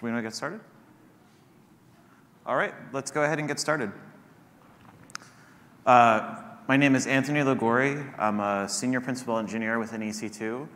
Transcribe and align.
Do 0.00 0.06
we 0.06 0.12
want 0.12 0.24
to 0.24 0.26
get 0.30 0.34
started? 0.34 0.60
All 2.46 2.56
right, 2.56 2.72
let's 2.90 3.10
go 3.10 3.22
ahead 3.22 3.38
and 3.38 3.46
get 3.46 3.60
started. 3.60 3.92
Uh, 5.84 6.40
my 6.66 6.78
name 6.78 6.94
is 6.94 7.06
Anthony 7.06 7.42
Liguori. 7.42 8.02
I'm 8.16 8.40
a 8.40 8.66
senior 8.66 9.02
principal 9.02 9.36
engineer 9.36 9.78
within 9.78 10.00
EC2, 10.00 10.66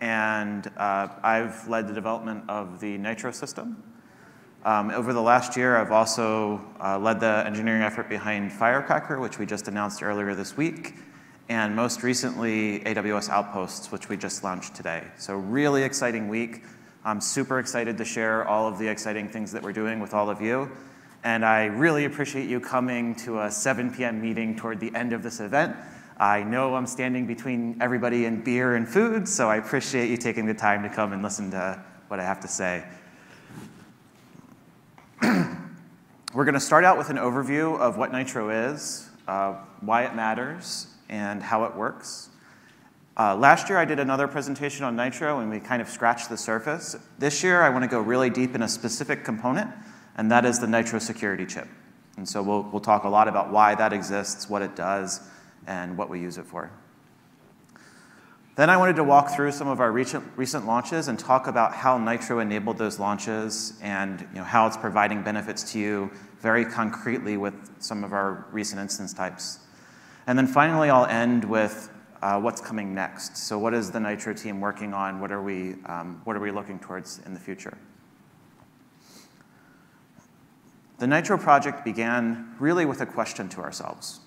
and 0.00 0.68
uh, 0.76 1.08
I've 1.24 1.66
led 1.66 1.88
the 1.88 1.92
development 1.92 2.44
of 2.48 2.78
the 2.78 2.98
Nitro 2.98 3.32
system. 3.32 3.82
Um, 4.64 4.90
over 4.90 5.12
the 5.12 5.22
last 5.22 5.56
year, 5.56 5.76
I've 5.76 5.90
also 5.90 6.64
uh, 6.80 7.00
led 7.00 7.18
the 7.18 7.42
engineering 7.44 7.82
effort 7.82 8.08
behind 8.08 8.52
Firecracker, 8.52 9.18
which 9.18 9.40
we 9.40 9.46
just 9.46 9.66
announced 9.66 10.04
earlier 10.04 10.36
this 10.36 10.56
week, 10.56 10.94
and 11.48 11.74
most 11.74 12.04
recently, 12.04 12.78
AWS 12.84 13.28
Outposts, 13.28 13.90
which 13.90 14.08
we 14.08 14.16
just 14.16 14.44
launched 14.44 14.76
today. 14.76 15.02
So 15.16 15.34
really 15.34 15.82
exciting 15.82 16.28
week. 16.28 16.62
I'm 17.08 17.22
super 17.22 17.58
excited 17.58 17.96
to 17.96 18.04
share 18.04 18.46
all 18.46 18.68
of 18.68 18.76
the 18.76 18.86
exciting 18.86 19.30
things 19.30 19.50
that 19.52 19.62
we're 19.62 19.72
doing 19.72 19.98
with 19.98 20.12
all 20.12 20.28
of 20.28 20.42
you. 20.42 20.70
And 21.24 21.42
I 21.42 21.64
really 21.64 22.04
appreciate 22.04 22.50
you 22.50 22.60
coming 22.60 23.14
to 23.20 23.40
a 23.40 23.50
7 23.50 23.94
p.m. 23.94 24.20
meeting 24.20 24.54
toward 24.54 24.78
the 24.78 24.94
end 24.94 25.14
of 25.14 25.22
this 25.22 25.40
event. 25.40 25.74
I 26.18 26.42
know 26.42 26.74
I'm 26.74 26.86
standing 26.86 27.26
between 27.26 27.78
everybody 27.80 28.26
and 28.26 28.44
beer 28.44 28.74
and 28.74 28.86
food, 28.86 29.26
so 29.26 29.48
I 29.48 29.56
appreciate 29.56 30.10
you 30.10 30.18
taking 30.18 30.44
the 30.44 30.52
time 30.52 30.82
to 30.82 30.90
come 30.90 31.14
and 31.14 31.22
listen 31.22 31.50
to 31.52 31.82
what 32.08 32.20
I 32.20 32.24
have 32.24 32.40
to 32.40 32.48
say. 32.48 32.84
We're 35.22 36.44
going 36.44 36.52
to 36.52 36.60
start 36.60 36.84
out 36.84 36.98
with 36.98 37.08
an 37.08 37.16
overview 37.16 37.80
of 37.80 37.96
what 37.96 38.12
Nitro 38.12 38.50
is, 38.50 39.08
uh, 39.26 39.54
why 39.80 40.04
it 40.04 40.14
matters, 40.14 40.88
and 41.08 41.42
how 41.42 41.64
it 41.64 41.74
works. 41.74 42.28
Uh, 43.18 43.34
last 43.34 43.68
year, 43.68 43.76
I 43.76 43.84
did 43.84 43.98
another 43.98 44.28
presentation 44.28 44.84
on 44.84 44.94
Nitro, 44.94 45.40
and 45.40 45.50
we 45.50 45.58
kind 45.58 45.82
of 45.82 45.88
scratched 45.88 46.28
the 46.28 46.36
surface. 46.36 46.94
This 47.18 47.42
year, 47.42 47.62
I 47.62 47.68
want 47.68 47.82
to 47.82 47.88
go 47.88 48.00
really 48.00 48.30
deep 48.30 48.54
in 48.54 48.62
a 48.62 48.68
specific 48.68 49.24
component, 49.24 49.68
and 50.16 50.30
that 50.30 50.44
is 50.44 50.60
the 50.60 50.68
Nitro 50.68 51.00
security 51.00 51.44
chip. 51.44 51.66
And 52.16 52.28
so 52.28 52.40
we'll, 52.42 52.62
we'll 52.62 52.80
talk 52.80 53.02
a 53.02 53.08
lot 53.08 53.26
about 53.26 53.50
why 53.50 53.74
that 53.74 53.92
exists, 53.92 54.48
what 54.48 54.62
it 54.62 54.76
does, 54.76 55.20
and 55.66 55.98
what 55.98 56.08
we 56.08 56.20
use 56.20 56.38
it 56.38 56.44
for. 56.44 56.70
Then 58.54 58.70
I 58.70 58.76
wanted 58.76 58.94
to 58.96 59.04
walk 59.04 59.30
through 59.34 59.50
some 59.50 59.66
of 59.66 59.80
our 59.80 59.90
recent, 59.90 60.24
recent 60.36 60.64
launches 60.64 61.08
and 61.08 61.18
talk 61.18 61.48
about 61.48 61.74
how 61.74 61.98
Nitro 61.98 62.38
enabled 62.38 62.78
those 62.78 63.00
launches 63.00 63.72
and 63.82 64.20
you 64.20 64.38
know, 64.38 64.44
how 64.44 64.68
it's 64.68 64.76
providing 64.76 65.22
benefits 65.22 65.72
to 65.72 65.80
you 65.80 66.10
very 66.40 66.64
concretely 66.64 67.36
with 67.36 67.54
some 67.80 68.04
of 68.04 68.12
our 68.12 68.46
recent 68.52 68.80
instance 68.80 69.12
types. 69.12 69.58
And 70.28 70.38
then 70.38 70.46
finally, 70.46 70.88
I'll 70.88 71.06
end 71.06 71.44
with 71.44 71.90
uh, 72.22 72.40
what's 72.40 72.60
coming 72.60 72.94
next. 72.94 73.36
So 73.36 73.58
what 73.58 73.74
is 73.74 73.90
the 73.90 74.00
Nitro 74.00 74.34
team 74.34 74.60
working 74.60 74.92
on? 74.92 75.20
What 75.20 75.32
are 75.32 75.42
we, 75.42 75.76
um, 75.86 76.20
what 76.24 76.36
are 76.36 76.40
we 76.40 76.50
looking 76.50 76.78
towards 76.78 77.20
in 77.24 77.34
the 77.34 77.40
future? 77.40 77.76
The 80.98 81.06
Nitro 81.06 81.38
project 81.38 81.84
began 81.84 82.54
really 82.58 82.84
with 82.84 83.00
a 83.00 83.06
question 83.06 83.48
to 83.50 83.60
ourselves. 83.60 84.20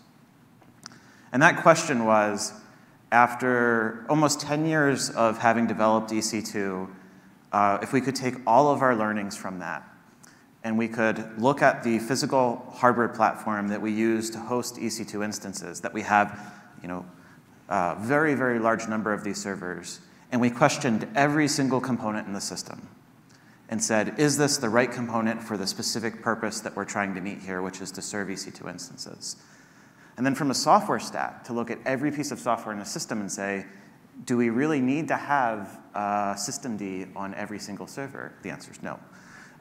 And 1.34 1.42
that 1.42 1.62
question 1.62 2.06
was, 2.06 2.54
after 3.12 4.06
almost 4.10 4.40
10 4.40 4.66
years 4.66 5.10
of 5.10 5.38
having 5.38 5.68
developed 5.68 6.12
EC2, 6.12 6.90
uh, 7.52 7.78
if 7.82 7.92
we 7.92 8.00
could 8.00 8.16
take 8.16 8.36
all 8.48 8.72
of 8.72 8.82
our 8.82 8.96
learnings 8.96 9.36
from 9.36 9.60
that, 9.60 9.84
and 10.64 10.78
we 10.78 10.88
could 10.88 11.42
look 11.42 11.62
at 11.62 11.84
the 11.84 12.00
physical 12.00 12.66
hardware 12.74 13.10
platform 13.10 13.68
that 13.68 13.82
we 13.82 13.92
use 13.92 14.30
to 14.30 14.40
host 14.40 14.76
EC2 14.76 15.26
instances, 15.26 15.82
that 15.82 15.94
we 15.94 16.04
have, 16.04 16.54
you 16.82 16.88
know, 16.88 17.06
a 17.72 17.96
very, 17.98 18.36
very 18.36 18.60
large 18.60 18.88
number 18.88 19.14
of 19.14 19.24
these 19.24 19.42
servers, 19.42 20.02
and 20.32 20.42
we 20.42 20.50
questioned 20.50 21.08
every 21.16 21.48
single 21.48 21.80
component 21.80 22.28
in 22.28 22.34
the 22.34 22.42
system 22.42 22.90
and 23.70 23.82
said, 23.82 24.20
is 24.20 24.38
this 24.38 24.58
the 24.58 24.68
right 24.68 24.92
component 24.92 25.42
for 25.42 25.56
the 25.56 25.66
specific 25.66 26.22
purpose 26.22 26.60
that 26.60 26.76
we're 26.76 26.86
trying 26.86 27.16
to 27.16 27.22
meet 27.22 27.40
here, 27.40 27.62
which 27.62 27.80
is 27.80 27.90
to 27.92 28.02
serve 28.02 28.28
EC2 28.28 28.70
instances? 28.70 29.38
And 30.18 30.26
then 30.26 30.36
from 30.36 30.52
a 30.52 30.54
software 30.54 31.00
stack, 31.00 31.46
to 31.46 31.54
look 31.54 31.72
at 31.72 31.80
every 31.86 32.12
piece 32.12 32.32
of 32.32 32.40
software 32.40 32.76
in 32.76 32.82
a 32.82 32.86
system 32.86 33.22
and 33.22 33.32
say, 33.32 33.66
do 34.26 34.36
we 34.36 34.50
really 34.50 34.82
need 34.82 35.08
to 35.08 35.16
have 35.16 35.80
uh, 35.96 36.34
systemd 36.34 37.16
on 37.16 37.34
every 37.36 37.60
single 37.60 37.88
server? 37.88 38.34
The 38.44 38.50
answer 38.50 38.72
is 38.72 38.84
no. 38.84 39.00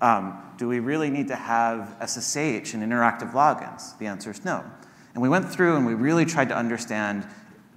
Um, 0.00 0.43
do 0.56 0.66
we 0.66 0.81
really 0.81 1.10
need 1.10 1.28
to 1.28 1.37
have 1.37 1.97
SSH 2.04 2.75
and 2.75 2.82
interactive 2.82 3.32
logins? 3.32 3.97
The 3.99 4.06
answer 4.06 4.32
is 4.32 4.44
no. 4.44 4.65
And 5.15 5.22
we 5.22 5.28
went 5.28 5.49
through 5.49 5.76
and 5.76 5.87
we 5.87 5.94
really 5.94 6.25
tried 6.25 6.49
to 6.49 6.56
understand 6.56 7.26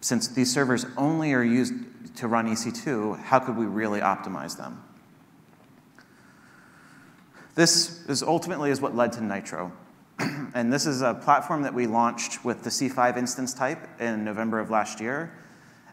since 0.03 0.27
these 0.27 0.51
servers 0.51 0.85
only 0.97 1.31
are 1.33 1.43
used 1.43 1.73
to 2.17 2.27
run 2.27 2.45
EC2, 2.45 3.17
how 3.19 3.39
could 3.39 3.55
we 3.55 3.65
really 3.65 4.01
optimize 4.01 4.57
them? 4.57 4.83
This 7.55 8.05
is 8.09 8.21
ultimately 8.21 8.69
is 8.69 8.81
what 8.81 8.93
led 8.93 9.13
to 9.13 9.23
Nitro. 9.23 9.71
and 10.19 10.73
this 10.73 10.85
is 10.85 11.01
a 11.01 11.13
platform 11.13 11.61
that 11.61 11.73
we 11.73 11.87
launched 11.87 12.43
with 12.43 12.63
the 12.63 12.69
C5 12.69 13.15
instance 13.15 13.53
type 13.53 13.79
in 14.01 14.25
November 14.25 14.59
of 14.59 14.69
last 14.69 14.99
year. 14.99 15.31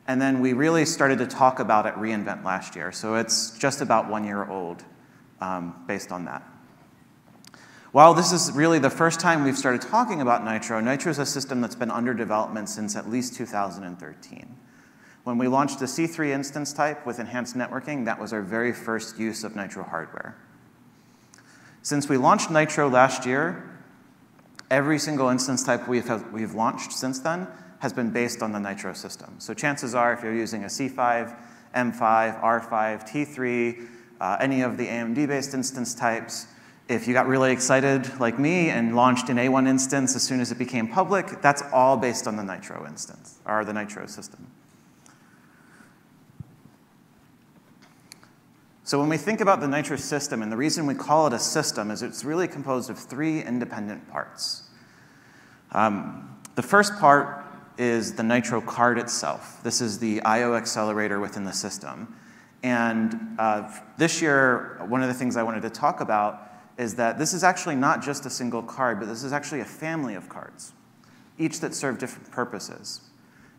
And 0.09 0.21
then 0.21 0.41
we 0.41 0.55
really 0.55 0.87
started 0.87 1.19
to 1.19 1.27
talk 1.29 1.61
about 1.61 1.87
it 1.87 1.95
reInvent 1.95 2.43
last 2.45 2.75
year. 2.75 2.91
So 2.91 3.15
it's 3.15 3.57
just 3.59 3.81
about 3.81 4.09
one 4.11 4.25
year 4.25 4.45
old 4.45 4.83
um, 5.41 5.85
based 5.87 6.11
on 6.11 6.25
that. 6.25 6.43
While 7.93 8.15
this 8.15 8.31
is 8.31 8.53
really 8.53 8.79
the 8.79 8.89
first 8.89 9.19
time 9.19 9.43
we've 9.43 9.59
started 9.59 9.83
talking 9.83 10.21
about 10.21 10.45
Nitro, 10.45 10.79
Nitro 10.79 11.11
is 11.11 11.19
a 11.19 11.27
system 11.27 11.61
that's 11.61 11.75
been 11.75 11.91
under 11.91 12.15
development 12.15 12.69
since 12.69 12.95
at 12.95 13.11
least 13.11 13.35
2013. 13.35 14.57
When 15.25 15.39
we 15.39 15.49
launched 15.49 15.81
the 15.81 15.87
C3 15.87 16.29
instance 16.29 16.73
type 16.73 17.05
with 17.05 17.19
enhanced 17.19 17.57
networking, 17.57 18.05
that 18.05 18.21
was 18.21 18.33
our 18.33 18.43
very 18.43 18.73
first 18.73 19.19
use 19.19 19.43
of 19.43 19.57
Nitro 19.57 19.83
hardware. 19.83 20.37
Since 21.83 22.09
we 22.09 22.17
launched 22.17 22.49
Nitro 22.49 22.89
last 22.89 23.27
year, 23.27 23.69
every 24.71 25.01
single 25.01 25.29
instance 25.29 25.65
type 25.65 25.89
we've, 25.89 26.09
we've 26.33 26.55
launched 26.55 26.93
since 26.93 27.19
then 27.19 27.49
has 27.81 27.93
been 27.93 28.11
based 28.11 28.41
on 28.41 28.53
the 28.53 28.61
Nitro 28.61 28.93
system. 28.93 29.35
So 29.39 29.53
chances 29.53 29.97
are 29.97 30.13
if 30.13 30.23
you're 30.23 30.33
using 30.33 30.63
a 30.63 30.69
C5, 30.69 31.37
M5, 31.75 32.41
R5, 32.41 33.11
T3, 33.11 33.89
uh, 34.21 34.37
any 34.39 34.61
of 34.61 34.77
the 34.77 34.87
AMD-based 34.87 35.55
instance 35.55 35.93
types, 35.93 36.47
if 36.91 37.07
you 37.07 37.15
got 37.15 37.29
really 37.29 37.53
excited 37.53 38.19
like 38.19 38.37
me 38.37 38.69
and 38.69 38.97
launched 38.97 39.29
an 39.29 39.37
A1 39.37 39.69
instance 39.69 40.17
as 40.17 40.25
soon 40.25 40.41
as 40.41 40.51
it 40.51 40.59
became 40.59 40.89
public, 40.89 41.41
that's 41.41 41.63
all 41.73 41.97
based 41.97 42.27
on 42.27 42.35
the 42.35 42.43
Nitro 42.43 42.85
instance, 42.85 43.39
or 43.47 43.65
the 43.65 43.73
Nitro 43.73 44.07
system. 44.07 44.51
So 48.83 48.99
when 48.99 49.09
we 49.09 49.17
think 49.17 49.41
about 49.41 49.61
the 49.61 49.69
Nitro 49.69 49.97
system, 49.97 50.43
and 50.43 50.51
the 50.51 50.57
reason 50.57 50.85
we 50.85 50.97
call 50.97 51.29
it 51.29 51.33
a 51.33 51.39
system 51.39 51.93
is 51.93 52.03
it's 52.03 52.25
really 52.25 52.49
composed 52.49 52.91
of 52.91 52.99
three 52.99 53.41
independent 53.41 54.11
parts. 54.11 54.65
Um, 55.71 56.41
the 56.57 56.63
first 56.63 56.99
part 56.99 57.47
is 57.79 58.15
the 58.15 58.25
Nitro 58.25 58.61
card 58.61 58.99
itself. 58.99 59.61
This 59.63 59.81
is 59.81 60.01
the 60.01 60.21
I.O. 60.23 60.55
accelerator 60.55 61.21
within 61.21 61.45
the 61.45 61.53
system. 61.53 62.17
And 62.65 63.37
uh, 63.39 63.73
this 63.97 64.21
year, 64.21 64.85
one 64.89 65.03
of 65.03 65.09
the 65.09 65.15
things 65.15 65.37
I 65.37 65.45
wanted 65.45 65.63
to 65.63 65.71
talk 65.71 66.01
about 66.01 66.50
is 66.81 66.95
that 66.95 67.19
this 67.19 67.35
is 67.35 67.45
actually 67.45 67.77
not 67.77 68.03
just 68.03 68.25
a 68.25 68.31
single 68.31 68.63
card, 68.63 68.99
but 68.99 69.07
this 69.07 69.23
is 69.23 69.35
actually 69.35 69.61
a 69.61 69.65
family 69.67 70.15
of 70.15 70.31
cards, 70.31 70.73
each 71.39 71.61
that 71.61 71.75
serve 71.75 71.99
different 71.99 72.31
purposes. 72.31 73.03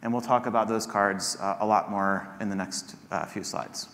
And 0.02 0.12
we'll 0.12 0.24
talk 0.24 0.48
about 0.48 0.68
those 0.68 0.88
cards 0.88 1.38
uh, 1.40 1.58
a 1.60 1.66
lot 1.66 1.92
more 1.92 2.28
in 2.40 2.50
the 2.50 2.56
next 2.56 2.96
uh, 3.12 3.28
few 3.28 3.44
slides. 3.44 3.90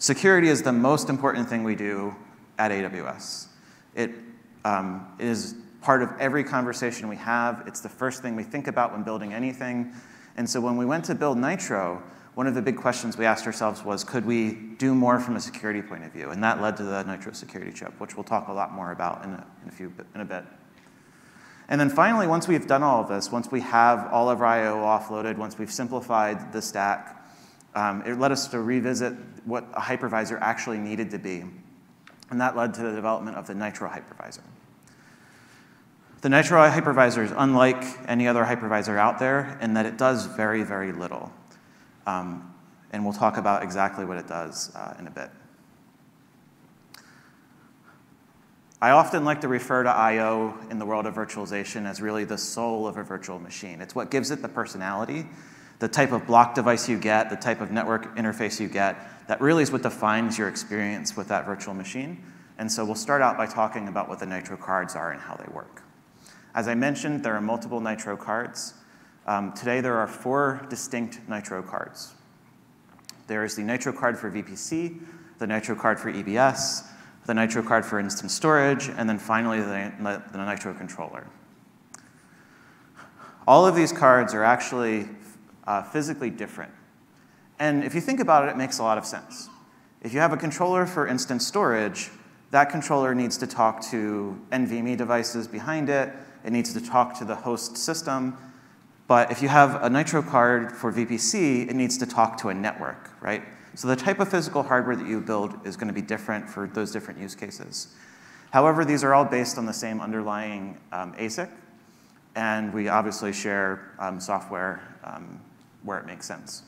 Security 0.00 0.48
is 0.48 0.62
the 0.62 0.72
most 0.72 1.08
important 1.08 1.48
thing 1.48 1.62
we 1.62 1.76
do 1.76 2.12
at 2.58 2.72
AWS. 2.72 3.46
It 3.94 4.10
um, 4.64 5.06
is 5.20 5.54
part 5.80 6.02
of 6.02 6.10
every 6.18 6.42
conversation 6.42 7.06
we 7.06 7.16
have. 7.16 7.62
It's 7.68 7.80
the 7.80 7.88
first 7.88 8.20
thing 8.20 8.34
we 8.34 8.42
think 8.42 8.66
about 8.66 8.90
when 8.90 9.04
building 9.04 9.32
anything. 9.32 9.92
And 10.36 10.50
so 10.50 10.60
when 10.60 10.76
we 10.76 10.86
went 10.86 11.04
to 11.04 11.14
build 11.14 11.38
Nitro, 11.38 12.02
one 12.38 12.46
of 12.46 12.54
the 12.54 12.62
big 12.62 12.76
questions 12.76 13.18
we 13.18 13.24
asked 13.24 13.46
ourselves 13.46 13.84
was, 13.84 14.04
could 14.04 14.24
we 14.24 14.52
do 14.52 14.94
more 14.94 15.18
from 15.18 15.34
a 15.34 15.40
security 15.40 15.82
point 15.82 16.04
of 16.04 16.12
view? 16.12 16.30
And 16.30 16.40
that 16.44 16.62
led 16.62 16.76
to 16.76 16.84
the 16.84 17.02
Nitro 17.02 17.32
security 17.32 17.72
chip, 17.72 17.98
which 17.98 18.16
we'll 18.16 18.22
talk 18.22 18.46
a 18.46 18.52
lot 18.52 18.72
more 18.72 18.92
about 18.92 19.24
in 19.24 19.32
a, 19.32 19.46
in 19.64 19.68
a, 19.68 19.72
few, 19.72 19.92
in 20.14 20.20
a 20.20 20.24
bit. 20.24 20.44
And 21.68 21.80
then 21.80 21.90
finally, 21.90 22.28
once 22.28 22.46
we've 22.46 22.68
done 22.68 22.84
all 22.84 23.02
of 23.02 23.08
this, 23.08 23.32
once 23.32 23.50
we 23.50 23.60
have 23.62 24.06
all 24.12 24.30
of 24.30 24.40
our 24.40 24.46
I.O. 24.46 24.76
offloaded, 24.76 25.36
once 25.36 25.58
we've 25.58 25.72
simplified 25.72 26.52
the 26.52 26.62
stack, 26.62 27.28
um, 27.74 28.04
it 28.06 28.20
led 28.20 28.30
us 28.30 28.46
to 28.46 28.60
revisit 28.60 29.14
what 29.44 29.64
a 29.74 29.80
hypervisor 29.80 30.38
actually 30.40 30.78
needed 30.78 31.10
to 31.10 31.18
be. 31.18 31.42
And 32.30 32.40
that 32.40 32.56
led 32.56 32.72
to 32.74 32.82
the 32.82 32.92
development 32.92 33.36
of 33.36 33.48
the 33.48 33.54
Nitro 33.56 33.88
hypervisor. 33.88 34.44
The 36.20 36.28
Nitro 36.28 36.70
hypervisor 36.70 37.24
is 37.24 37.32
unlike 37.36 37.82
any 38.06 38.28
other 38.28 38.44
hypervisor 38.44 38.96
out 38.96 39.18
there 39.18 39.58
in 39.60 39.74
that 39.74 39.86
it 39.86 39.98
does 39.98 40.26
very, 40.26 40.62
very 40.62 40.92
little. 40.92 41.32
Um, 42.08 42.54
and 42.90 43.04
we'll 43.04 43.12
talk 43.12 43.36
about 43.36 43.62
exactly 43.62 44.06
what 44.06 44.16
it 44.16 44.26
does 44.26 44.74
uh, 44.74 44.94
in 44.98 45.06
a 45.06 45.10
bit. 45.10 45.28
I 48.80 48.90
often 48.90 49.26
like 49.26 49.42
to 49.42 49.48
refer 49.48 49.82
to 49.82 49.90
I.O. 49.90 50.54
in 50.70 50.78
the 50.78 50.86
world 50.86 51.04
of 51.04 51.14
virtualization 51.14 51.84
as 51.84 52.00
really 52.00 52.24
the 52.24 52.38
soul 52.38 52.86
of 52.86 52.96
a 52.96 53.02
virtual 53.02 53.38
machine. 53.38 53.82
It's 53.82 53.94
what 53.94 54.10
gives 54.10 54.30
it 54.30 54.40
the 54.40 54.48
personality, 54.48 55.26
the 55.80 55.88
type 55.88 56.12
of 56.12 56.26
block 56.26 56.54
device 56.54 56.88
you 56.88 56.96
get, 56.96 57.28
the 57.28 57.36
type 57.36 57.60
of 57.60 57.70
network 57.70 58.16
interface 58.16 58.58
you 58.58 58.68
get. 58.68 58.96
that 59.26 59.42
really 59.42 59.62
is 59.62 59.70
what 59.70 59.82
defines 59.82 60.38
your 60.38 60.48
experience 60.48 61.14
with 61.14 61.28
that 61.28 61.44
virtual 61.44 61.74
machine. 61.74 62.22
And 62.56 62.72
so 62.72 62.86
we'll 62.86 62.94
start 62.94 63.20
out 63.20 63.36
by 63.36 63.44
talking 63.44 63.88
about 63.88 64.08
what 64.08 64.18
the 64.18 64.26
Nitro 64.26 64.56
cards 64.56 64.96
are 64.96 65.10
and 65.10 65.20
how 65.20 65.34
they 65.34 65.52
work. 65.52 65.82
As 66.54 66.68
I 66.68 66.74
mentioned, 66.74 67.22
there 67.22 67.34
are 67.34 67.40
multiple 67.42 67.80
Nitro 67.80 68.16
cards. 68.16 68.72
Um, 69.28 69.52
today, 69.52 69.82
there 69.82 69.98
are 69.98 70.06
four 70.06 70.66
distinct 70.70 71.20
Nitro 71.28 71.62
cards. 71.62 72.14
There 73.26 73.44
is 73.44 73.56
the 73.56 73.62
Nitro 73.62 73.92
card 73.92 74.18
for 74.18 74.30
VPC, 74.30 74.98
the 75.38 75.46
Nitro 75.46 75.74
card 75.74 76.00
for 76.00 76.10
EBS, 76.10 76.86
the 77.26 77.34
Nitro 77.34 77.62
card 77.62 77.84
for 77.84 78.00
instance 78.00 78.32
storage, 78.32 78.88
and 78.88 79.06
then 79.06 79.18
finally 79.18 79.60
the, 79.60 79.92
the 80.32 80.46
Nitro 80.46 80.72
controller. 80.72 81.26
All 83.46 83.66
of 83.66 83.76
these 83.76 83.92
cards 83.92 84.32
are 84.32 84.44
actually 84.44 85.10
uh, 85.66 85.82
physically 85.82 86.30
different. 86.30 86.72
And 87.58 87.84
if 87.84 87.94
you 87.94 88.00
think 88.00 88.20
about 88.20 88.48
it, 88.48 88.52
it 88.52 88.56
makes 88.56 88.78
a 88.78 88.82
lot 88.82 88.96
of 88.96 89.04
sense. 89.04 89.50
If 90.00 90.14
you 90.14 90.20
have 90.20 90.32
a 90.32 90.38
controller 90.38 90.86
for 90.86 91.06
instance 91.06 91.46
storage, 91.46 92.08
that 92.50 92.70
controller 92.70 93.14
needs 93.14 93.36
to 93.36 93.46
talk 93.46 93.82
to 93.90 94.40
NVMe 94.52 94.96
devices 94.96 95.46
behind 95.46 95.90
it. 95.90 96.14
It 96.46 96.50
needs 96.50 96.72
to 96.72 96.80
talk 96.80 97.18
to 97.18 97.26
the 97.26 97.34
host 97.34 97.76
system. 97.76 98.38
But 99.08 99.32
if 99.32 99.40
you 99.40 99.48
have 99.48 99.82
a 99.82 99.88
Nitro 99.88 100.22
card 100.22 100.70
for 100.70 100.92
VPC, 100.92 101.68
it 101.68 101.74
needs 101.74 101.96
to 101.98 102.06
talk 102.06 102.36
to 102.42 102.50
a 102.50 102.54
network, 102.54 103.10
right? 103.22 103.42
So 103.74 103.88
the 103.88 103.96
type 103.96 104.20
of 104.20 104.28
physical 104.28 104.62
hardware 104.62 104.94
that 104.96 105.06
you 105.06 105.20
build 105.22 105.66
is 105.66 105.76
going 105.76 105.88
to 105.88 105.94
be 105.94 106.02
different 106.02 106.48
for 106.48 106.66
those 106.66 106.92
different 106.92 107.18
use 107.18 107.34
cases. 107.34 107.94
However, 108.50 108.84
these 108.84 109.02
are 109.02 109.14
all 109.14 109.24
based 109.24 109.56
on 109.56 109.64
the 109.64 109.72
same 109.72 110.00
underlying 110.00 110.76
um, 110.92 111.14
ASIC, 111.14 111.48
and 112.34 112.72
we 112.74 112.88
obviously 112.88 113.32
share 113.32 113.94
um, 113.98 114.20
software 114.20 114.82
um, 115.04 115.40
where 115.84 115.98
it 115.98 116.06
makes 116.06 116.26
sense. 116.26 116.62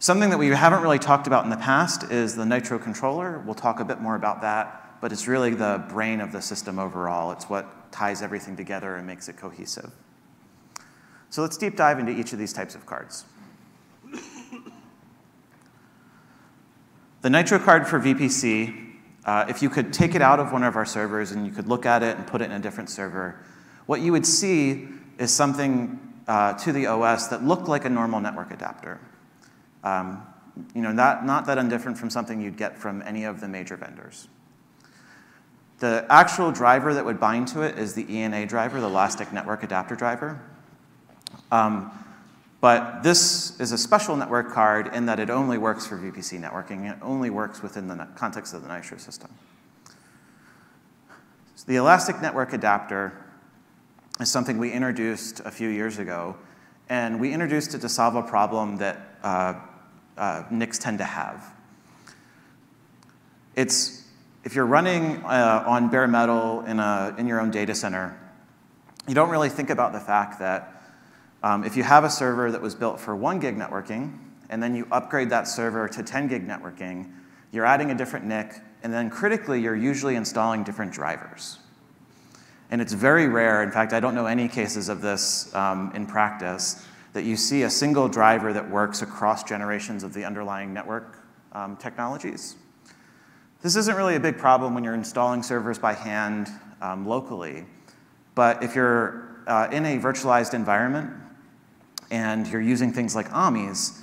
Something 0.00 0.30
that 0.30 0.38
we 0.38 0.48
haven't 0.48 0.82
really 0.82 0.98
talked 0.98 1.28
about 1.28 1.44
in 1.44 1.50
the 1.50 1.56
past 1.56 2.10
is 2.10 2.34
the 2.34 2.44
Nitro 2.44 2.78
controller. 2.78 3.38
We'll 3.46 3.54
talk 3.54 3.78
a 3.78 3.84
bit 3.84 4.00
more 4.00 4.16
about 4.16 4.42
that, 4.42 5.00
but 5.00 5.12
it's 5.12 5.28
really 5.28 5.54
the 5.54 5.84
brain 5.88 6.20
of 6.20 6.32
the 6.32 6.42
system 6.42 6.80
overall. 6.80 7.30
It's 7.30 7.48
what 7.48 7.92
ties 7.92 8.20
everything 8.20 8.56
together 8.56 8.96
and 8.96 9.06
makes 9.06 9.28
it 9.28 9.36
cohesive. 9.36 9.92
So 11.34 11.42
let's 11.42 11.56
deep 11.56 11.74
dive 11.74 11.98
into 11.98 12.12
each 12.12 12.32
of 12.32 12.38
these 12.38 12.52
types 12.52 12.76
of 12.76 12.86
cards. 12.86 13.24
The 17.22 17.28
Nitro 17.28 17.58
card 17.58 17.88
for 17.88 17.98
VPC, 17.98 18.92
uh, 19.24 19.44
if 19.48 19.60
you 19.60 19.68
could 19.68 19.92
take 19.92 20.14
it 20.14 20.22
out 20.22 20.38
of 20.38 20.52
one 20.52 20.62
of 20.62 20.76
our 20.76 20.84
servers 20.84 21.32
and 21.32 21.44
you 21.44 21.50
could 21.50 21.66
look 21.66 21.86
at 21.86 22.04
it 22.04 22.16
and 22.16 22.24
put 22.24 22.40
it 22.40 22.44
in 22.44 22.52
a 22.52 22.60
different 22.60 22.88
server, 22.88 23.34
what 23.86 24.00
you 24.00 24.12
would 24.12 24.24
see 24.24 24.86
is 25.18 25.32
something 25.32 25.98
uh, 26.28 26.52
to 26.52 26.70
the 26.70 26.86
OS 26.86 27.26
that 27.26 27.42
looked 27.42 27.66
like 27.66 27.84
a 27.84 27.90
normal 27.90 28.20
network 28.20 28.52
adapter. 28.52 29.00
Um, 29.82 30.24
you 30.72 30.82
know, 30.82 30.92
not, 30.92 31.26
not 31.26 31.46
that 31.46 31.58
undifferent 31.58 31.96
from 31.96 32.10
something 32.10 32.40
you'd 32.40 32.56
get 32.56 32.78
from 32.78 33.02
any 33.02 33.24
of 33.24 33.40
the 33.40 33.48
major 33.48 33.76
vendors. 33.76 34.28
The 35.80 36.06
actual 36.08 36.52
driver 36.52 36.94
that 36.94 37.04
would 37.04 37.18
bind 37.18 37.48
to 37.48 37.62
it 37.62 37.76
is 37.76 37.94
the 37.94 38.06
ENA 38.08 38.46
driver, 38.46 38.80
the 38.80 38.86
Elastic 38.86 39.32
Network 39.32 39.64
Adapter 39.64 39.96
driver. 39.96 40.40
Um, 41.50 41.90
but 42.60 43.02
this 43.02 43.60
is 43.60 43.72
a 43.72 43.78
special 43.78 44.16
network 44.16 44.50
card 44.50 44.94
in 44.94 45.06
that 45.06 45.20
it 45.20 45.28
only 45.28 45.58
works 45.58 45.86
for 45.86 45.98
VPC 45.98 46.40
networking. 46.40 46.90
It 46.90 46.96
only 47.02 47.28
works 47.28 47.62
within 47.62 47.88
the 47.88 48.08
context 48.16 48.54
of 48.54 48.62
the 48.62 48.68
Nitro 48.68 48.96
system. 48.96 49.30
So 51.56 51.64
the 51.66 51.76
Elastic 51.76 52.22
Network 52.22 52.54
Adapter 52.54 53.12
is 54.18 54.30
something 54.30 54.58
we 54.58 54.72
introduced 54.72 55.40
a 55.40 55.50
few 55.50 55.68
years 55.68 55.98
ago. 55.98 56.36
And 56.88 57.20
we 57.20 57.32
introduced 57.32 57.74
it 57.74 57.80
to 57.80 57.88
solve 57.88 58.14
a 58.16 58.22
problem 58.22 58.76
that 58.78 59.18
uh, 59.22 59.54
uh, 60.16 60.44
NICs 60.50 60.78
tend 60.78 60.98
to 60.98 61.04
have. 61.04 61.54
It's, 63.56 64.04
if 64.42 64.54
you're 64.54 64.66
running 64.66 65.22
uh, 65.24 65.64
on 65.66 65.88
bare 65.88 66.08
metal 66.08 66.62
in, 66.66 66.80
a, 66.80 67.14
in 67.18 67.26
your 67.26 67.40
own 67.40 67.50
data 67.50 67.74
center, 67.74 68.18
you 69.06 69.14
don't 69.14 69.30
really 69.30 69.48
think 69.48 69.70
about 69.70 69.92
the 69.92 70.00
fact 70.00 70.38
that 70.40 70.73
um, 71.44 71.62
if 71.62 71.76
you 71.76 71.82
have 71.82 72.04
a 72.04 72.10
server 72.10 72.50
that 72.50 72.62
was 72.62 72.74
built 72.74 72.98
for 72.98 73.14
one 73.14 73.38
gig 73.38 73.54
networking, 73.54 74.18
and 74.48 74.62
then 74.62 74.74
you 74.74 74.88
upgrade 74.90 75.28
that 75.28 75.46
server 75.46 75.86
to 75.88 76.02
10 76.02 76.26
gig 76.26 76.48
networking, 76.48 77.12
you're 77.52 77.66
adding 77.66 77.90
a 77.90 77.94
different 77.94 78.24
NIC, 78.24 78.62
and 78.82 78.90
then 78.90 79.10
critically, 79.10 79.60
you're 79.60 79.76
usually 79.76 80.16
installing 80.16 80.64
different 80.64 80.90
drivers. 80.90 81.58
And 82.70 82.80
it's 82.80 82.94
very 82.94 83.28
rare, 83.28 83.62
in 83.62 83.70
fact, 83.70 83.92
I 83.92 84.00
don't 84.00 84.14
know 84.14 84.24
any 84.24 84.48
cases 84.48 84.88
of 84.88 85.02
this 85.02 85.54
um, 85.54 85.92
in 85.94 86.06
practice, 86.06 86.86
that 87.12 87.24
you 87.24 87.36
see 87.36 87.64
a 87.64 87.70
single 87.70 88.08
driver 88.08 88.54
that 88.54 88.70
works 88.70 89.02
across 89.02 89.44
generations 89.44 90.02
of 90.02 90.14
the 90.14 90.24
underlying 90.24 90.72
network 90.72 91.18
um, 91.52 91.76
technologies. 91.76 92.56
This 93.60 93.76
isn't 93.76 93.96
really 93.96 94.16
a 94.16 94.20
big 94.20 94.38
problem 94.38 94.74
when 94.74 94.82
you're 94.82 94.94
installing 94.94 95.42
servers 95.42 95.78
by 95.78 95.92
hand 95.92 96.48
um, 96.80 97.06
locally, 97.06 97.66
but 98.34 98.62
if 98.62 98.74
you're 98.74 99.42
uh, 99.46 99.68
in 99.70 99.84
a 99.84 99.98
virtualized 99.98 100.54
environment 100.54 101.20
and 102.10 102.46
you're 102.46 102.60
using 102.60 102.92
things 102.92 103.14
like 103.14 103.32
AMIs, 103.32 104.00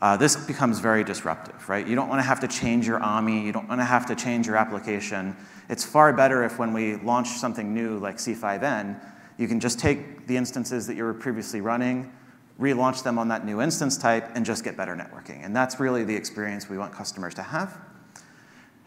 uh, 0.00 0.16
this 0.16 0.36
becomes 0.36 0.80
very 0.80 1.04
disruptive, 1.04 1.68
right? 1.68 1.86
You 1.86 1.94
don't 1.94 2.08
want 2.08 2.18
to 2.18 2.26
have 2.26 2.40
to 2.40 2.48
change 2.48 2.86
your 2.86 3.02
AMI, 3.02 3.40
you 3.40 3.52
don't 3.52 3.68
want 3.68 3.80
to 3.80 3.84
have 3.84 4.06
to 4.06 4.14
change 4.14 4.46
your 4.46 4.56
application. 4.56 5.36
It's 5.68 5.84
far 5.84 6.12
better 6.12 6.44
if 6.44 6.58
when 6.58 6.72
we 6.72 6.96
launch 6.96 7.28
something 7.28 7.72
new 7.72 7.98
like 7.98 8.16
C5N, 8.16 9.00
you 9.38 9.48
can 9.48 9.60
just 9.60 9.78
take 9.78 10.26
the 10.26 10.36
instances 10.36 10.86
that 10.86 10.96
you 10.96 11.04
were 11.04 11.14
previously 11.14 11.60
running, 11.60 12.12
relaunch 12.60 13.02
them 13.02 13.18
on 13.18 13.28
that 13.28 13.44
new 13.44 13.60
instance 13.60 13.96
type, 13.96 14.30
and 14.34 14.44
just 14.44 14.62
get 14.62 14.76
better 14.76 14.94
networking. 14.94 15.44
And 15.44 15.54
that's 15.54 15.80
really 15.80 16.04
the 16.04 16.14
experience 16.14 16.68
we 16.68 16.78
want 16.78 16.92
customers 16.92 17.34
to 17.34 17.42
have. 17.42 17.76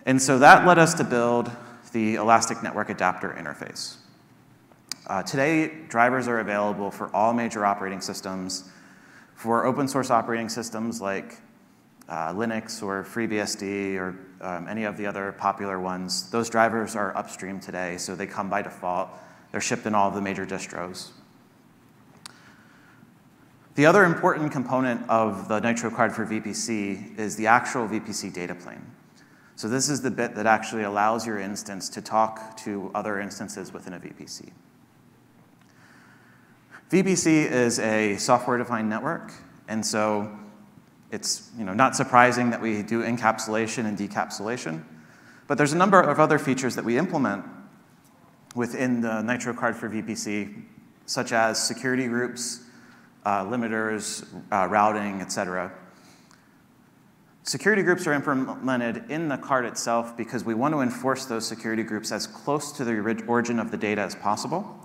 And 0.06 0.22
so 0.22 0.40
that 0.40 0.66
led 0.66 0.78
us 0.78 0.94
to 0.96 1.04
build 1.04 1.52
the 1.92 2.16
Elastic 2.16 2.64
Network 2.64 2.90
Adapter 2.90 3.36
interface. 3.38 3.98
Uh, 5.08 5.24
today, 5.24 5.72
drivers 5.88 6.28
are 6.28 6.40
available 6.40 6.92
for 6.92 7.10
all 7.16 7.34
major 7.34 7.66
operating 7.66 8.02
systems. 8.02 8.70
For 9.36 9.66
open 9.66 9.88
source 9.88 10.12
operating 10.12 10.50
systems 10.50 11.00
like 11.00 11.38
uh, 12.10 12.34
Linux 12.34 12.84
or 12.84 13.06
FreeBSD 13.06 13.96
or 13.96 14.20
um, 14.42 14.68
any 14.68 14.84
of 14.84 14.98
the 14.98 15.06
other 15.06 15.32
popular 15.32 15.80
ones, 15.80 16.30
those 16.30 16.50
drivers 16.50 16.94
are 16.94 17.16
upstream 17.16 17.62
today, 17.62 17.98
so 17.98 18.16
they 18.16 18.28
come 18.28 18.50
by 18.50 18.62
default. 18.62 19.10
They're 19.54 19.62
shipped 19.62 19.86
in 19.86 19.96
all 19.96 20.10
of 20.10 20.14
the 20.14 20.22
major 20.22 20.46
distros. 20.46 21.12
The 23.76 23.86
other 23.86 24.04
important 24.04 24.52
component 24.52 25.10
of 25.10 25.48
the 25.48 25.62
Nitro 25.62 25.90
card 25.90 26.12
for 26.12 26.26
VPC 26.26 27.18
is 27.18 27.38
the 27.38 27.48
actual 27.48 27.88
VPC 27.88 28.34
data 28.34 28.56
plane. 28.56 28.86
So 29.56 29.70
this 29.70 29.88
is 29.88 30.02
the 30.02 30.12
bit 30.12 30.36
that 30.36 30.46
actually 30.48 30.84
allows 30.84 31.26
your 31.26 31.40
instance 31.40 31.88
to 31.90 32.02
talk 32.02 32.58
to 32.58 32.92
other 32.94 33.22
instances 33.22 33.72
within 33.72 33.94
a 33.94 34.00
VPC. 34.00 34.50
VPC 36.90 37.52
is 37.52 37.80
a 37.80 38.16
software-defined 38.16 38.90
network, 38.90 39.34
and 39.68 39.86
so 39.86 40.32
it's 41.12 41.52
you 41.58 41.66
know, 41.66 41.74
not 41.74 41.98
surprising 41.98 42.50
that 42.52 42.62
we 42.62 42.82
do 42.82 43.04
encapsulation 43.04 43.86
and 43.86 43.98
decapsulation. 43.98 44.84
But 45.48 45.58
there's 45.58 45.74
a 45.74 45.78
number 45.78 46.00
of 46.00 46.22
other 46.22 46.40
features 46.40 46.76
that 46.76 46.86
we 46.86 46.98
implement 46.98 47.44
within 48.56 49.02
the 49.02 49.22
Nitro 49.22 49.54
card 49.54 49.76
for 49.76 49.90
VPC, 49.90 50.64
such 51.06 51.34
as 51.34 51.62
security 51.62 52.08
groups, 52.08 52.62
uh, 53.26 53.44
limiters, 53.44 54.26
uh, 54.54 54.68
routing, 54.70 55.20
et 55.20 55.30
cetera. 55.30 55.74
Security 57.44 57.82
groups 57.82 58.08
are 58.08 58.14
implemented 58.14 59.10
in 59.12 59.28
the 59.28 59.38
card 59.38 59.66
itself 59.66 60.16
because 60.16 60.46
we 60.46 60.54
want 60.54 60.74
to 60.74 60.80
enforce 60.80 61.26
those 61.26 61.46
security 61.46 61.84
groups 61.84 62.14
as 62.14 62.28
close 62.28 62.72
to 62.72 62.86
the 62.86 63.24
origin 63.28 63.60
of 63.60 63.72
the 63.72 63.78
data 63.78 64.02
as 64.02 64.16
possible. 64.16 64.82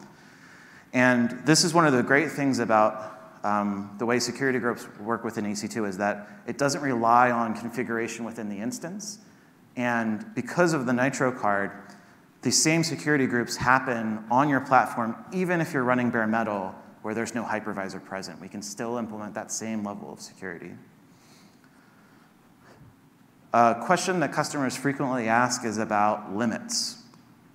And 0.92 1.40
this 1.44 1.64
is 1.64 1.72
one 1.72 1.86
of 1.86 1.92
the 1.92 2.02
great 2.02 2.30
things 2.30 2.58
about 2.58 3.38
um, 3.44 3.94
the 3.98 4.06
way 4.06 4.18
security 4.18 4.58
groups 4.58 4.86
work 5.00 5.24
within 5.24 5.44
EC2 5.44 5.88
is 5.88 5.98
that 5.98 6.28
it 6.46 6.58
doesn't 6.58 6.82
rely 6.82 7.30
on 7.30 7.54
configuration 7.54 8.24
within 8.24 8.48
the 8.48 8.58
instance. 8.58 9.18
And 9.76 10.34
because 10.34 10.74
of 10.74 10.86
the 10.86 10.92
Nitro 10.92 11.32
card, 11.32 11.72
the 12.42 12.52
same 12.52 12.84
security 12.84 13.26
groups 13.26 13.56
happen 13.56 14.24
on 14.30 14.48
your 14.48 14.60
platform, 14.60 15.16
even 15.32 15.60
if 15.60 15.72
you're 15.72 15.84
running 15.84 16.10
bare 16.10 16.26
metal 16.26 16.74
where 17.02 17.14
there's 17.14 17.34
no 17.34 17.42
hypervisor 17.42 18.04
present. 18.04 18.40
We 18.40 18.48
can 18.48 18.62
still 18.62 18.96
implement 18.96 19.34
that 19.34 19.50
same 19.50 19.82
level 19.82 20.12
of 20.12 20.20
security. 20.20 20.72
A 23.52 23.76
question 23.84 24.20
that 24.20 24.32
customers 24.32 24.76
frequently 24.76 25.28
ask 25.28 25.64
is 25.64 25.78
about 25.78 26.34
limits 26.34 27.02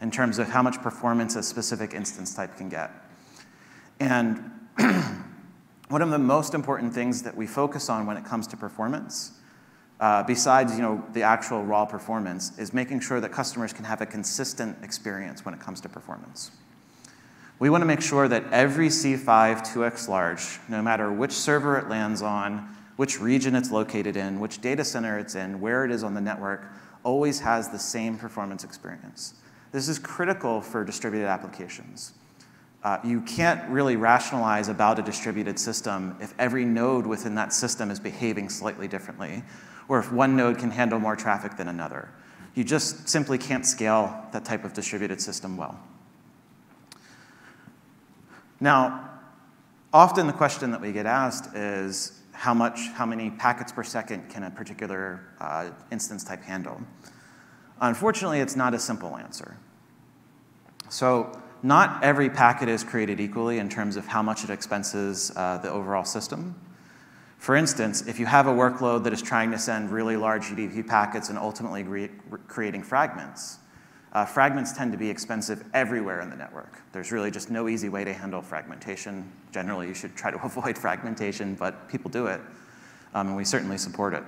in 0.01 0.11
terms 0.11 0.37
of 0.37 0.47
how 0.49 0.61
much 0.61 0.81
performance 0.81 1.35
a 1.35 1.43
specific 1.43 1.93
instance 1.93 2.35
type 2.35 2.55
can 2.57 2.69
get. 2.69 2.91
And 3.99 4.51
one 5.89 6.01
of 6.01 6.09
the 6.09 6.17
most 6.17 6.53
important 6.53 6.93
things 6.93 7.23
that 7.23 7.35
we 7.35 7.47
focus 7.47 7.89
on 7.89 8.05
when 8.05 8.17
it 8.17 8.25
comes 8.25 8.47
to 8.47 8.57
performance, 8.57 9.31
uh, 9.99 10.23
besides 10.23 10.75
you 10.75 10.81
know, 10.81 11.03
the 11.13 11.23
actual 11.23 11.63
raw 11.63 11.85
performance, 11.85 12.57
is 12.59 12.73
making 12.73 12.99
sure 12.99 13.19
that 13.19 13.31
customers 13.31 13.73
can 13.73 13.85
have 13.85 14.01
a 14.01 14.05
consistent 14.05 14.77
experience 14.83 15.45
when 15.45 15.53
it 15.53 15.59
comes 15.59 15.81
to 15.81 15.89
performance. 15.89 16.51
We 17.59 17.71
want 17.71 17.81
to 17.81 17.87
make 17.87 18.01
sure 18.01 18.27
that 18.27 18.43
every 18.51 18.89
C5 18.89 19.25
2x 19.25 20.07
large, 20.07 20.59
no 20.69 20.81
matter 20.83 21.11
which 21.11 21.31
server 21.31 21.77
it 21.79 21.89
lands 21.89 22.21
on, 22.21 22.75
which 22.97 23.19
region 23.19 23.55
it's 23.55 23.71
located 23.71 24.15
in, 24.15 24.39
which 24.39 24.61
data 24.61 24.83
center 24.83 25.17
it's 25.17 25.33
in, 25.33 25.59
where 25.59 25.83
it 25.83 25.89
is 25.89 26.03
on 26.03 26.13
the 26.13 26.21
network, 26.21 26.67
always 27.03 27.39
has 27.39 27.69
the 27.69 27.79
same 27.79 28.17
performance 28.17 28.63
experience. 28.63 29.33
This 29.71 29.87
is 29.87 29.97
critical 29.97 30.61
for 30.61 30.83
distributed 30.83 31.27
applications. 31.27 32.13
Uh, 32.83 32.99
you 33.03 33.21
can't 33.21 33.67
really 33.69 33.95
rationalize 33.95 34.69
about 34.69 34.99
a 34.99 35.01
distributed 35.01 35.59
system 35.59 36.15
if 36.21 36.33
every 36.39 36.63
node 36.63 37.05
within 37.05 37.35
that 37.35 37.51
system 37.51 37.89
is 37.89 37.99
behaving 37.99 38.49
slightly 38.49 38.87
differently, 38.87 39.43
or 39.87 39.99
if 39.99 40.11
one 40.11 40.35
node 40.35 40.57
can 40.57 40.71
handle 40.71 40.99
more 40.99 41.15
traffic 41.15 41.57
than 41.57 41.67
another. 41.67 42.09
You 42.53 42.63
just 42.63 43.09
simply 43.09 43.37
can't 43.37 43.65
scale 43.65 44.25
that 44.31 44.45
type 44.45 44.63
of 44.63 44.73
distributed 44.73 45.21
system 45.21 45.57
well. 45.57 45.79
Now, 48.59 49.09
often 49.93 50.27
the 50.27 50.33
question 50.33 50.71
that 50.71 50.81
we 50.81 50.91
get 50.91 51.05
asked 51.05 51.55
is 51.55 52.21
how 52.31 52.53
much, 52.53 52.89
how 52.89 53.05
many 53.05 53.31
packets 53.31 53.71
per 53.71 53.83
second 53.83 54.29
can 54.29 54.43
a 54.43 54.51
particular 54.51 55.21
uh, 55.39 55.69
instance 55.91 56.23
type 56.23 56.43
handle? 56.43 56.81
Unfortunately, 57.81 58.39
it's 58.39 58.55
not 58.55 58.73
a 58.73 58.79
simple 58.79 59.17
answer. 59.17 59.57
So 60.89 61.39
not 61.63 62.03
every 62.03 62.29
packet 62.29 62.69
is 62.69 62.83
created 62.83 63.19
equally 63.19 63.59
in 63.59 63.69
terms 63.69 63.95
of 63.95 64.05
how 64.05 64.21
much 64.21 64.43
it 64.43 64.49
expenses 64.49 65.31
uh, 65.35 65.57
the 65.57 65.69
overall 65.69 66.05
system. 66.05 66.55
For 67.37 67.55
instance, 67.55 68.07
if 68.07 68.19
you 68.19 68.25
have 68.25 68.47
a 68.47 68.51
workload 68.51 69.03
that 69.03 69.13
is 69.13 69.21
trying 69.21 69.51
to 69.51 69.59
send 69.59 69.91
really 69.91 70.17
large 70.17 70.45
UDP 70.45 70.87
packets 70.87 71.29
and 71.29 71.37
ultimately 71.37 72.09
creating 72.47 72.83
fragments, 72.83 73.59
uh, 74.13 74.25
fragments 74.25 74.73
tend 74.73 74.91
to 74.91 74.97
be 74.97 75.09
expensive 75.09 75.63
everywhere 75.73 76.21
in 76.21 76.29
the 76.29 76.35
network. 76.35 76.81
There's 76.91 77.11
really 77.11 77.29
just 77.29 77.51
no 77.51 77.67
easy 77.67 77.89
way 77.89 78.03
to 78.03 78.13
handle 78.13 78.41
fragmentation. 78.41 79.31
Generally, 79.51 79.89
you 79.89 79.93
should 79.93 80.15
try 80.15 80.31
to 80.31 80.37
avoid 80.43 80.77
fragmentation, 80.77 81.55
but 81.55 81.87
people 81.87 82.09
do 82.09 82.27
it, 82.27 82.41
um, 83.13 83.27
and 83.27 83.35
we 83.37 83.45
certainly 83.45 83.77
support 83.77 84.13
it. 84.13 84.23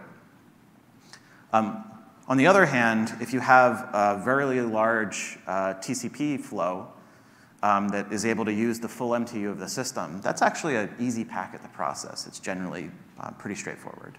Um, 1.52 1.84
on 2.28 2.38
the 2.38 2.46
other 2.46 2.68
hand, 2.68 3.12
if 3.20 3.34
you 3.34 3.40
have 3.40 3.90
a 3.92 4.22
very 4.24 4.62
large 4.62 5.40
uh, 5.48 5.74
TCP 5.76 6.40
flow 6.40 6.90
um, 7.64 7.90
that 7.90 8.12
is 8.12 8.26
able 8.26 8.46
to 8.46 8.54
use 8.54 8.80
the 8.80 8.88
full 8.88 9.12
MTU 9.12 9.50
of 9.50 9.60
the 9.60 9.68
system, 9.68 10.22
that's 10.22 10.42
actually 10.42 10.76
an 10.76 10.94
easy 11.00 11.26
packet 11.26 11.62
to 11.62 11.68
process. 11.70 12.26
It's 12.28 12.40
generally 12.40 12.90
uh, 13.20 13.32
pretty 13.32 13.56
straightforward. 13.56 14.18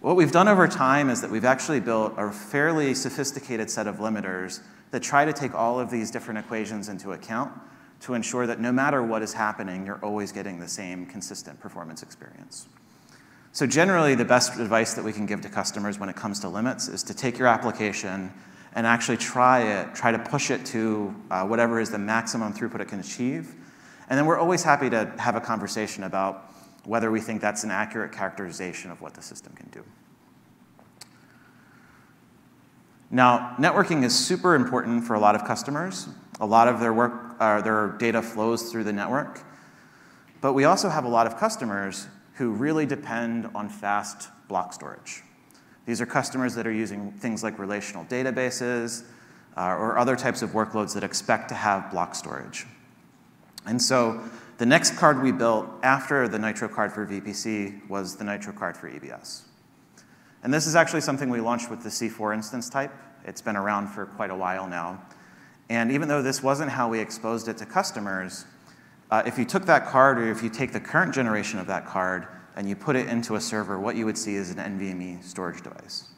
What 0.00 0.16
we've 0.16 0.30
done 0.30 0.46
over 0.46 0.68
time 0.68 1.10
is 1.10 1.20
that 1.22 1.30
we've 1.30 1.44
actually 1.44 1.80
built 1.80 2.14
a 2.16 2.30
fairly 2.30 2.94
sophisticated 2.94 3.68
set 3.68 3.86
of 3.86 3.96
limiters 3.96 4.60
that 4.92 5.02
try 5.02 5.24
to 5.24 5.32
take 5.32 5.54
all 5.54 5.80
of 5.80 5.90
these 5.90 6.10
different 6.10 6.38
equations 6.38 6.88
into 6.88 7.12
account 7.12 7.52
to 8.00 8.14
ensure 8.14 8.46
that 8.46 8.60
no 8.60 8.70
matter 8.70 9.02
what 9.02 9.22
is 9.22 9.32
happening, 9.32 9.84
you're 9.84 10.02
always 10.04 10.30
getting 10.30 10.60
the 10.60 10.68
same 10.68 11.04
consistent 11.04 11.58
performance 11.60 12.02
experience. 12.02 12.68
So 13.52 13.66
generally, 13.66 14.14
the 14.14 14.24
best 14.24 14.60
advice 14.60 14.94
that 14.94 15.04
we 15.04 15.12
can 15.12 15.26
give 15.26 15.40
to 15.40 15.48
customers 15.48 15.98
when 15.98 16.08
it 16.08 16.14
comes 16.14 16.38
to 16.40 16.48
limits 16.48 16.86
is 16.86 17.02
to 17.02 17.14
take 17.14 17.38
your 17.38 17.48
application 17.48 18.32
and 18.74 18.86
actually 18.86 19.16
try 19.16 19.62
it, 19.62 19.94
try 19.94 20.12
to 20.12 20.18
push 20.18 20.50
it 20.50 20.64
to 20.66 21.14
uh, 21.30 21.44
whatever 21.44 21.80
is 21.80 21.90
the 21.90 21.98
maximum 21.98 22.52
throughput 22.52 22.80
it 22.80 22.88
can 22.88 23.00
achieve. 23.00 23.54
And 24.08 24.18
then 24.18 24.26
we're 24.26 24.38
always 24.38 24.62
happy 24.62 24.88
to 24.90 25.12
have 25.18 25.36
a 25.36 25.40
conversation 25.40 26.04
about 26.04 26.52
whether 26.84 27.10
we 27.10 27.20
think 27.20 27.40
that's 27.40 27.64
an 27.64 27.70
accurate 27.70 28.12
characterization 28.12 28.90
of 28.90 29.00
what 29.00 29.14
the 29.14 29.22
system 29.22 29.52
can 29.54 29.68
do. 29.68 29.84
Now, 33.10 33.54
networking 33.58 34.04
is 34.04 34.14
super 34.14 34.54
important 34.54 35.04
for 35.04 35.14
a 35.14 35.20
lot 35.20 35.34
of 35.34 35.44
customers. 35.44 36.08
A 36.40 36.46
lot 36.46 36.68
of 36.68 36.78
their 36.78 36.92
work, 36.92 37.36
uh, 37.40 37.60
their 37.62 37.88
data 37.98 38.22
flows 38.22 38.70
through 38.70 38.84
the 38.84 38.92
network. 38.92 39.40
But 40.40 40.52
we 40.52 40.64
also 40.64 40.88
have 40.88 41.04
a 41.04 41.08
lot 41.08 41.26
of 41.26 41.36
customers 41.36 42.06
who 42.34 42.50
really 42.50 42.86
depend 42.86 43.48
on 43.54 43.68
fast 43.68 44.28
block 44.46 44.72
storage. 44.72 45.22
These 45.88 46.02
are 46.02 46.06
customers 46.06 46.54
that 46.56 46.66
are 46.66 46.72
using 46.72 47.12
things 47.12 47.42
like 47.42 47.58
relational 47.58 48.04
databases 48.04 49.04
uh, 49.56 49.74
or 49.74 49.96
other 49.96 50.16
types 50.16 50.42
of 50.42 50.50
workloads 50.50 50.92
that 50.92 51.02
expect 51.02 51.48
to 51.48 51.54
have 51.54 51.90
block 51.90 52.14
storage. 52.14 52.66
And 53.64 53.80
so 53.80 54.22
the 54.58 54.66
next 54.66 54.98
card 54.98 55.22
we 55.22 55.32
built 55.32 55.66
after 55.82 56.28
the 56.28 56.38
Nitro 56.38 56.68
card 56.68 56.92
for 56.92 57.06
VPC 57.06 57.88
was 57.88 58.16
the 58.16 58.24
Nitro 58.24 58.52
card 58.52 58.76
for 58.76 58.90
EBS. 58.90 59.44
And 60.42 60.52
this 60.52 60.66
is 60.66 60.76
actually 60.76 61.00
something 61.00 61.30
we 61.30 61.40
launched 61.40 61.70
with 61.70 61.82
the 61.82 61.88
C4 61.88 62.34
instance 62.34 62.68
type. 62.68 62.92
It's 63.24 63.40
been 63.40 63.56
around 63.56 63.88
for 63.88 64.04
quite 64.04 64.30
a 64.30 64.36
while 64.36 64.68
now. 64.68 65.02
And 65.70 65.90
even 65.90 66.06
though 66.06 66.20
this 66.20 66.42
wasn't 66.42 66.70
how 66.70 66.90
we 66.90 67.00
exposed 67.00 67.48
it 67.48 67.56
to 67.56 67.64
customers, 67.64 68.44
uh, 69.10 69.22
if 69.24 69.38
you 69.38 69.46
took 69.46 69.64
that 69.64 69.86
card, 69.86 70.18
or 70.18 70.30
if 70.30 70.42
you 70.42 70.50
take 70.50 70.72
the 70.72 70.80
current 70.80 71.14
generation 71.14 71.58
of 71.58 71.66
that 71.68 71.86
card, 71.86 72.28
and 72.58 72.68
you 72.68 72.74
put 72.74 72.96
it 72.96 73.06
into 73.06 73.36
a 73.36 73.40
server, 73.40 73.78
what 73.78 73.94
you 73.94 74.04
would 74.04 74.18
see 74.18 74.34
is 74.34 74.50
an 74.50 74.56
NVMe 74.56 75.22
storage 75.22 75.62
device. 75.62 76.08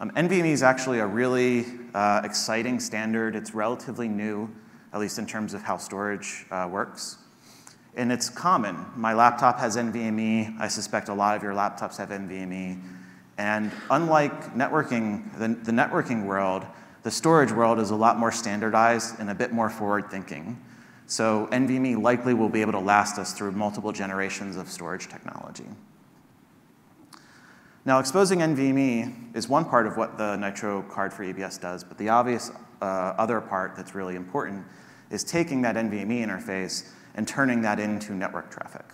Um, 0.00 0.10
NVMe 0.10 0.50
is 0.50 0.64
actually 0.64 0.98
a 0.98 1.06
really 1.06 1.66
uh, 1.94 2.22
exciting 2.24 2.80
standard. 2.80 3.36
It's 3.36 3.54
relatively 3.54 4.08
new, 4.08 4.50
at 4.92 4.98
least 4.98 5.20
in 5.20 5.26
terms 5.26 5.54
of 5.54 5.62
how 5.62 5.76
storage 5.76 6.46
uh, 6.50 6.68
works. 6.68 7.18
And 7.94 8.10
it's 8.10 8.28
common. 8.28 8.84
My 8.96 9.14
laptop 9.14 9.60
has 9.60 9.76
NVMe. 9.76 10.58
I 10.58 10.66
suspect 10.66 11.08
a 11.08 11.14
lot 11.14 11.36
of 11.36 11.44
your 11.44 11.52
laptops 11.52 11.96
have 11.98 12.08
NVMe. 12.08 12.82
And 13.38 13.70
unlike 13.88 14.52
networking, 14.56 15.32
the, 15.38 15.46
the 15.62 15.70
networking 15.70 16.24
world, 16.24 16.66
the 17.04 17.10
storage 17.12 17.52
world 17.52 17.78
is 17.78 17.90
a 17.90 17.96
lot 17.96 18.18
more 18.18 18.32
standardized 18.32 19.20
and 19.20 19.30
a 19.30 19.34
bit 19.34 19.52
more 19.52 19.70
forward 19.70 20.10
thinking. 20.10 20.60
So 21.06 21.48
NVMe 21.52 22.00
likely 22.00 22.34
will 22.34 22.48
be 22.48 22.60
able 22.60 22.72
to 22.72 22.78
last 22.78 23.18
us 23.18 23.32
through 23.32 23.52
multiple 23.52 23.92
generations 23.92 24.56
of 24.56 24.68
storage 24.68 25.08
technology. 25.08 25.66
Now, 27.84 27.98
exposing 27.98 28.38
NVMe 28.38 29.34
is 29.34 29.48
one 29.48 29.64
part 29.64 29.88
of 29.88 29.96
what 29.96 30.16
the 30.16 30.36
Nitro 30.36 30.82
card 30.82 31.12
for 31.12 31.24
EBS 31.24 31.60
does, 31.60 31.82
but 31.82 31.98
the 31.98 32.08
obvious 32.10 32.52
uh, 32.80 32.84
other 32.84 33.40
part 33.40 33.74
that's 33.74 33.94
really 33.94 34.14
important 34.14 34.64
is 35.10 35.24
taking 35.24 35.62
that 35.62 35.74
NVMe 35.74 36.24
interface 36.24 36.88
and 37.16 37.26
turning 37.26 37.60
that 37.62 37.80
into 37.80 38.14
network 38.14 38.50
traffic. 38.50 38.84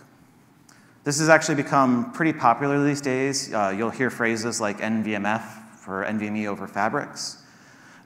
This 1.03 1.19
has 1.19 1.29
actually 1.29 1.55
become 1.55 2.11
pretty 2.11 2.33
popular 2.33 2.83
these 2.83 2.99
days. 2.99 3.53
Uh, 3.53 3.73
you'll 3.75 3.89
hear 3.89 4.09
phrases 4.09 4.59
like 4.59 4.79
NVMF 4.79 5.43
for 5.75 6.03
NVMe 6.03 6.47
over 6.47 6.67
fabrics. 6.67 7.43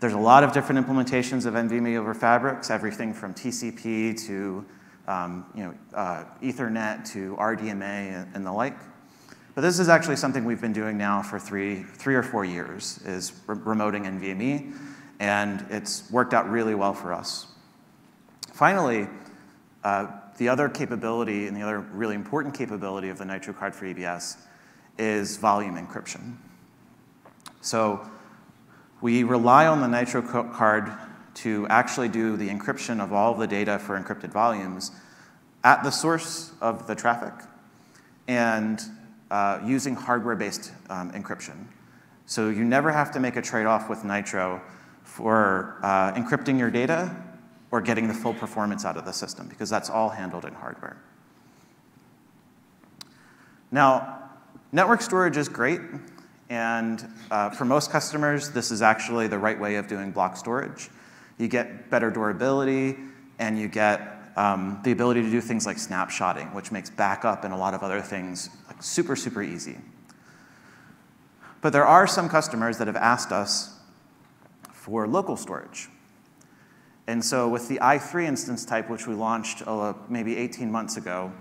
There's 0.04 0.12
a 0.12 0.18
lot 0.18 0.44
of 0.44 0.52
different 0.52 0.86
implementations 0.86 1.46
of 1.46 1.54
NVMe 1.54 1.96
over 1.96 2.14
fabrics, 2.14 2.70
everything 2.70 3.14
from 3.14 3.34
TCP 3.34 4.22
to 4.28 4.66
um, 5.08 5.46
you 5.56 5.64
know, 5.64 5.74
uh, 5.94 6.26
Ethernet 6.42 7.10
to 7.14 7.38
RDMA 7.38 7.82
and, 7.82 8.36
and, 8.36 8.46
the 8.46 8.52
like. 8.52 8.78
But 9.56 9.62
this 9.62 9.80
is 9.80 9.88
actually 9.88 10.18
something 10.18 10.44
we've 10.44 10.60
been 10.60 10.74
doing 10.74 10.98
now 10.98 11.22
for 11.22 11.40
three, 11.40 11.84
three 11.84 12.16
or 12.16 12.22
four 12.22 12.44
years, 12.44 13.00
is 13.06 13.32
re 13.48 13.56
remoting 13.56 14.04
NVMe, 14.04 14.76
and 15.22 15.66
it's 15.70 16.12
worked 16.12 16.34
out 16.34 16.50
really 16.50 16.76
well 16.76 16.94
for 16.94 17.14
us. 17.14 17.48
Finally, 18.52 19.08
uh, 19.86 20.08
the 20.38 20.50
other 20.50 20.68
capability 20.68 21.48
and 21.48 21.56
the 21.56 21.62
other 21.62 21.80
really 21.80 22.16
important 22.16 22.54
capability 22.54 23.08
of 23.08 23.18
the 23.18 23.24
Nitro 23.24 23.54
card 23.54 23.74
for 23.74 23.86
EBS 23.86 24.36
is 24.98 25.38
volume 25.38 25.78
encryption. 25.78 26.36
So 27.62 28.06
we 29.04 29.24
rely 29.24 29.68
on 29.68 29.82
the 29.82 29.88
Nitro 29.88 30.22
card 30.22 30.90
to 31.34 31.68
actually 31.68 32.08
do 32.08 32.38
the 32.38 32.48
encryption 32.48 33.04
of 33.04 33.12
all 33.12 33.34
the 33.34 33.46
data 33.46 33.78
for 33.78 34.00
encrypted 34.00 34.32
volumes 34.32 34.92
at 35.66 35.84
the 35.84 35.92
source 35.92 36.54
of 36.62 36.88
the 36.88 36.96
traffic 36.96 37.34
and 38.30 38.82
uh, 39.30 39.60
using 39.66 39.94
hardware-based 39.94 40.72
um, 40.90 41.12
encryption. 41.12 41.66
So 42.28 42.48
you 42.48 42.64
never 42.64 42.94
have 42.94 43.12
to 43.12 43.20
make 43.20 43.36
a 43.36 43.42
trade-off 43.42 43.90
with 43.90 44.06
Nitro 44.06 44.62
for 45.04 45.80
uh, 45.84 46.14
encrypting 46.14 46.58
your 46.58 46.72
data 46.72 47.14
or 47.72 47.82
getting 47.82 48.08
the 48.08 48.14
full 48.14 48.34
performance 48.34 48.86
out 48.86 48.96
of 48.96 49.04
the 49.04 49.12
system 49.12 49.50
because 49.50 49.70
that's 49.70 49.90
all 49.90 50.08
handled 50.08 50.46
in 50.46 50.54
hardware. 50.54 50.96
Now, 53.70 54.30
network 54.72 55.02
storage 55.02 55.36
is 55.36 55.50
great. 55.50 55.82
And 56.50 57.08
uh, 57.32 57.50
for 57.50 57.66
most 57.66 57.92
customers, 57.92 58.52
this 58.52 58.72
is 58.72 58.82
actually 58.82 59.28
the 59.28 59.40
right 59.40 59.60
way 59.60 59.76
of 59.76 59.88
doing 59.88 60.12
block 60.12 60.38
storage. 60.38 60.90
You 61.38 61.48
get 61.48 61.90
better 61.90 62.12
durability, 62.12 62.98
and 63.40 63.58
you 63.58 63.68
get 63.68 64.32
um, 64.36 64.80
the 64.84 64.92
ability 64.92 65.22
to 65.22 65.30
do 65.30 65.42
things 65.42 65.66
like 65.66 65.78
snapshotting, 65.78 66.54
which 66.54 66.72
makes 66.72 66.90
backup 66.90 67.44
and 67.44 67.54
a 67.54 67.58
lot 67.58 67.74
of 67.74 67.84
other 67.84 68.02
things 68.02 68.50
like 68.68 68.82
super, 68.82 69.16
super 69.16 69.42
easy. 69.42 69.78
But 71.62 71.72
there 71.72 71.86
are 71.86 72.08
some 72.08 72.30
customers 72.30 72.78
that 72.78 72.88
have 72.88 72.96
asked 72.96 73.32
us 73.32 73.80
for 74.72 75.08
local 75.08 75.38
storage. 75.38 75.88
And 77.08 77.24
so 77.24 77.48
with 77.48 77.68
the 77.68 77.80
i3 77.80 78.26
instance 78.26 78.66
type, 78.66 78.90
which 78.90 79.08
we 79.08 79.14
launched 79.14 79.66
uh, 79.68 79.94
maybe 80.10 80.38
18 80.38 80.72
months 80.72 80.98
ago, 80.98 81.32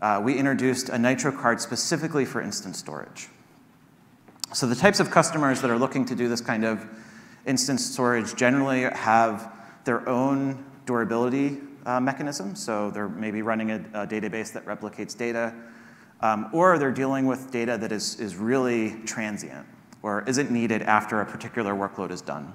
uh, 0.00 0.20
we 0.22 0.38
introduced 0.38 0.90
a 0.90 0.98
Nitro 0.98 1.32
card 1.32 1.60
specifically 1.60 2.24
for 2.24 2.40
instance 2.40 2.78
storage. 2.78 3.28
So 4.54 4.66
the 4.66 4.74
types 4.74 4.98
of 4.98 5.10
customers 5.10 5.60
that 5.60 5.70
are 5.70 5.78
looking 5.78 6.06
to 6.06 6.14
do 6.14 6.26
this 6.26 6.40
kind 6.40 6.64
of 6.64 6.86
instance 7.44 7.84
storage 7.84 8.34
generally 8.34 8.82
have 8.82 9.52
their 9.84 10.08
own 10.08 10.64
durability 10.86 11.58
uh, 11.84 12.00
mechanism, 12.00 12.56
so 12.56 12.90
they're 12.90 13.10
maybe 13.10 13.42
running 13.42 13.70
a, 13.70 13.76
a 13.92 14.06
database 14.06 14.52
that 14.54 14.64
replicates 14.64 15.16
data, 15.16 15.54
um, 16.22 16.48
or 16.52 16.78
they're 16.78 16.90
dealing 16.90 17.26
with 17.26 17.50
data 17.50 17.76
that 17.76 17.92
is, 17.92 18.18
is 18.20 18.36
really 18.36 18.96
transient 19.04 19.66
or 20.02 20.24
isn't 20.26 20.50
needed 20.50 20.80
after 20.82 21.20
a 21.20 21.26
particular 21.26 21.74
workload 21.74 22.10
is 22.10 22.22
done. 22.22 22.52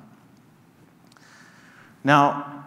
Now, 2.04 2.66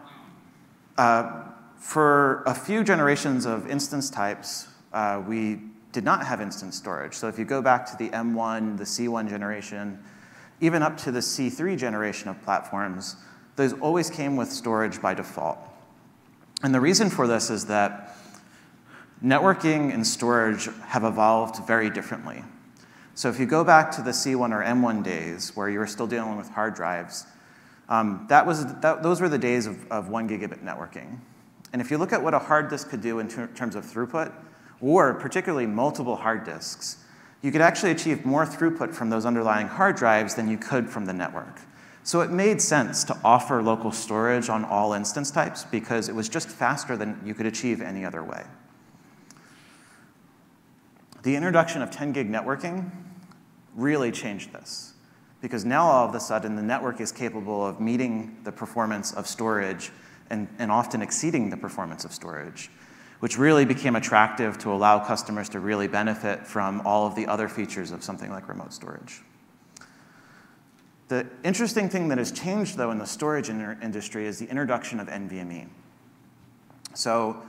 uh, 0.97 1.43
for 1.77 2.43
a 2.47 2.55
few 2.55 2.85
generations 2.85 3.45
of 3.45 3.69
instance 3.69 4.09
types, 4.09 4.69
uh, 4.93 5.23
we 5.27 5.59
did 5.97 6.05
not 6.05 6.27
have 6.27 6.43
instance 6.43 6.77
storage. 6.77 7.15
So 7.15 7.27
if 7.27 7.39
you 7.39 7.47
go 7.47 7.63
back 7.63 7.87
to 7.87 7.97
the 7.97 8.11
M1, 8.11 8.77
the 8.77 8.85
C1 8.85 9.31
generation, 9.31 9.99
even 10.61 10.83
up 10.83 10.99
to 10.99 11.11
the 11.11 11.21
C3 11.21 11.79
generation 11.79 12.29
of 12.29 12.39
platforms, 12.43 13.17
those 13.57 13.73
always 13.81 14.11
came 14.11 14.37
with 14.37 14.53
storage 14.53 15.01
by 15.01 15.15
default. 15.15 15.57
And 16.63 16.75
the 16.75 16.83
reason 16.83 17.09
for 17.09 17.27
this 17.27 17.49
is 17.49 17.65
that 17.69 18.15
networking 19.25 19.95
and 19.95 20.07
storage 20.07 20.69
have 20.83 21.03
evolved 21.03 21.67
very 21.67 21.89
differently. 21.89 22.45
So 23.15 23.31
if 23.31 23.41
you 23.41 23.47
go 23.47 23.65
back 23.65 23.91
to 23.93 24.03
the 24.03 24.11
C1 24.11 24.53
or 24.53 24.63
M1 24.63 25.03
days, 25.03 25.57
where 25.57 25.71
you 25.71 25.79
were 25.79 25.87
still 25.87 26.07
dealing 26.07 26.37
with 26.37 26.51
hard 26.51 26.75
drives, 26.75 27.25
um, 27.89 28.27
that 28.29 28.45
was, 28.45 28.67
that, 28.83 29.03
those 29.03 29.23
were 29.23 29.31
the 29.31 29.39
days 29.39 29.65
of, 29.65 29.91
of 29.91 30.11
one 30.11 30.29
gigabit 30.29 30.63
networking. 30.63 31.21
And 31.73 31.81
if 31.81 31.91
you 31.91 31.97
look 31.97 32.13
at 32.13 32.23
what 32.23 32.35
a 32.35 32.39
hard 32.39 32.69
disk 32.69 32.91
could 32.91 33.01
do 33.01 33.19
in 33.19 33.29
ter 33.29 33.47
terms 33.47 33.77
of 33.77 33.87
throughput, 33.87 34.35
or 34.81 35.15
particularly 35.15 35.67
multiple 35.67 36.17
hard 36.17 36.45
disks, 36.45 36.99
you 37.43 37.53
could 37.53 37.61
actually 37.61 37.93
achieve 37.93 38.25
more 38.25 38.45
throughput 38.45 38.93
from 38.93 39.11
those 39.11 39.25
underlying 39.25 39.69
hard 39.69 39.97
drives 39.97 40.35
than 40.35 40.49
you 40.49 40.59
could 40.59 40.89
from 40.91 41.05
the 41.05 41.13
network. 41.13 41.61
So 42.03 42.21
it 42.21 42.31
made 42.31 42.63
sense 42.63 43.03
to 43.05 43.19
offer 43.25 43.63
local 43.63 43.91
storage 43.91 44.49
on 44.49 44.65
all 44.65 44.93
instance 44.93 45.31
types 45.31 45.65
because 45.65 46.09
it 46.09 46.15
was 46.15 46.29
just 46.29 46.49
faster 46.49 46.97
than 46.97 47.21
you 47.25 47.35
could 47.35 47.47
achieve 47.47 47.81
any 47.81 48.05
other 48.05 48.23
way. 48.23 48.45
The 51.23 51.35
introduction 51.35 51.83
of 51.83 51.91
10 51.91 52.13
gig 52.13 52.31
networking 52.31 52.91
really 53.75 54.13
changed 54.13 54.53
this 54.53 54.95
because 55.41 55.65
now 55.65 55.85
all 55.85 56.09
of 56.09 56.15
a 56.15 56.21
sudden 56.21 56.55
the 56.55 56.63
network 56.63 57.01
is 57.01 57.11
capable 57.11 57.67
of 57.67 57.81
meeting 57.81 58.37
the 58.45 58.53
performance 58.53 59.13
of 59.13 59.27
storage 59.27 59.91
and, 60.31 60.49
and 60.59 60.71
often 60.71 61.03
exceeding 61.03 61.51
the 61.51 61.57
performance 61.57 62.05
of 62.05 62.13
storage, 62.13 62.71
which 63.21 63.39
really 63.39 63.65
became 63.65 63.97
attractive 63.97 64.59
to 64.59 64.73
allow 64.73 64.99
customers 64.99 65.49
to 65.51 65.61
really 65.61 65.89
benefit 65.89 66.47
from 66.47 66.83
all 66.85 67.07
of 67.07 67.15
the 67.15 67.27
other 67.27 67.49
features 67.49 67.91
of 67.91 68.05
something 68.05 68.31
like 68.31 68.49
remote 68.49 68.73
storage. 68.73 69.23
The 71.09 71.27
interesting 71.45 71.89
thing 71.89 72.09
that 72.09 72.19
has 72.19 72.33
changed, 72.33 72.77
though, 72.77 72.91
in 72.91 72.99
the 72.99 73.07
storage 73.07 73.49
in 73.49 73.79
industry 73.81 74.27
is 74.27 74.39
the 74.39 74.47
introduction 74.47 74.99
of 74.99 75.07
NVMe. 75.07 75.69
So 76.95 77.43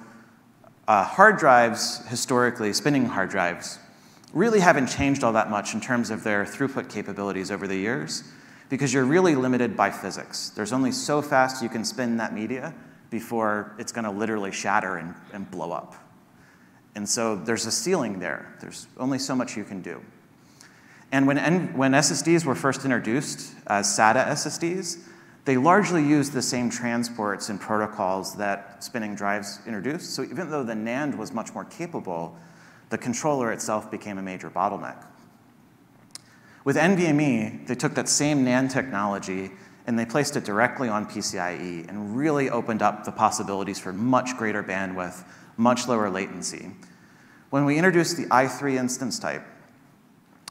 uh, 0.88 1.04
hard 1.04 1.38
drives, 1.38 2.06
historically, 2.08 2.72
spinning 2.72 3.06
hard 3.06 3.30
drives, 3.30 3.80
really 4.34 4.60
haven't 4.60 4.88
changed 4.88 5.24
all 5.24 5.34
that 5.34 5.50
much 5.50 5.74
in 5.74 5.82
terms 5.82 6.12
of 6.12 6.24
their 6.24 6.46
throughput 6.46 6.90
capabilities 6.90 7.50
over 7.50 7.68
the 7.68 7.76
years 7.76 8.24
because 8.70 8.94
you're 8.94 9.06
really 9.06 9.36
limited 9.36 9.76
by 9.76 9.90
physics. 9.90 10.50
There's 10.50 10.74
only 10.74 10.92
so 10.92 11.22
fast 11.22 11.64
you 11.64 11.70
can 11.70 11.84
spin 11.84 12.18
that 12.18 12.34
media 12.34 12.74
before 13.10 13.76
it's 13.78 13.92
going 13.92 14.06
to 14.06 14.12
literally 14.12 14.52
shatter 14.52 14.98
and, 14.98 15.16
and 15.34 15.50
blow 15.50 15.72
up. 15.72 15.96
And 16.96 17.08
so 17.08 17.36
there's 17.36 17.66
a 17.66 17.72
ceiling 17.72 18.20
there. 18.20 18.56
There's 18.60 18.88
only 18.98 19.20
so 19.20 19.36
much 19.36 19.56
you 19.56 19.64
can 19.64 19.82
do. 19.82 20.02
And 21.12 21.28
when, 21.28 21.38
when 21.78 21.94
SSDs 21.94 22.44
were 22.44 22.56
first 22.56 22.84
introduced 22.84 23.54
as 23.68 23.88
SATA 23.88 24.26
SSDs, 24.28 25.04
they 25.46 25.56
largely 25.56 26.04
used 26.04 26.34
the 26.34 26.42
same 26.42 26.70
transports 26.70 27.48
and 27.48 27.62
protocols 27.62 28.36
that 28.36 28.84
spinning 28.84 29.16
drives 29.16 29.60
introduced. 29.66 30.14
So 30.14 30.24
even 30.24 30.50
though 30.50 30.64
the 30.64 30.74
NAND 30.74 31.16
was 31.16 31.32
much 31.32 31.54
more 31.54 31.64
capable, 31.64 32.38
the 32.90 32.98
controller 32.98 33.54
itself 33.54 33.90
became 33.90 34.18
a 34.18 34.22
major 34.22 34.50
bottleneck. 34.50 35.06
With 36.66 36.76
NVMe, 36.76 37.66
they 37.66 37.76
took 37.76 37.94
that 37.96 38.10
same 38.10 38.44
NAND 38.44 38.74
technology 38.74 39.52
and 39.88 39.98
they 39.98 40.06
placed 40.06 40.36
it 40.36 40.44
directly 40.44 40.90
on 40.90 41.06
PCIe 41.06 41.88
and 41.88 42.16
really 42.16 42.50
opened 42.50 42.82
up 42.82 43.06
the 43.06 43.12
possibilities 43.12 43.80
for 43.80 43.94
much 43.94 44.38
greater 44.38 44.62
bandwidth, 44.62 45.24
much 45.56 45.88
lower 45.88 46.10
latency. 46.10 46.72
When 47.50 47.64
we 47.64 47.78
introduced 47.78 48.18
the 48.18 48.26
i3 48.26 48.76
instance 48.76 49.18
type, 49.18 49.46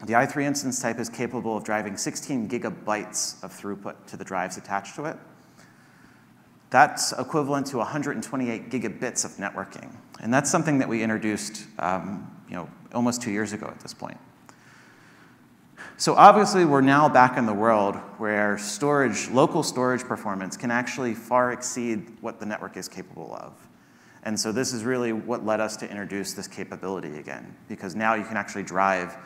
the 0.07 0.15
i3 0.15 0.45
instance 0.45 0.81
type 0.81 0.99
is 0.99 1.11
capable 1.11 1.57
of 1.57 1.65
driving 1.65 1.99
16 1.99 2.49
gigabytes 2.49 3.43
of 3.45 3.53
throughput 3.53 4.07
to 4.07 4.17
the 4.17 4.25
drives 4.25 4.57
attached 4.57 4.97
to 4.97 5.05
it. 5.05 5.19
That's 6.71 7.13
equivalent 7.13 7.67
to 7.69 7.77
128 7.77 8.71
gigabits 8.71 9.25
of 9.25 9.33
networking. 9.33 9.95
And 10.21 10.33
that's 10.33 10.51
something 10.51 10.79
that 10.79 10.89
we 10.89 11.03
introduced 11.03 11.67
um, 11.79 12.31
you 12.49 12.57
know, 12.57 12.69
almost 12.95 13.23
two 13.23 13.31
years 13.31 13.53
ago 13.53 13.67
at 13.67 13.81
this 13.81 13.95
point. 13.95 14.19
So 15.99 16.15
obviously, 16.15 16.67
we're 16.67 16.83
now 16.83 17.09
back 17.09 17.39
in 17.39 17.47
the 17.47 17.55
world 17.55 17.97
where 18.19 18.59
storage, 18.59 19.31
local 19.31 19.63
storage 19.63 20.03
performance 20.03 20.55
can 20.55 20.71
actually 20.71 21.15
far 21.15 21.53
exceed 21.53 22.13
what 22.21 22.39
the 22.39 22.45
network 22.45 22.77
is 22.77 22.87
capable 22.87 23.35
of. 23.35 23.55
And 24.23 24.39
so 24.39 24.53
this 24.53 24.75
is 24.75 24.85
really 24.85 25.15
what 25.15 25.47
led 25.47 25.59
us 25.59 25.75
to 25.79 25.89
introduce 25.89 26.35
this 26.35 26.47
capability 26.49 27.17
again, 27.17 27.57
because 27.67 27.95
now 27.95 28.13
you 28.15 28.25
can 28.25 28.37
actually 28.37 28.65
drive 28.65 29.17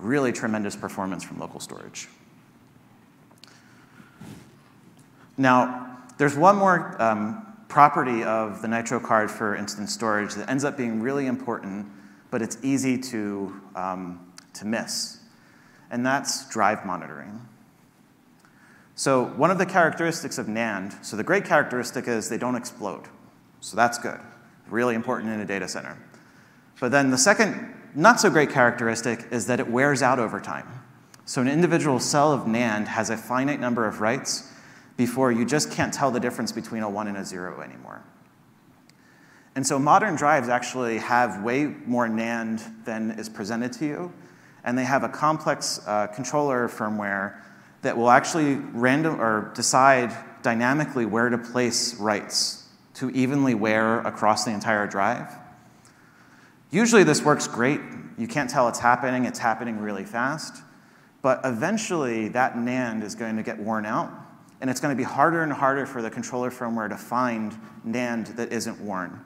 really 0.00 0.32
tremendous 0.32 0.74
performance 0.74 1.22
from 1.22 1.38
local 1.38 1.60
storage. 1.60 2.08
Now, 5.36 5.98
there's 6.18 6.36
one 6.36 6.56
more 6.56 7.00
um, 7.00 7.46
property 7.68 8.24
of 8.24 8.62
the 8.62 8.68
Nitro 8.68 8.98
card 8.98 9.30
for 9.30 9.54
instance 9.54 9.92
storage 9.92 10.34
that 10.34 10.50
ends 10.50 10.64
up 10.64 10.76
being 10.76 11.00
really 11.00 11.26
important, 11.26 11.86
but 12.32 12.42
it's 12.42 12.58
easy 12.64 12.98
to, 12.98 13.60
um, 13.76 14.32
to 14.54 14.66
miss, 14.66 15.20
and 15.90 16.04
that's 16.04 16.48
drive 16.48 16.84
monitoring. 16.84 17.46
So 18.94 19.24
one 19.24 19.50
of 19.50 19.58
the 19.58 19.66
characteristics 19.66 20.38
of 20.38 20.46
NAND, 20.46 21.04
so 21.04 21.16
the 21.16 21.24
great 21.24 21.44
characteristic 21.44 22.08
is 22.08 22.28
they 22.28 22.38
don't 22.38 22.56
explode. 22.56 23.04
So 23.60 23.76
that's 23.76 23.98
good, 23.98 24.20
really 24.68 24.94
important 24.94 25.32
in 25.32 25.40
a 25.40 25.44
data 25.44 25.68
center. 25.68 25.98
But 26.80 26.92
then 26.92 27.10
the 27.10 27.18
second 27.18 27.74
not 27.94 28.20
so 28.20 28.28
great 28.28 28.50
characteristic 28.50 29.26
is 29.30 29.46
that 29.46 29.58
it 29.58 29.68
wears 29.68 30.02
out 30.02 30.18
over 30.18 30.40
time. 30.40 30.68
So 31.24 31.40
an 31.40 31.48
individual 31.48 31.98
cell 31.98 32.32
of 32.32 32.42
NAND 32.42 32.86
has 32.88 33.10
a 33.10 33.16
finite 33.16 33.58
number 33.58 33.86
of 33.86 34.00
writes 34.00 34.52
before 34.96 35.32
you 35.32 35.44
just 35.44 35.70
can't 35.70 35.92
tell 35.92 36.10
the 36.10 36.20
difference 36.20 36.52
between 36.52 36.82
a 36.82 36.88
1 36.88 37.08
and 37.08 37.16
a 37.16 37.24
0 37.24 37.60
anymore. 37.62 38.02
And 39.54 39.66
so 39.66 39.78
modern 39.78 40.14
drives 40.14 40.48
actually 40.48 40.98
have 40.98 41.42
way 41.42 41.64
more 41.64 42.06
NAND 42.06 42.84
than 42.84 43.12
is 43.12 43.28
presented 43.28 43.72
to 43.74 43.86
you, 43.86 44.12
and 44.66 44.76
they 44.76 44.84
have 44.84 45.04
a 45.04 45.08
complex 45.08 45.80
uh, 45.86 46.08
controller 46.08 46.68
firmware 46.68 47.40
that 47.82 47.96
will 47.96 48.10
actually 48.10 48.56
random 48.56 49.20
or 49.20 49.52
decide 49.54 50.12
dynamically 50.42 51.06
where 51.06 51.28
to 51.28 51.38
place 51.38 51.94
writes 51.94 52.66
to 52.94 53.08
evenly 53.10 53.54
wear 53.54 54.00
across 54.00 54.44
the 54.44 54.50
entire 54.50 54.86
drive. 54.86 55.28
Usually 56.70 57.04
this 57.04 57.22
works 57.22 57.46
great. 57.46 57.80
You 58.18 58.26
can't 58.26 58.50
tell 58.50 58.68
it's 58.68 58.80
happening. 58.80 59.24
It's 59.24 59.38
happening 59.38 59.78
really 59.78 60.04
fast. 60.04 60.62
But 61.22 61.40
eventually 61.44 62.28
that 62.28 62.54
NAND 62.54 63.04
is 63.04 63.14
going 63.14 63.36
to 63.36 63.42
get 63.42 63.58
worn 63.58 63.86
out, 63.86 64.10
and 64.60 64.68
it's 64.68 64.80
going 64.80 64.94
to 64.94 64.96
be 64.96 65.04
harder 65.04 65.42
and 65.42 65.52
harder 65.52 65.86
for 65.86 66.02
the 66.02 66.10
controller 66.10 66.50
firmware 66.50 66.88
to 66.88 66.96
find 66.96 67.56
NAND 67.86 68.34
that 68.36 68.52
isn't 68.52 68.80
worn. 68.80 69.20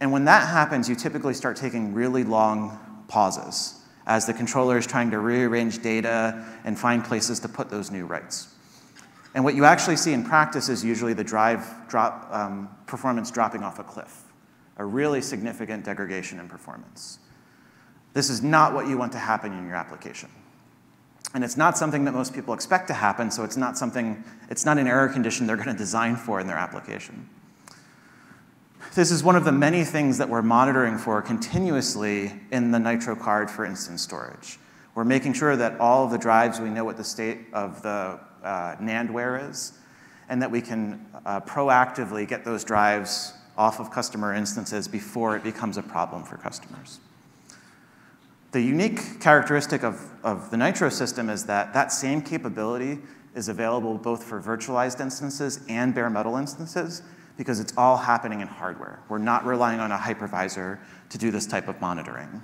And 0.00 0.10
when 0.10 0.24
that 0.24 0.48
happens, 0.48 0.88
you 0.88 0.96
typically 0.96 1.34
start 1.34 1.56
taking 1.56 1.94
really 1.94 2.24
long 2.24 3.04
pauses 3.06 3.79
as 4.06 4.26
the 4.26 4.32
controller 4.32 4.78
is 4.78 4.86
trying 4.86 5.10
to 5.10 5.18
rearrange 5.18 5.82
data 5.82 6.44
and 6.64 6.78
find 6.78 7.04
places 7.04 7.40
to 7.40 7.48
put 7.48 7.70
those 7.70 7.90
new 7.90 8.06
writes. 8.06 8.48
And 9.34 9.44
what 9.44 9.54
you 9.54 9.64
actually 9.64 9.96
see 9.96 10.12
in 10.12 10.24
practice 10.24 10.68
is 10.68 10.84
usually 10.84 11.12
the 11.12 11.24
drive 11.24 11.66
drop, 11.88 12.28
um, 12.32 12.68
performance 12.86 13.30
dropping 13.30 13.62
off 13.62 13.78
a 13.78 13.84
cliff 13.84 14.24
a 14.80 14.84
really 14.84 15.20
significant 15.20 15.84
degradation 15.84 16.40
in 16.40 16.48
performance. 16.48 17.18
This 18.14 18.30
is 18.30 18.42
not 18.42 18.72
what 18.72 18.88
you 18.88 18.96
want 18.96 19.12
to 19.12 19.18
happen 19.18 19.52
in 19.52 19.66
your 19.66 19.76
application. 19.76 20.30
And 21.34 21.44
it's 21.44 21.58
not 21.58 21.76
something 21.76 22.06
that 22.06 22.12
most 22.12 22.32
people 22.32 22.54
expect 22.54 22.88
to 22.88 22.94
happen, 22.94 23.30
so 23.30 23.44
it's 23.44 23.58
not 23.58 23.76
something, 23.76 24.24
it's 24.48 24.64
not 24.64 24.78
an 24.78 24.86
error 24.86 25.08
condition 25.08 25.46
they're 25.46 25.56
going 25.56 25.68
to 25.68 25.74
design 25.74 26.16
for 26.16 26.40
in 26.40 26.46
their 26.46 26.56
application. 26.56 27.28
This 28.92 29.12
is 29.12 29.22
one 29.22 29.36
of 29.36 29.44
the 29.44 29.52
many 29.52 29.84
things 29.84 30.18
that 30.18 30.28
we're 30.28 30.42
monitoring 30.42 30.98
for 30.98 31.22
continuously 31.22 32.32
in 32.50 32.72
the 32.72 32.78
Nitro 32.80 33.14
card 33.14 33.48
for 33.48 33.64
instance 33.64 34.02
storage. 34.02 34.58
We're 34.96 35.04
making 35.04 35.34
sure 35.34 35.54
that 35.54 35.78
all 35.78 36.04
of 36.04 36.10
the 36.10 36.18
drives, 36.18 36.58
we 36.58 36.70
know 36.70 36.82
what 36.82 36.96
the 36.96 37.04
state 37.04 37.38
of 37.52 37.82
the 37.82 38.18
uh, 38.42 38.74
NAND 38.80 39.12
wear 39.12 39.48
is, 39.48 39.78
and 40.28 40.42
that 40.42 40.50
we 40.50 40.60
can 40.60 41.06
uh, 41.24 41.40
proactively 41.42 42.26
get 42.26 42.44
those 42.44 42.64
drives 42.64 43.32
off 43.56 43.78
of 43.78 43.92
customer 43.92 44.34
instances 44.34 44.88
before 44.88 45.36
it 45.36 45.44
becomes 45.44 45.76
a 45.76 45.82
problem 45.82 46.24
for 46.24 46.36
customers. 46.36 46.98
The 48.50 48.60
unique 48.60 49.20
characteristic 49.20 49.84
of, 49.84 50.10
of 50.24 50.50
the 50.50 50.56
Nitro 50.56 50.88
system 50.88 51.30
is 51.30 51.46
that 51.46 51.72
that 51.74 51.92
same 51.92 52.20
capability 52.22 52.98
is 53.36 53.48
available 53.48 53.98
both 53.98 54.24
for 54.24 54.42
virtualized 54.42 54.98
instances 54.98 55.60
and 55.68 55.94
bare 55.94 56.10
metal 56.10 56.34
instances 56.34 57.02
because 57.40 57.58
it's 57.58 57.72
all 57.74 57.96
happening 57.96 58.42
in 58.42 58.46
hardware. 58.46 59.00
We're 59.08 59.16
not 59.16 59.46
relying 59.46 59.80
on 59.80 59.90
a 59.90 59.96
hypervisor 59.96 60.78
to 61.08 61.16
do 61.16 61.30
this 61.30 61.46
type 61.46 61.68
of 61.68 61.80
monitoring. 61.80 62.42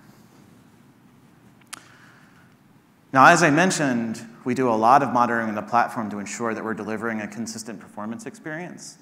Now, 3.13 3.27
as 3.27 3.43
I 3.43 3.51
mentioned, 3.51 4.27
we 4.47 4.55
do 4.55 4.71
a 4.71 4.73
lot 4.73 5.03
of 5.03 5.13
monitoring 5.13 5.51
in 5.51 5.55
the 5.55 5.61
platform 5.61 6.09
to 6.09 6.19
ensure 6.19 6.55
that 6.55 6.65
we're 6.65 6.73
delivering 6.73 7.21
a 7.21 7.29
consistent 7.29 7.79
performance 7.79 8.25
experience. 8.25 8.97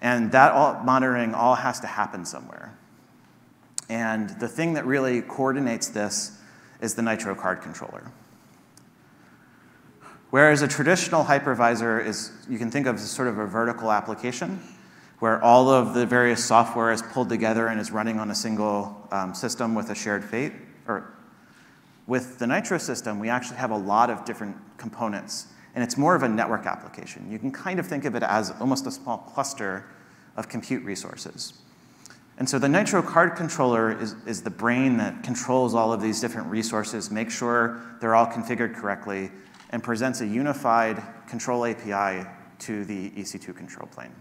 And 0.00 0.32
that 0.32 0.50
all, 0.50 0.82
monitoring 0.82 1.32
all 1.32 1.54
has 1.54 1.78
to 1.78 1.86
happen 1.86 2.24
somewhere. 2.24 2.76
And 3.88 4.30
the 4.40 4.48
thing 4.48 4.72
that 4.72 4.84
really 4.84 5.22
coordinates 5.22 5.86
this 5.90 6.36
is 6.80 6.96
the 6.96 7.02
Nitro 7.02 7.36
card 7.36 7.62
controller. 7.62 8.10
Whereas 10.30 10.62
a 10.62 10.66
traditional 10.66 11.22
hypervisor 11.22 12.04
is, 12.04 12.32
you 12.48 12.58
can 12.58 12.72
think 12.72 12.88
of 12.88 12.96
as 12.96 13.08
sort 13.08 13.28
of 13.28 13.38
a 13.38 13.46
vertical 13.46 13.92
application 13.92 14.60
where 15.24 15.42
all 15.42 15.70
of 15.70 15.94
the 15.94 16.04
various 16.04 16.44
software 16.44 16.92
is 16.92 17.00
pulled 17.00 17.30
together 17.30 17.68
and 17.68 17.80
is 17.80 17.90
running 17.90 18.20
on 18.20 18.30
a 18.30 18.34
single 18.34 19.08
um, 19.10 19.32
system 19.32 19.74
with 19.74 19.88
a 19.88 19.94
shared 19.94 20.22
fate. 20.22 20.52
Or 20.86 21.14
with 22.06 22.38
the 22.38 22.46
Nitro 22.46 22.76
system, 22.76 23.18
we 23.18 23.30
actually 23.30 23.56
have 23.56 23.70
a 23.70 23.76
lot 23.78 24.10
of 24.10 24.26
different 24.26 24.54
components, 24.76 25.46
and 25.74 25.82
it's 25.82 25.96
more 25.96 26.14
of 26.14 26.24
a 26.24 26.28
network 26.28 26.66
application. 26.66 27.32
You 27.32 27.38
can 27.38 27.50
kind 27.50 27.80
of 27.80 27.86
think 27.86 28.04
of 28.04 28.14
it 28.14 28.22
as 28.22 28.52
almost 28.60 28.86
a 28.86 28.90
small 28.90 29.16
cluster 29.16 29.86
of 30.36 30.50
compute 30.50 30.84
resources. 30.84 31.54
And 32.36 32.46
so 32.46 32.58
the 32.58 32.68
Nitro 32.68 33.00
card 33.00 33.34
controller 33.34 33.98
is, 33.98 34.16
is 34.26 34.42
the 34.42 34.50
brain 34.50 34.98
that 34.98 35.22
controls 35.22 35.74
all 35.74 35.90
of 35.90 36.02
these 36.02 36.20
different 36.20 36.48
resources, 36.48 37.10
makes 37.10 37.34
sure 37.34 37.80
they're 37.98 38.14
all 38.14 38.26
configured 38.26 38.74
correctly, 38.74 39.30
and 39.70 39.82
presents 39.82 40.20
a 40.20 40.26
unified 40.26 41.02
control 41.26 41.64
API 41.64 42.28
to 42.58 42.84
the 42.84 43.08
EC2 43.12 43.56
control 43.56 43.88
plane. 43.88 44.12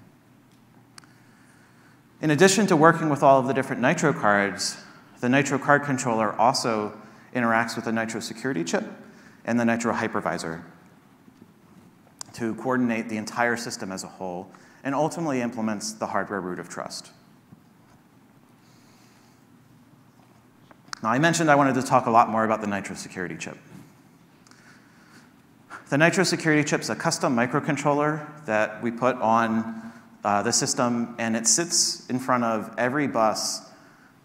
In 2.23 2.31
addition 2.31 2.65
to 2.67 2.77
working 2.77 3.09
with 3.09 3.21
all 3.21 3.37
of 3.37 3.47
the 3.47 3.53
different 3.53 3.81
Nitro 3.81 4.13
cards, 4.13 4.77
the 5.19 5.27
Nitro 5.27 5.59
card 5.59 5.83
controller 5.83 6.31
also 6.39 6.97
interacts 7.35 7.75
with 7.75 7.83
the 7.83 7.91
Nitro 7.91 8.21
security 8.21 8.63
chip 8.63 8.85
and 9.43 9.59
the 9.59 9.65
Nitro 9.65 9.93
hypervisor 9.93 10.63
to 12.31 12.55
coordinate 12.55 13.09
the 13.09 13.17
entire 13.17 13.57
system 13.57 13.91
as 13.91 14.05
a 14.05 14.07
whole 14.07 14.49
and 14.85 14.95
ultimately 14.95 15.41
implements 15.41 15.91
the 15.91 16.07
hardware 16.07 16.39
root 16.39 16.59
of 16.59 16.69
trust. 16.69 17.11
Now, 21.03 21.09
I 21.09 21.19
mentioned 21.19 21.51
I 21.51 21.55
wanted 21.55 21.75
to 21.75 21.83
talk 21.83 22.05
a 22.05 22.11
lot 22.11 22.29
more 22.29 22.45
about 22.45 22.61
the 22.61 22.67
Nitro 22.67 22.95
security 22.95 23.35
chip. 23.35 23.57
The 25.89 25.97
Nitro 25.97 26.23
security 26.23 26.63
chip 26.63 26.79
is 26.79 26.89
a 26.89 26.95
custom 26.95 27.35
microcontroller 27.35 28.45
that 28.45 28.81
we 28.81 28.91
put 28.91 29.17
on 29.17 29.92
uh, 30.23 30.41
the 30.41 30.51
system, 30.51 31.15
and 31.17 31.35
it 31.35 31.47
sits 31.47 32.09
in 32.09 32.19
front 32.19 32.43
of 32.43 32.73
every 32.77 33.07
bus 33.07 33.69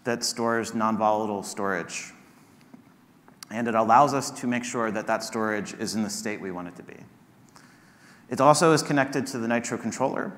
that 0.03 0.23
stores 0.23 0.73
non-volatile 0.73 1.43
storage. 1.43 2.11
And 3.51 3.67
it 3.67 3.75
allows 3.75 4.13
us 4.13 4.31
to 4.31 4.47
make 4.47 4.63
sure 4.63 4.91
that 4.91 5.07
that 5.07 5.23
storage 5.23 5.73
is 5.73 5.95
in 5.95 6.03
the 6.03 6.09
state 6.09 6.39
we 6.39 6.51
want 6.51 6.67
it 6.67 6.75
to 6.77 6.83
be. 6.83 6.95
It 8.29 8.39
also 8.39 8.73
is 8.73 8.83
connected 8.83 9.25
to 9.27 9.39
the 9.39 9.47
Nitro 9.47 9.77
controller, 9.77 10.31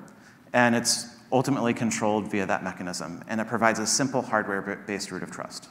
and 0.52 0.74
it's 0.74 1.16
ultimately 1.30 1.74
controlled 1.74 2.30
via 2.30 2.46
that 2.46 2.64
mechanism, 2.64 3.22
and 3.28 3.40
it 3.40 3.46
provides 3.46 3.78
a 3.78 3.86
simple 3.86 4.22
hardware-based 4.22 5.10
root 5.10 5.22
of 5.22 5.30
trust. 5.30 5.68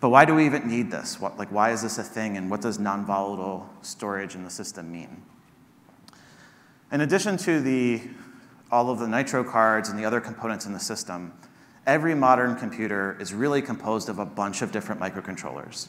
But 0.00 0.10
why 0.10 0.24
do 0.24 0.34
we 0.34 0.46
even 0.46 0.68
need 0.68 0.90
this? 0.90 1.20
What, 1.20 1.38
like, 1.38 1.50
why 1.50 1.72
is 1.72 1.82
this 1.82 1.98
a 1.98 2.04
thing, 2.04 2.36
and 2.36 2.50
what 2.50 2.60
does 2.60 2.78
non-volatile 2.78 3.68
storage 3.82 4.34
in 4.34 4.44
the 4.44 4.50
system 4.50 4.92
mean? 4.92 5.22
In 6.92 7.00
addition 7.00 7.36
to 7.38 7.60
the, 7.60 8.02
all 8.70 8.90
of 8.90 8.98
the 8.98 9.08
Nitro 9.08 9.44
cards 9.44 9.88
and 9.88 9.98
the 9.98 10.04
other 10.04 10.20
components 10.20 10.66
in 10.66 10.72
the 10.72 10.80
system, 10.80 11.32
every 11.86 12.14
modern 12.14 12.56
computer 12.56 13.16
is 13.20 13.32
really 13.32 13.62
composed 13.62 14.08
of 14.08 14.18
a 14.18 14.26
bunch 14.26 14.62
of 14.62 14.70
different 14.72 15.00
microcontrollers. 15.00 15.88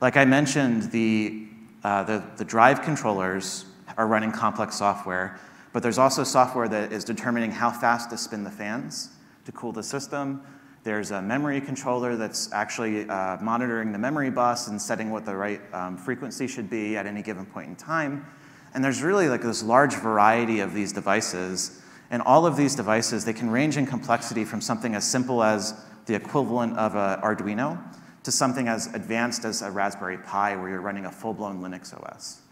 Like 0.00 0.16
I 0.16 0.24
mentioned, 0.24 0.90
the, 0.90 1.46
uh, 1.82 2.02
the, 2.04 2.24
the 2.36 2.44
drive 2.44 2.82
controllers 2.82 3.66
are 3.96 4.06
running 4.06 4.32
complex 4.32 4.76
software, 4.76 5.38
but 5.72 5.82
there's 5.82 5.98
also 5.98 6.24
software 6.24 6.68
that 6.68 6.92
is 6.92 7.04
determining 7.04 7.50
how 7.50 7.70
fast 7.70 8.10
to 8.10 8.16
spin 8.16 8.44
the 8.44 8.50
fans 8.50 9.10
to 9.44 9.52
cool 9.52 9.72
the 9.72 9.82
system. 9.82 10.42
There's 10.82 11.10
a 11.10 11.22
memory 11.22 11.60
controller 11.60 12.16
that's 12.16 12.52
actually 12.52 13.08
uh, 13.08 13.38
monitoring 13.40 13.92
the 13.92 13.98
memory 13.98 14.30
bus 14.30 14.68
and 14.68 14.80
setting 14.80 15.10
what 15.10 15.24
the 15.24 15.34
right 15.34 15.60
um, 15.72 15.96
frequency 15.96 16.46
should 16.46 16.68
be 16.68 16.96
at 16.96 17.06
any 17.06 17.22
given 17.22 17.46
point 17.46 17.68
in 17.68 17.76
time. 17.76 18.26
And 18.74 18.84
there's 18.84 19.02
really 19.02 19.28
like 19.28 19.42
this 19.42 19.62
large 19.62 19.94
variety 19.94 20.60
of 20.60 20.74
these 20.74 20.92
devices. 20.92 21.80
And 22.10 22.22
all 22.22 22.46
of 22.46 22.56
these 22.56 22.74
devices, 22.74 23.24
they 23.24 23.32
can 23.32 23.50
range 23.50 23.76
in 23.76 23.86
complexity 23.86 24.44
from 24.44 24.60
something 24.60 24.94
as 24.94 25.04
simple 25.04 25.42
as 25.42 25.74
the 26.06 26.14
equivalent 26.14 26.76
of 26.76 26.94
an 26.94 27.20
Arduino 27.20 27.78
to 28.24 28.32
something 28.32 28.68
as 28.68 28.86
advanced 28.94 29.44
as 29.44 29.62
a 29.62 29.70
Raspberry 29.70 30.18
Pi 30.18 30.56
where 30.56 30.68
you're 30.68 30.80
running 30.80 31.06
a 31.06 31.10
full-blown 31.10 31.60
Linux 31.60 31.94
OS. 31.94 32.42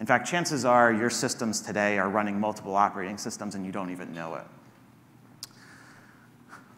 In 0.00 0.06
fact, 0.06 0.28
chances 0.28 0.64
are 0.64 0.92
your 0.92 1.10
systems 1.10 1.60
today 1.60 1.98
are 1.98 2.08
running 2.08 2.38
multiple 2.38 2.74
operating 2.74 3.16
systems 3.16 3.54
and 3.54 3.64
you 3.64 3.72
don't 3.72 3.90
even 3.90 4.12
know 4.12 4.34
it. 4.34 4.44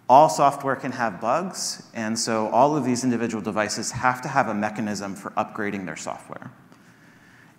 All 0.09 0.29
software 0.29 0.77
can 0.77 0.93
have 0.93 1.21
bugs, 1.21 1.89
and 1.93 2.17
so 2.17 2.47
all 2.51 2.77
of 2.77 2.85
these 2.85 3.03
individual 3.03 3.43
devices 3.43 3.91
have 3.91 4.23
to 4.23 4.29
have 4.29 4.47
a 4.47 4.55
mechanism 4.55 5.17
for 5.17 5.31
upgrading 5.33 5.85
their 5.85 5.97
software. 5.97 6.53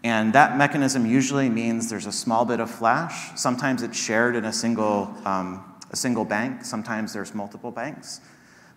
And 0.03 0.33
that 0.33 0.57
mechanism 0.57 1.05
usually 1.05 1.49
means 1.49 1.89
there's 1.89 2.05
a 2.05 2.12
small 2.12 2.45
bit 2.45 2.60
of 2.60 2.69
flash. 2.69 3.38
Sometimes 3.38 3.81
it's 3.81 3.97
shared 3.97 4.36
in 4.36 4.45
a 4.45 4.53
single, 4.53 5.13
um, 5.25 5.63
a 5.91 5.95
single 5.95 6.23
bank. 6.23 6.63
Sometimes 6.63 7.13
there's 7.13 7.33
multiple 7.33 7.71
banks. 7.71 8.21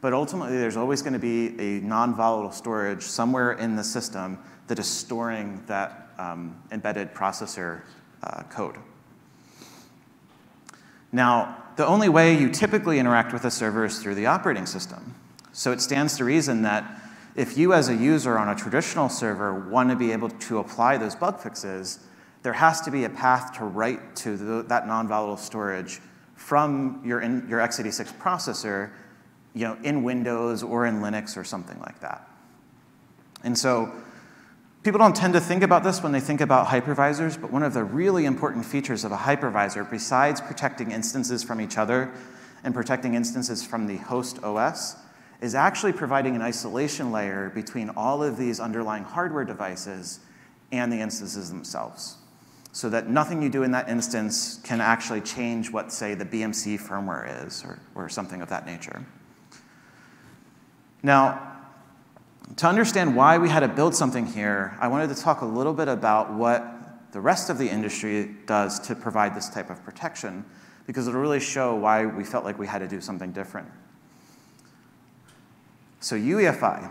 But 0.00 0.14
ultimately, 0.14 0.56
there's 0.56 0.78
always 0.78 1.02
going 1.02 1.12
to 1.12 1.18
be 1.18 1.58
a 1.60 1.80
non-volatile 1.82 2.52
storage 2.52 3.02
somewhere 3.02 3.52
in 3.52 3.76
the 3.76 3.84
system 3.84 4.38
that 4.66 4.78
is 4.78 4.86
storing 4.88 5.62
that 5.66 6.08
um, 6.18 6.56
embedded 6.72 7.12
processor 7.12 7.82
uh, 8.22 8.42
code. 8.44 8.76
Now, 11.12 11.64
the 11.76 11.86
only 11.86 12.08
way 12.08 12.38
you 12.38 12.48
typically 12.50 12.98
interact 12.98 13.32
with 13.32 13.44
a 13.44 13.50
server 13.50 13.84
is 13.84 13.98
through 13.98 14.14
the 14.14 14.26
operating 14.26 14.66
system. 14.66 15.14
So 15.52 15.72
it 15.72 15.80
stands 15.80 16.16
to 16.16 16.24
reason 16.24 16.62
that 16.62 16.84
if 17.34 17.56
you 17.56 17.72
as 17.72 17.88
a 17.88 17.94
user 17.94 18.38
on 18.38 18.48
a 18.48 18.54
traditional 18.54 19.08
server 19.08 19.68
want 19.68 19.90
to 19.90 19.96
be 19.96 20.12
able 20.12 20.28
to 20.28 20.58
apply 20.58 20.96
those 20.96 21.14
bug 21.14 21.40
fixes, 21.40 22.00
there 22.42 22.52
has 22.54 22.80
to 22.82 22.90
be 22.90 23.04
a 23.04 23.10
path 23.10 23.56
to 23.58 23.64
write 23.64 24.16
to 24.16 24.36
the, 24.36 24.62
that 24.62 24.86
non-volatile 24.86 25.36
storage 25.36 26.00
from 26.34 27.02
your, 27.04 27.20
in, 27.20 27.46
your 27.48 27.60
x86 27.60 28.16
processor 28.18 28.90
you 29.54 29.66
know, 29.66 29.76
in 29.82 30.02
Windows 30.02 30.62
or 30.62 30.86
in 30.86 31.00
Linux 31.00 31.36
or 31.36 31.44
something 31.44 31.78
like 31.80 32.00
that. 32.00 32.28
And 33.42 33.56
so 33.56 33.92
people 34.82 34.98
don't 34.98 35.16
tend 35.16 35.34
to 35.34 35.40
think 35.40 35.62
about 35.62 35.82
this 35.82 36.02
when 36.02 36.12
they 36.12 36.20
think 36.20 36.40
about 36.40 36.68
hypervisors, 36.68 37.40
but 37.40 37.50
one 37.50 37.62
of 37.62 37.74
the 37.74 37.84
really 37.84 38.24
important 38.24 38.64
features 38.64 39.04
of 39.04 39.12
a 39.12 39.16
hypervisor, 39.16 39.88
besides 39.88 40.40
protecting 40.40 40.92
instances 40.92 41.42
from 41.42 41.60
each 41.60 41.76
other 41.76 42.12
and 42.62 42.74
protecting 42.74 43.14
instances 43.14 43.64
from 43.64 43.86
the 43.86 43.96
host 43.96 44.42
OS, 44.42 44.96
is 45.40 45.54
actually 45.54 45.92
providing 45.92 46.36
an 46.36 46.42
isolation 46.42 47.12
layer 47.12 47.50
between 47.50 47.90
all 47.90 48.22
of 48.22 48.36
these 48.36 48.60
underlying 48.60 49.04
hardware 49.04 49.44
devices 49.44 50.20
and 50.70 50.92
the 50.92 50.98
instances 50.98 51.48
themselves. 51.50 52.16
So 52.72 52.88
that 52.90 53.08
nothing 53.08 53.42
you 53.42 53.48
do 53.48 53.62
in 53.62 53.72
that 53.72 53.88
instance 53.88 54.60
can 54.62 54.80
actually 54.80 55.22
change 55.22 55.70
what, 55.70 55.92
say, 55.92 56.14
the 56.14 56.24
BMC 56.24 56.80
firmware 56.80 57.46
is 57.46 57.64
or, 57.64 57.78
or 57.94 58.08
something 58.08 58.42
of 58.42 58.48
that 58.50 58.66
nature. 58.66 59.04
Now, 61.02 61.50
to 62.56 62.66
understand 62.66 63.16
why 63.16 63.38
we 63.38 63.48
had 63.48 63.60
to 63.60 63.68
build 63.68 63.94
something 63.94 64.26
here, 64.26 64.76
I 64.80 64.88
wanted 64.88 65.08
to 65.08 65.20
talk 65.20 65.40
a 65.40 65.46
little 65.46 65.72
bit 65.72 65.88
about 65.88 66.32
what 66.32 67.12
the 67.12 67.20
rest 67.20 67.50
of 67.50 67.58
the 67.58 67.68
industry 67.68 68.36
does 68.46 68.78
to 68.80 68.94
provide 68.94 69.34
this 69.34 69.48
type 69.48 69.70
of 69.70 69.82
protection, 69.84 70.44
because 70.86 71.08
it'll 71.08 71.20
really 71.20 71.40
show 71.40 71.74
why 71.74 72.06
we 72.06 72.24
felt 72.24 72.44
like 72.44 72.58
we 72.58 72.66
had 72.66 72.78
to 72.78 72.88
do 72.88 73.00
something 73.00 73.32
different. 73.32 73.68
So 76.02 76.16
UEFI. 76.16 76.90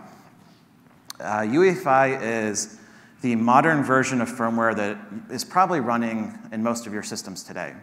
Uh, 1.19 1.39
UEFI 1.39 2.21
is 2.21 2.77
the 3.21 3.35
modern 3.35 3.83
version 3.83 4.21
of 4.21 4.29
firmware 4.29 4.75
that 4.75 4.99
is 5.31 5.43
probably 5.43 5.79
running 5.79 6.37
in 6.51 6.61
most 6.61 6.85
of 6.85 6.93
your 6.93 7.01
systems 7.01 7.41
today. 7.41 7.73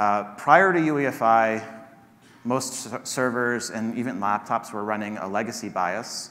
Uh, 0.00 0.34
prior 0.34 0.72
to 0.72 0.80
UEFI, 0.80 1.64
most 2.42 3.06
servers 3.06 3.70
and 3.70 3.96
even 3.96 4.18
laptops 4.18 4.72
were 4.72 4.82
running 4.82 5.18
a 5.18 5.28
legacy 5.28 5.68
BIOS. 5.68 6.30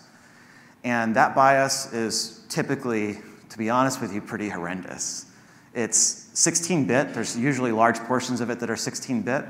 And 0.83 1.15
that 1.15 1.33
BIOS 1.33 1.93
is 1.93 2.43
typically, 2.49 3.19
to 3.47 3.57
be 3.57 3.69
honest 3.69 4.01
with 4.01 4.13
you, 4.13 4.19
pretty 4.19 4.49
horrendous. 4.49 5.27
It's 5.73 6.27
16 6.33 6.85
bit, 6.87 7.13
there's 7.13 7.37
usually 7.37 7.71
large 7.71 7.99
portions 7.99 8.41
of 8.41 8.49
it 8.49 8.59
that 8.59 8.69
are 8.69 8.75
16 8.75 9.21
bit. 9.21 9.45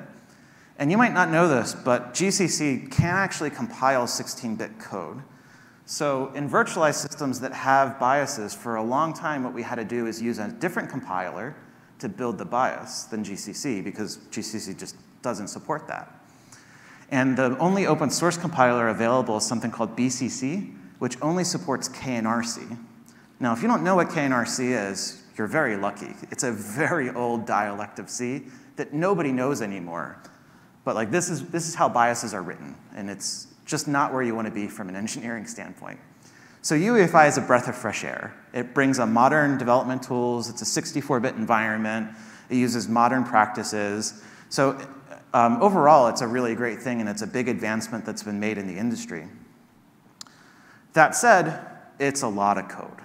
And 0.79 0.89
you 0.89 0.97
might 0.97 1.13
not 1.13 1.29
know 1.29 1.49
this, 1.49 1.75
but 1.75 2.13
GCC 2.13 2.89
can 2.89 3.13
actually 3.13 3.49
compile 3.49 4.07
16 4.07 4.55
bit 4.55 4.79
code. 4.79 5.21
So 5.85 6.31
in 6.33 6.49
virtualized 6.49 6.95
systems 6.95 7.41
that 7.41 7.51
have 7.51 7.99
BIOSes, 7.99 8.55
for 8.55 8.77
a 8.77 8.83
long 8.83 9.13
time, 9.13 9.43
what 9.43 9.53
we 9.53 9.61
had 9.61 9.75
to 9.75 9.83
do 9.83 10.07
is 10.07 10.21
use 10.21 10.39
a 10.39 10.47
different 10.47 10.89
compiler 10.89 11.53
to 11.99 12.07
build 12.07 12.37
the 12.37 12.45
BIOS 12.45 13.05
than 13.05 13.25
GCC 13.25 13.83
because 13.83 14.19
GCC 14.31 14.79
just 14.79 14.95
doesn't 15.21 15.49
support 15.49 15.85
that. 15.89 16.13
And 17.11 17.35
the 17.35 17.57
only 17.57 17.85
open 17.85 18.09
source 18.09 18.37
compiler 18.37 18.87
available 18.87 19.35
is 19.35 19.45
something 19.45 19.71
called 19.71 19.97
BCC, 19.97 20.73
which 20.99 21.17
only 21.21 21.43
supports 21.43 21.89
K&R 21.89 22.43
C. 22.43 22.61
Now, 23.41 23.51
if 23.51 23.61
you 23.61 23.67
don't 23.67 23.83
know 23.83 23.95
what 23.95 24.11
K&R 24.11 24.45
C 24.45 24.71
is, 24.71 25.23
you're 25.37 25.47
very 25.47 25.75
lucky. 25.75 26.13
It's 26.31 26.43
a 26.43 26.53
very 26.53 27.09
old 27.09 27.45
dialect 27.45 27.99
of 27.99 28.09
C 28.09 28.43
that 28.77 28.93
nobody 28.93 29.33
knows 29.33 29.61
anymore. 29.61 30.21
But 30.83 30.95
like 30.95 31.11
this 31.11 31.29
is, 31.29 31.47
this 31.49 31.67
is 31.67 31.75
how 31.75 31.89
BIOSes 31.89 32.33
are 32.33 32.41
written, 32.41 32.75
and 32.95 33.09
it's 33.09 33.47
just 33.65 33.87
not 33.87 34.13
where 34.13 34.21
you 34.21 34.33
want 34.35 34.47
to 34.47 34.53
be 34.53 34.67
from 34.67 34.89
an 34.89 34.95
engineering 34.95 35.45
standpoint. 35.45 35.99
So 36.61 36.75
UEFI 36.75 37.27
is 37.27 37.37
a 37.37 37.41
breath 37.41 37.67
of 37.67 37.75
fresh 37.75 38.03
air. 38.03 38.35
It 38.53 38.73
brings 38.73 38.99
a 38.99 39.05
modern 39.05 39.57
development 39.57 40.03
tools. 40.03 40.49
It's 40.49 40.61
a 40.61 40.81
64-bit 40.81 41.35
environment. 41.35 42.09
It 42.49 42.55
uses 42.55 42.89
modern 42.89 43.23
practices. 43.23 44.23
So 44.49 44.79
um, 45.33 45.61
overall, 45.61 46.07
it's 46.07 46.21
a 46.21 46.27
really 46.27 46.55
great 46.55 46.81
thing, 46.81 46.99
and 46.99 47.07
it's 47.09 47.21
a 47.21 47.27
big 47.27 47.47
advancement 47.47 48.05
that's 48.05 48.23
been 48.23 48.39
made 48.39 48.57
in 48.57 48.67
the 48.67 48.77
industry. 48.77 49.27
That 50.93 51.15
said, 51.15 51.67
it's 51.99 52.23
a 52.23 52.27
lot 52.27 52.57
of 52.57 52.67
code. 52.67 53.01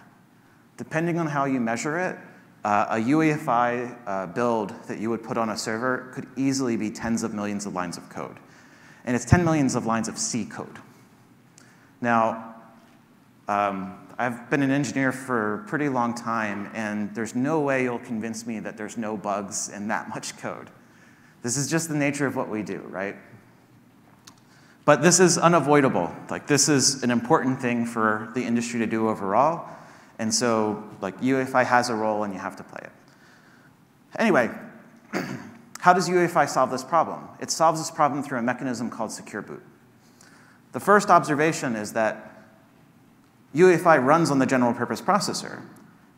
Depending 0.76 1.18
on 1.18 1.26
how 1.26 1.44
you 1.44 1.60
measure 1.60 1.98
it, 1.98 2.18
uh, 2.64 2.86
a 2.90 2.96
UEFI 2.96 3.96
uh, 4.06 4.26
build 4.26 4.70
that 4.88 4.98
you 4.98 5.10
would 5.10 5.22
put 5.22 5.36
on 5.36 5.50
a 5.50 5.56
server 5.56 6.10
could 6.14 6.26
easily 6.36 6.76
be 6.76 6.90
tens 6.90 7.22
of 7.22 7.34
millions 7.34 7.66
of 7.66 7.74
lines 7.74 7.98
of 7.98 8.08
code. 8.08 8.36
And 9.04 9.14
it's 9.14 9.26
10 9.26 9.44
millions 9.44 9.74
of 9.74 9.84
lines 9.84 10.08
of 10.08 10.16
C 10.16 10.46
code. 10.46 10.78
Now, 12.00 12.54
um, 13.48 13.98
I've 14.16 14.48
been 14.48 14.62
an 14.62 14.70
engineer 14.70 15.12
for 15.12 15.54
a 15.54 15.58
pretty 15.66 15.90
long 15.90 16.14
time, 16.14 16.70
and 16.72 17.14
there's 17.14 17.34
no 17.34 17.60
way 17.60 17.82
you'll 17.82 17.98
convince 17.98 18.46
me 18.46 18.60
that 18.60 18.76
there's 18.78 18.96
no 18.96 19.16
bugs 19.16 19.68
in 19.68 19.88
that 19.88 20.08
much 20.14 20.36
code. 20.38 20.70
This 21.42 21.58
is 21.58 21.70
just 21.70 21.90
the 21.90 21.96
nature 21.96 22.26
of 22.26 22.34
what 22.34 22.48
we 22.48 22.62
do, 22.62 22.78
right? 22.88 23.16
But 24.86 25.02
this 25.02 25.20
is 25.20 25.36
unavoidable. 25.36 26.14
Like, 26.30 26.46
this 26.46 26.70
is 26.70 27.02
an 27.02 27.10
important 27.10 27.60
thing 27.60 27.84
for 27.84 28.30
the 28.34 28.42
industry 28.42 28.80
to 28.80 28.86
do 28.86 29.08
overall. 29.08 29.68
And 30.18 30.32
so, 30.32 30.84
like, 31.00 31.20
UEFI 31.20 31.64
has 31.66 31.90
a 31.90 31.94
role 31.94 32.24
and 32.24 32.32
you 32.32 32.40
have 32.40 32.56
to 32.56 32.62
play 32.62 32.80
it. 32.82 32.92
Anyway, 34.18 34.50
how 35.80 35.92
does 35.92 36.08
UEFI 36.08 36.48
solve 36.48 36.70
this 36.70 36.84
problem? 36.84 37.28
It 37.40 37.50
solves 37.50 37.80
this 37.80 37.90
problem 37.90 38.22
through 38.22 38.38
a 38.38 38.42
mechanism 38.42 38.90
called 38.90 39.12
secure 39.12 39.42
boot. 39.42 39.62
The 40.72 40.80
first 40.80 41.10
observation 41.10 41.76
is 41.76 41.92
that 41.92 42.32
UEFI 43.54 44.04
runs 44.04 44.30
on 44.30 44.38
the 44.38 44.46
general 44.46 44.72
purpose 44.72 45.00
processor. 45.00 45.62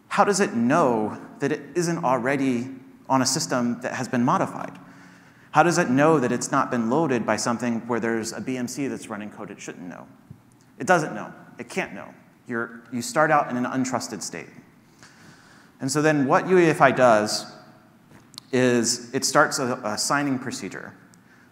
How 0.08 0.24
does 0.24 0.40
it 0.40 0.54
know 0.54 1.20
that 1.40 1.52
it 1.52 1.60
isn't 1.74 2.04
already 2.04 2.68
on 3.08 3.22
a 3.22 3.26
system 3.26 3.80
that 3.82 3.94
has 3.94 4.08
been 4.08 4.24
modified? 4.24 4.78
How 5.50 5.62
does 5.62 5.78
it 5.78 5.90
know 5.90 6.20
that 6.20 6.32
it's 6.32 6.50
not 6.50 6.70
been 6.70 6.90
loaded 6.90 7.24
by 7.24 7.36
something 7.36 7.80
where 7.86 8.00
there's 8.00 8.32
a 8.32 8.40
BMC 8.40 8.88
that's 8.88 9.08
running 9.08 9.30
code 9.30 9.50
it 9.50 9.60
shouldn't 9.60 9.88
know? 9.88 10.06
It 10.78 10.86
doesn't 10.86 11.14
know. 11.14 11.32
It 11.58 11.68
can't 11.68 11.94
know. 11.94 12.12
You're, 12.48 12.82
you 12.92 13.02
start 13.02 13.30
out 13.30 13.50
in 13.50 13.56
an 13.56 13.64
untrusted 13.64 14.22
state. 14.22 14.48
And 15.80 15.90
so 15.90 16.00
then 16.00 16.26
what 16.26 16.44
UEFI 16.44 16.96
does 16.96 17.46
is 18.52 19.12
it 19.14 19.24
starts 19.24 19.58
a, 19.58 19.80
a 19.84 19.98
signing 19.98 20.38
procedure. 20.38 20.94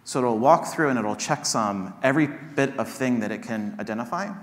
So 0.03 0.19
it'll 0.19 0.37
walk 0.37 0.67
through 0.67 0.89
and 0.89 0.99
it'll 0.99 1.15
checksum 1.15 1.93
every 2.03 2.27
bit 2.27 2.77
of 2.77 2.89
thing 2.89 3.19
that 3.19 3.31
it 3.31 3.43
can 3.43 3.75
identify. 3.79 4.33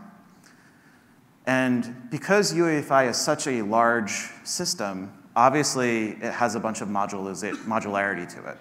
And 1.46 2.10
because 2.10 2.52
UEFI 2.52 3.10
is 3.10 3.16
such 3.16 3.46
a 3.46 3.62
large 3.62 4.30
system, 4.44 5.12
obviously 5.34 6.10
it 6.10 6.32
has 6.32 6.54
a 6.54 6.60
bunch 6.60 6.80
of 6.80 6.88
modularity 6.88 8.28
to 8.34 8.50
it. 8.50 8.58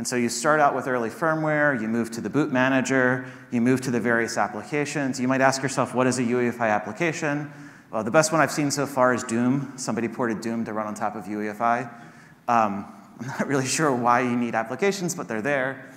And 0.00 0.08
so 0.08 0.16
you 0.16 0.30
start 0.30 0.60
out 0.60 0.74
with 0.74 0.88
early 0.88 1.10
firmware, 1.10 1.78
you 1.78 1.86
move 1.86 2.10
to 2.12 2.22
the 2.22 2.30
boot 2.30 2.50
manager, 2.50 3.26
you 3.50 3.60
move 3.60 3.82
to 3.82 3.90
the 3.90 4.00
various 4.00 4.38
applications. 4.38 5.20
You 5.20 5.28
might 5.28 5.42
ask 5.42 5.62
yourself, 5.62 5.94
what 5.94 6.06
is 6.06 6.18
a 6.18 6.22
UEFI 6.22 6.70
application? 6.70 7.52
Well, 7.90 8.02
the 8.02 8.10
best 8.10 8.32
one 8.32 8.40
I've 8.40 8.50
seen 8.50 8.70
so 8.70 8.86
far 8.86 9.12
is 9.12 9.22
Doom. 9.22 9.74
Somebody 9.76 10.08
ported 10.08 10.40
Doom 10.40 10.64
to 10.64 10.72
run 10.72 10.86
on 10.86 10.94
top 10.94 11.16
of 11.16 11.24
UEFI. 11.24 11.82
Um, 12.48 12.86
I'm 13.20 13.26
not 13.26 13.46
really 13.46 13.66
sure 13.76 13.94
why 13.94 14.22
you 14.22 14.34
need 14.36 14.54
applications, 14.54 15.14
but 15.14 15.28
they're 15.28 15.42
there. 15.42 15.92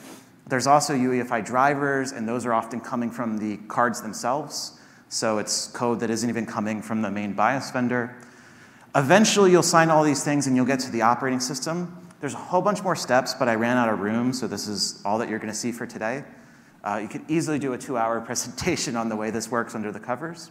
There's 0.48 0.68
also 0.68 0.94
UEFI 0.94 1.46
drivers, 1.46 2.12
and 2.12 2.28
those 2.28 2.46
are 2.46 2.52
often 2.52 2.82
coming 2.82 3.10
from 3.10 3.38
the 3.38 3.56
cards 3.70 4.02
themselves. 4.02 4.82
So 5.08 5.38
it's 5.38 5.68
code 5.68 6.02
that 6.02 6.10
isn't 6.10 6.30
even 6.30 6.46
coming 6.46 6.82
from 6.82 7.04
the 7.04 7.10
main 7.10 7.36
BIOS 7.36 7.72
vendor. 7.72 8.18
Eventually, 8.96 9.52
you'll 9.52 9.64
sign 9.64 9.90
all 9.90 10.04
these 10.04 10.26
things 10.26 10.46
and 10.46 10.58
you'll 10.58 10.66
get 10.66 10.82
to 10.82 10.92
the 10.92 11.04
operating 11.04 11.40
system. 11.40 12.03
There's 12.24 12.36
a 12.36 12.38
whole 12.38 12.62
bunch 12.62 12.82
more 12.82 12.96
steps, 12.96 13.34
but 13.34 13.50
I 13.50 13.56
ran 13.56 13.76
out 13.76 13.90
of 13.90 14.00
room, 14.00 14.32
so 14.32 14.48
this 14.48 14.66
is 14.66 15.02
all 15.04 15.18
that 15.18 15.28
you're 15.28 15.40
going 15.40 15.52
to 15.52 15.60
see 15.60 15.74
for 15.74 15.86
today. 15.86 16.24
Uh, 16.82 17.02
you 17.02 17.10
could 17.10 17.30
easily 17.30 17.60
do 17.60 17.74
a 17.74 17.78
two-hour 17.78 18.22
presentation 18.26 18.96
on 18.96 19.10
the 19.10 19.16
way 19.18 19.30
this 19.30 19.52
works 19.52 19.76
under 19.76 19.92
the 19.92 20.00
covers. 20.00 20.50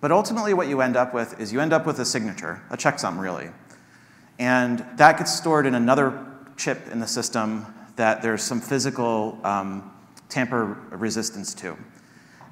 But 0.00 0.12
ultimately, 0.12 0.54
what 0.54 0.68
you 0.68 0.82
end 0.82 0.96
up 0.96 1.12
with 1.12 1.40
is 1.40 1.52
you 1.52 1.60
end 1.60 1.72
up 1.72 1.84
with 1.84 1.98
a 1.98 2.04
signature, 2.04 2.62
a 2.70 2.76
checksum, 2.76 3.18
really. 3.18 3.50
And 4.38 4.86
that 4.94 5.18
gets 5.18 5.34
stored 5.34 5.66
in 5.66 5.74
another 5.74 6.24
chip 6.56 6.92
in 6.92 7.00
the 7.00 7.08
system 7.08 7.66
that 7.96 8.22
there's 8.22 8.44
some 8.44 8.60
physical 8.60 9.40
um, 9.42 9.92
tamper 10.28 10.78
resistance 10.92 11.54
to. 11.54 11.76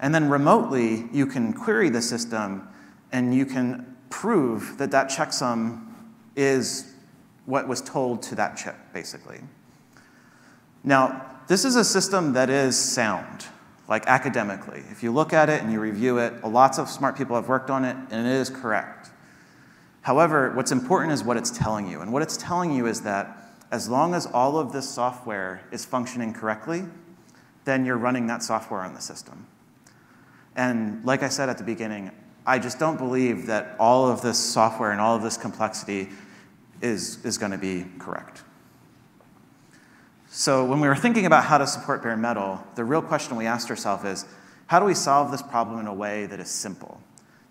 And 0.00 0.12
then 0.12 0.28
remotely, 0.28 1.08
you 1.12 1.26
can 1.26 1.52
query 1.52 1.90
the 1.90 2.02
system 2.02 2.66
and 3.12 3.32
you 3.32 3.46
can 3.46 3.96
prove 4.10 4.78
that 4.78 4.90
that 4.90 5.10
checksum 5.10 5.92
is 6.34 6.93
what 7.46 7.68
was 7.68 7.80
told 7.80 8.22
to 8.24 8.34
that 8.36 8.56
chip, 8.56 8.76
basically. 8.92 9.40
Now, 10.82 11.38
this 11.46 11.64
is 11.64 11.76
a 11.76 11.84
system 11.84 12.32
that 12.34 12.50
is 12.50 12.78
sound, 12.78 13.46
like 13.88 14.06
academically. 14.06 14.82
If 14.90 15.02
you 15.02 15.12
look 15.12 15.32
at 15.32 15.48
it 15.48 15.62
and 15.62 15.72
you 15.72 15.80
review 15.80 16.18
it, 16.18 16.44
lots 16.44 16.78
of 16.78 16.88
smart 16.88 17.16
people 17.16 17.36
have 17.36 17.48
worked 17.48 17.70
on 17.70 17.84
it, 17.84 17.96
and 18.10 18.26
it 18.26 18.32
is 18.32 18.50
correct. 18.50 19.10
However, 20.02 20.52
what's 20.54 20.72
important 20.72 21.12
is 21.12 21.24
what 21.24 21.36
it's 21.36 21.50
telling 21.50 21.90
you. 21.90 22.00
And 22.00 22.12
what 22.12 22.22
it's 22.22 22.36
telling 22.36 22.72
you 22.72 22.86
is 22.86 23.02
that 23.02 23.38
as 23.70 23.88
long 23.88 24.14
as 24.14 24.26
all 24.26 24.58
of 24.58 24.72
this 24.72 24.88
software 24.88 25.62
is 25.70 25.84
functioning 25.84 26.32
correctly, 26.32 26.84
then 27.64 27.84
you're 27.84 27.96
running 27.96 28.26
that 28.26 28.42
software 28.42 28.80
on 28.80 28.94
the 28.94 29.00
system. 29.00 29.46
And 30.56 31.04
like 31.04 31.22
I 31.22 31.28
said 31.28 31.48
at 31.48 31.58
the 31.58 31.64
beginning, 31.64 32.10
I 32.46 32.58
just 32.58 32.78
don't 32.78 32.98
believe 32.98 33.46
that 33.46 33.74
all 33.78 34.08
of 34.08 34.20
this 34.20 34.38
software 34.38 34.92
and 34.92 35.00
all 35.00 35.16
of 35.16 35.22
this 35.22 35.38
complexity 35.38 36.10
is, 36.84 37.24
is 37.24 37.38
going 37.38 37.52
to 37.52 37.58
be 37.58 37.86
correct. 37.98 38.42
So 40.28 40.64
when 40.64 40.80
we 40.80 40.88
were 40.88 40.96
thinking 40.96 41.26
about 41.26 41.44
how 41.44 41.58
to 41.58 41.66
support 41.66 42.02
bare 42.02 42.16
metal, 42.16 42.62
the 42.74 42.84
real 42.84 43.02
question 43.02 43.36
we 43.36 43.46
asked 43.46 43.70
ourselves 43.70 44.04
is, 44.04 44.26
how 44.66 44.80
do 44.80 44.86
we 44.86 44.94
solve 44.94 45.30
this 45.30 45.42
problem 45.42 45.80
in 45.80 45.86
a 45.86 45.94
way 45.94 46.26
that 46.26 46.40
is 46.40 46.50
simple, 46.50 47.00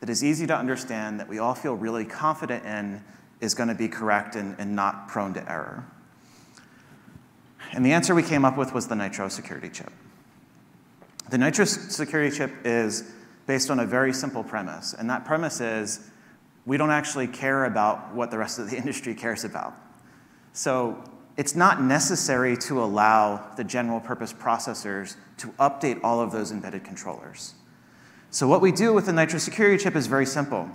that 0.02 0.10
is 0.10 0.24
easy 0.24 0.46
to 0.48 0.56
understand, 0.56 1.20
that 1.20 1.28
we 1.28 1.40
all 1.40 1.56
feel 1.56 1.76
really 1.76 2.06
confident 2.06 2.66
in 2.66 3.04
is 3.40 3.56
going 3.56 3.70
to 3.70 3.76
be 3.76 3.88
correct 3.88 4.36
and, 4.36 4.56
and 4.60 4.76
not 4.76 5.08
prone 5.08 5.34
to 5.34 5.52
error? 5.52 5.86
And 7.72 7.86
the 7.86 7.92
answer 7.92 8.14
we 8.14 8.24
came 8.24 8.46
up 8.46 8.58
with 8.58 8.74
was 8.74 8.88
the 8.88 8.96
Nitro 8.96 9.30
security 9.30 9.70
chip. 9.70 9.92
The 11.30 11.38
Nitro 11.38 11.66
security 11.66 12.36
chip 12.36 12.52
is 12.66 13.12
based 13.48 13.72
on 13.72 13.80
a 13.80 13.86
very 13.86 14.14
simple 14.14 14.44
premise, 14.44 14.94
and 14.94 15.10
that 15.10 15.26
premise 15.26 15.60
is 15.60 16.12
we 16.66 16.78
don't 16.78 16.92
actually 16.92 17.28
care 17.28 17.66
about 17.66 18.14
what 18.14 18.32
the 18.32 18.38
rest 18.38 18.60
of 18.60 18.70
the 18.70 18.78
industry 18.84 19.14
cares 19.14 19.44
about. 19.44 19.74
So 20.54 21.04
it's 21.36 21.56
not 21.56 21.82
necessary 21.82 22.56
to 22.58 22.84
allow 22.84 23.54
the 23.56 23.64
general 23.64 24.00
purpose 24.00 24.32
processors 24.32 25.16
to 25.38 25.48
update 25.54 26.00
all 26.04 26.22
of 26.22 26.32
those 26.32 26.52
embedded 26.52 26.84
controllers. 26.84 27.56
So 28.30 28.48
what 28.48 28.62
we 28.62 28.72
do 28.72 28.94
with 28.94 29.08
the 29.08 29.14
Nitro 29.14 29.40
security 29.40 29.84
chip 29.84 29.96
is 29.96 30.08
very 30.08 30.26
simple. 30.26 30.70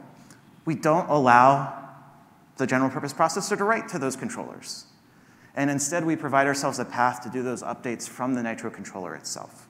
We 0.64 0.74
don't 0.74 1.09
allow 1.09 1.74
the 2.57 2.66
general 2.66 2.90
purpose 2.90 3.12
processor 3.12 3.57
to 3.57 3.64
write 3.64 3.88
to 3.88 3.98
those 3.98 4.16
controllers. 4.16 4.87
And 5.55 5.70
instead, 5.70 6.05
we 6.05 6.16
provide 6.16 6.46
ourselves 6.46 6.79
a 6.79 6.85
path 6.85 7.22
to 7.22 7.31
do 7.31 7.42
those 7.42 7.62
updates 7.62 8.09
from 8.09 8.35
the 8.35 8.42
Nitro 8.42 8.70
controller 8.70 9.14
itself. 9.14 9.68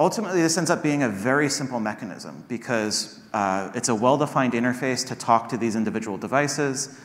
Ultimately, 0.00 0.40
this 0.40 0.56
ends 0.56 0.70
up 0.70 0.82
being 0.82 1.02
a 1.02 1.10
very 1.10 1.50
simple 1.50 1.78
mechanism 1.78 2.42
because 2.48 3.20
uh, 3.34 3.70
it's 3.74 3.90
a 3.90 3.94
well-defined 3.94 4.54
interface 4.54 5.06
to 5.06 5.14
talk 5.14 5.50
to 5.50 5.58
these 5.58 5.76
individual 5.76 6.16
devices. 6.16 6.98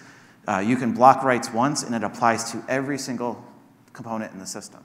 Uh, 0.48 0.60
you 0.60 0.78
can 0.78 0.94
block 0.94 1.22
writes 1.22 1.52
once, 1.52 1.84
and 1.84 1.94
it 1.94 2.04
applies 2.06 2.54
to 2.54 2.64
every 2.70 2.98
single 2.98 3.44
component 3.92 4.32
in 4.32 4.40
the 4.40 4.46
system. 4.46 4.82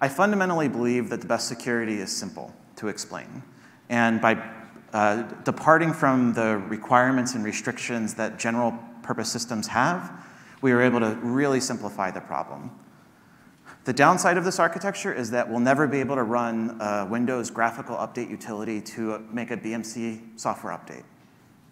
I 0.00 0.06
fundamentally 0.06 0.68
believe 0.68 1.10
that 1.10 1.20
the 1.20 1.26
best 1.26 1.48
security 1.48 1.98
is 1.98 2.16
simple 2.16 2.54
to 2.76 2.86
explain. 2.86 3.42
And 3.88 4.20
by 4.20 4.40
uh, 4.92 5.22
departing 5.42 5.92
from 5.92 6.32
the 6.34 6.58
requirements 6.68 7.34
and 7.34 7.44
restrictions 7.44 8.14
that 8.14 8.38
general 8.38 8.78
purpose 9.02 9.32
systems 9.32 9.66
have, 9.66 10.12
we 10.62 10.72
were 10.72 10.82
able 10.82 11.00
to 11.00 11.18
really 11.22 11.58
simplify 11.58 12.12
the 12.12 12.20
problem. 12.20 12.70
The 13.84 13.92
downside 13.94 14.36
of 14.36 14.44
this 14.44 14.58
architecture 14.58 15.12
is 15.12 15.30
that 15.30 15.48
we'll 15.48 15.60
never 15.60 15.86
be 15.86 16.00
able 16.00 16.16
to 16.16 16.22
run 16.22 16.78
a 16.80 17.06
Windows 17.06 17.50
graphical 17.50 17.96
update 17.96 18.28
utility 18.28 18.80
to 18.82 19.18
make 19.32 19.50
a 19.50 19.56
BMC 19.56 20.38
software 20.38 20.72
update. 20.72 21.04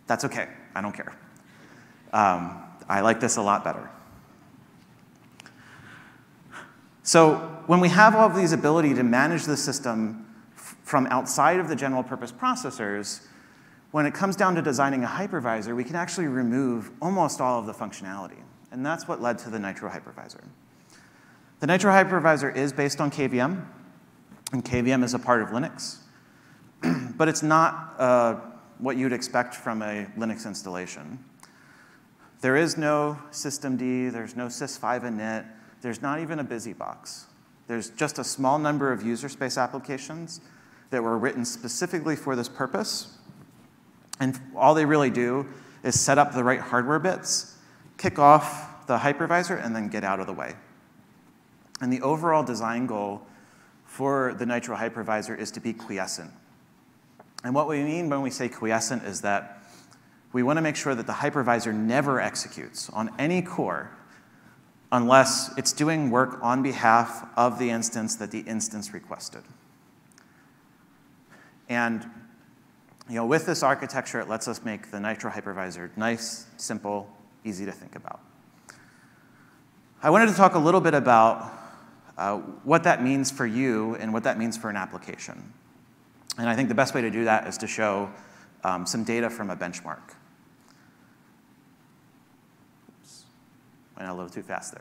That's 0.06 0.24
okay, 0.24 0.48
I 0.74 0.80
don't 0.80 0.94
care. 0.94 1.14
Um, 2.12 2.62
I 2.88 3.02
like 3.02 3.20
this 3.20 3.36
a 3.36 3.42
lot 3.42 3.62
better. 3.62 3.90
So 7.02 7.36
when 7.66 7.80
we 7.80 7.88
have 7.90 8.14
all 8.14 8.26
of 8.26 8.36
these 8.36 8.52
ability 8.52 8.94
to 8.94 9.02
manage 9.02 9.44
the 9.44 9.56
system 9.56 10.26
from 10.54 11.06
outside 11.06 11.60
of 11.60 11.68
the 11.68 11.76
general 11.76 12.02
purpose 12.02 12.32
processors, 12.32 13.26
when 13.90 14.06
it 14.06 14.14
comes 14.14 14.36
down 14.36 14.54
to 14.54 14.62
designing 14.62 15.04
a 15.04 15.06
hypervisor, 15.06 15.74
we 15.76 15.84
can 15.84 15.96
actually 15.96 16.26
remove 16.26 16.90
almost 17.00 17.40
all 17.40 17.58
of 17.58 17.66
the 17.66 17.72
functionality. 17.72 18.36
And 18.70 18.84
that's 18.84 19.08
what 19.08 19.20
led 19.20 19.38
to 19.40 19.50
the 19.50 19.58
Nitro 19.58 19.90
hypervisor. 19.90 20.44
The 21.60 21.66
Nitro 21.66 21.90
hypervisor 21.90 22.54
is 22.54 22.72
based 22.72 23.00
on 23.00 23.10
KVM, 23.10 23.64
and 24.52 24.64
KVM 24.64 25.02
is 25.02 25.14
a 25.14 25.18
part 25.18 25.42
of 25.42 25.48
Linux. 25.48 25.96
but 27.16 27.26
it's 27.28 27.42
not 27.42 27.94
uh, 27.98 28.36
what 28.78 28.96
you'd 28.96 29.12
expect 29.12 29.56
from 29.56 29.82
a 29.82 30.06
Linux 30.16 30.46
installation. 30.46 31.18
There 32.42 32.56
is 32.56 32.78
no 32.78 33.18
systemd, 33.32 34.12
there's 34.12 34.36
no 34.36 34.46
sys5 34.46 35.02
init, 35.02 35.46
there's 35.80 36.00
not 36.00 36.20
even 36.20 36.38
a 36.38 36.44
busybox. 36.44 37.24
There's 37.66 37.90
just 37.90 38.20
a 38.20 38.24
small 38.24 38.60
number 38.60 38.92
of 38.92 39.02
user 39.02 39.28
space 39.28 39.58
applications 39.58 40.40
that 40.90 41.02
were 41.02 41.18
written 41.18 41.44
specifically 41.44 42.14
for 42.14 42.36
this 42.36 42.48
purpose. 42.48 43.18
And 44.20 44.40
all 44.54 44.74
they 44.74 44.84
really 44.84 45.10
do 45.10 45.46
is 45.82 45.98
set 45.98 46.18
up 46.18 46.32
the 46.32 46.44
right 46.44 46.60
hardware 46.60 47.00
bits, 47.00 47.56
kick 47.98 48.20
off 48.20 48.86
the 48.86 48.98
hypervisor, 48.98 49.62
and 49.62 49.74
then 49.74 49.88
get 49.88 50.04
out 50.04 50.20
of 50.20 50.28
the 50.28 50.32
way. 50.32 50.54
And 51.80 51.92
the 51.92 52.00
overall 52.02 52.42
design 52.42 52.86
goal 52.86 53.22
for 53.84 54.34
the 54.34 54.46
Nitro 54.46 54.76
hypervisor 54.76 55.38
is 55.38 55.50
to 55.52 55.60
be 55.60 55.72
quiescent. 55.72 56.30
And 57.44 57.54
what 57.54 57.68
we 57.68 57.82
mean 57.82 58.08
when 58.08 58.22
we 58.22 58.30
say 58.30 58.48
quiescent 58.48 59.04
is 59.04 59.20
that 59.22 59.62
we 60.32 60.42
want 60.42 60.56
to 60.56 60.62
make 60.62 60.76
sure 60.76 60.94
that 60.94 61.06
the 61.06 61.12
hypervisor 61.12 61.74
never 61.74 62.20
executes 62.20 62.90
on 62.90 63.10
any 63.18 63.42
core 63.42 63.90
unless 64.90 65.56
it's 65.56 65.72
doing 65.72 66.10
work 66.10 66.38
on 66.42 66.62
behalf 66.62 67.26
of 67.36 67.58
the 67.58 67.70
instance 67.70 68.16
that 68.16 68.30
the 68.30 68.40
instance 68.40 68.92
requested. 68.92 69.42
And 71.68 72.04
you 73.08 73.14
know, 73.14 73.26
with 73.26 73.46
this 73.46 73.62
architecture, 73.62 74.20
it 74.20 74.28
lets 74.28 74.48
us 74.48 74.62
make 74.64 74.90
the 74.90 75.00
Nitro 75.00 75.30
hypervisor 75.30 75.90
nice, 75.96 76.46
simple, 76.58 77.08
easy 77.44 77.64
to 77.64 77.72
think 77.72 77.96
about. 77.96 78.20
I 80.02 80.10
wanted 80.10 80.28
to 80.28 80.34
talk 80.34 80.54
a 80.54 80.58
little 80.58 80.80
bit 80.80 80.94
about 80.94 81.57
uh, 82.18 82.38
what 82.64 82.82
that 82.82 83.02
means 83.02 83.30
for 83.30 83.46
you 83.46 83.94
and 83.94 84.12
what 84.12 84.24
that 84.24 84.38
means 84.38 84.56
for 84.56 84.68
an 84.68 84.76
application. 84.76 85.52
And 86.36 86.48
I 86.48 86.56
think 86.56 86.68
the 86.68 86.74
best 86.74 86.92
way 86.92 87.00
to 87.00 87.10
do 87.10 87.24
that 87.24 87.46
is 87.46 87.56
to 87.58 87.68
show 87.68 88.10
um, 88.64 88.84
some 88.84 89.04
data 89.04 89.30
from 89.30 89.50
a 89.50 89.56
benchmark. 89.56 90.02
Oops, 92.88 93.24
went 93.96 94.10
a 94.10 94.12
little 94.12 94.28
too 94.28 94.42
fast 94.42 94.74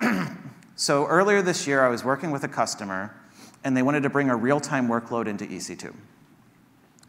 there. 0.00 0.36
so 0.74 1.06
earlier 1.06 1.42
this 1.42 1.66
year, 1.66 1.84
I 1.84 1.88
was 1.88 2.02
working 2.02 2.30
with 2.30 2.44
a 2.44 2.48
customer, 2.48 3.14
and 3.62 3.76
they 3.76 3.82
wanted 3.82 4.02
to 4.02 4.10
bring 4.10 4.30
a 4.30 4.36
real-time 4.36 4.88
workload 4.88 5.26
into 5.26 5.44
EC2. 5.44 5.94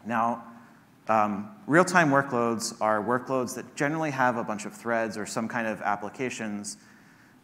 Now, 0.04 0.44
um, 1.08 1.50
real-time 1.66 2.10
workloads 2.10 2.78
are 2.82 3.02
workloads 3.02 3.54
that 3.54 3.74
generally 3.74 4.10
have 4.10 4.36
a 4.36 4.44
bunch 4.44 4.66
of 4.66 4.74
threads 4.74 5.16
or 5.16 5.24
some 5.24 5.48
kind 5.48 5.66
of 5.66 5.80
applications, 5.80 6.76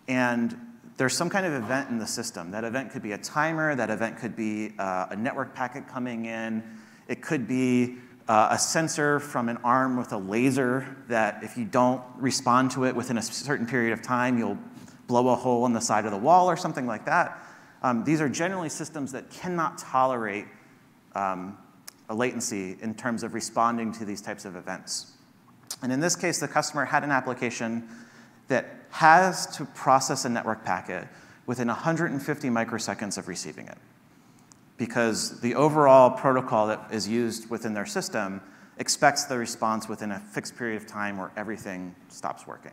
and 0.09 0.68
there's 0.99 1.17
some 1.17 1.31
kind 1.31 1.47
of 1.47 1.53
event 1.55 1.89
in 1.91 1.99
the 1.99 2.07
system. 2.07 2.51
That 2.51 2.65
event 2.65 2.91
could 2.91 3.03
be 3.03 3.13
a 3.13 3.19
timer, 3.19 3.75
that 3.77 3.89
event 3.89 4.19
could 4.19 4.35
be 4.35 4.73
uh, 4.79 5.07
a 5.11 5.17
network 5.17 5.55
packet 5.55 5.89
coming 5.89 6.27
in, 6.27 6.63
it 7.07 7.23
could 7.23 7.47
be 7.49 7.97
uh, 8.27 8.49
a 8.51 8.59
sensor 8.59 9.21
from 9.21 9.49
an 9.49 9.57
arm 9.59 9.97
with 9.97 10.13
a 10.13 10.19
laser 10.19 10.97
that 11.09 11.43
if 11.43 11.57
you 11.57 11.65
don't 11.65 12.03
respond 12.17 12.73
to 12.73 12.85
it 12.85 12.95
within 12.95 13.17
a 13.17 13.23
certain 13.23 13.65
period 13.65 13.93
of 13.93 14.03
time, 14.03 14.37
you'll 14.39 14.59
blow 15.07 15.29
a 15.29 15.37
hole 15.37 15.65
in 15.67 15.73
the 15.73 15.81
side 15.81 16.05
of 16.05 16.11
the 16.11 16.19
wall 16.19 16.51
or 16.51 16.57
something 16.57 16.87
like 16.87 17.07
that. 17.07 17.43
Um, 17.83 18.03
these 18.03 18.21
are 18.21 18.29
generally 18.29 18.69
systems 18.69 19.13
that 19.13 19.31
cannot 19.31 19.79
tolerate 19.79 20.47
um, 21.15 21.57
a 22.09 22.15
latency 22.15 22.77
in 22.83 22.95
terms 22.95 23.23
of 23.23 23.35
responding 23.35 23.93
to 23.93 24.05
these 24.05 24.21
types 24.21 24.45
of 24.45 24.57
events. 24.57 25.13
And 25.81 25.93
in 25.93 26.01
this 26.01 26.17
case, 26.17 26.41
the 26.41 26.49
customer 26.49 26.85
had 26.85 27.05
an 27.05 27.13
application 27.13 27.89
that 28.49 28.87
has 28.91 29.47
to 29.57 29.65
process 29.67 30.25
a 30.25 30.29
network 30.29 30.65
packet 30.65 31.07
within 31.47 31.69
150 31.69 32.49
microseconds 32.49 33.19
of 33.19 33.29
receiving 33.29 33.69
it. 33.69 33.79
Because 34.77 35.41
the 35.41 35.55
overall 35.55 36.11
protocol 36.11 36.69
that 36.69 36.89
is 36.91 37.09
used 37.09 37.51
within 37.51 37.75
their 37.75 37.87
system 37.87 38.41
expects 38.79 39.25
the 39.25 39.37
response 39.37 39.89
within 39.89 40.13
a 40.13 40.21
fixed 40.21 40.57
period 40.57 40.77
of 40.77 40.87
time 40.87 41.19
where 41.19 41.33
everything 41.37 41.95
stops 42.09 42.47
working. 42.47 42.73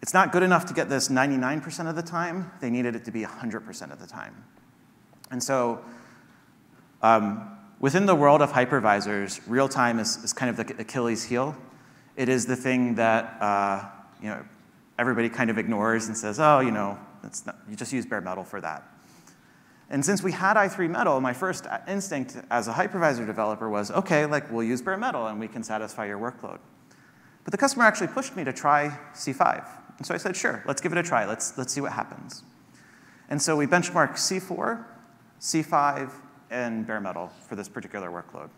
It's 0.00 0.14
not 0.14 0.32
good 0.32 0.42
enough 0.42 0.66
to 0.66 0.74
get 0.74 0.88
this 0.88 1.08
99% 1.08 1.88
of 1.88 1.96
the 1.96 2.02
time. 2.02 2.50
They 2.60 2.70
needed 2.70 2.96
it 2.96 3.04
to 3.04 3.10
be 3.10 3.22
100% 3.22 3.92
of 3.92 4.00
the 4.00 4.06
time. 4.06 4.44
And 5.30 5.42
so 5.42 5.84
um, 7.02 7.56
within 7.80 8.06
the 8.06 8.14
world 8.14 8.42
of 8.42 8.52
hypervisors, 8.52 9.40
real 9.46 9.68
time 9.68 9.98
is, 9.98 10.16
is, 10.24 10.32
kind 10.32 10.50
of 10.50 10.56
the 10.56 10.80
Achilles 10.80 11.24
heel. 11.24 11.56
It 12.16 12.28
is 12.28 12.46
the 12.46 12.56
thing 12.56 12.94
that 12.96 13.40
uh, 13.40 13.88
you 14.20 14.28
know, 14.28 14.44
everybody 14.98 15.28
kind 15.28 15.50
of 15.50 15.58
ignores 15.58 16.06
and 16.06 16.16
says, 16.16 16.38
oh, 16.38 16.60
you 16.60 16.70
know, 16.70 16.98
not, 17.46 17.56
you 17.68 17.76
just 17.76 17.92
use 17.92 18.06
bare 18.06 18.20
metal 18.20 18.44
for 18.44 18.60
that. 18.60 18.84
And 19.90 20.04
since 20.04 20.22
we 20.22 20.32
had 20.32 20.56
i3 20.56 20.88
metal, 20.88 21.20
my 21.20 21.32
first 21.34 21.66
instinct 21.86 22.36
as 22.50 22.66
a 22.66 22.72
hypervisor 22.72 23.26
developer 23.26 23.68
was, 23.68 23.90
okay, 23.90 24.24
like 24.24 24.50
we'll 24.50 24.64
use 24.64 24.80
bare 24.80 24.96
metal 24.96 25.26
and 25.26 25.38
we 25.38 25.48
can 25.48 25.62
satisfy 25.62 26.06
your 26.06 26.18
workload. 26.18 26.58
But 27.44 27.50
the 27.50 27.58
customer 27.58 27.84
actually 27.84 28.06
pushed 28.08 28.36
me 28.36 28.44
to 28.44 28.52
try 28.52 28.96
C5. 29.14 29.66
And 29.98 30.06
so 30.06 30.14
I 30.14 30.16
said, 30.16 30.36
sure, 30.36 30.62
let's 30.66 30.80
give 30.80 30.92
it 30.92 30.98
a 30.98 31.02
try. 31.02 31.26
Let's, 31.26 31.58
let's 31.58 31.72
see 31.72 31.80
what 31.80 31.92
happens. 31.92 32.42
And 33.28 33.40
so 33.40 33.56
we 33.56 33.66
benchmarked 33.66 34.14
C4, 34.14 34.84
C5, 35.40 36.10
and 36.50 36.86
bare 36.86 37.00
metal 37.00 37.30
for 37.48 37.56
this 37.56 37.68
particular 37.68 38.10
workload. 38.10 38.48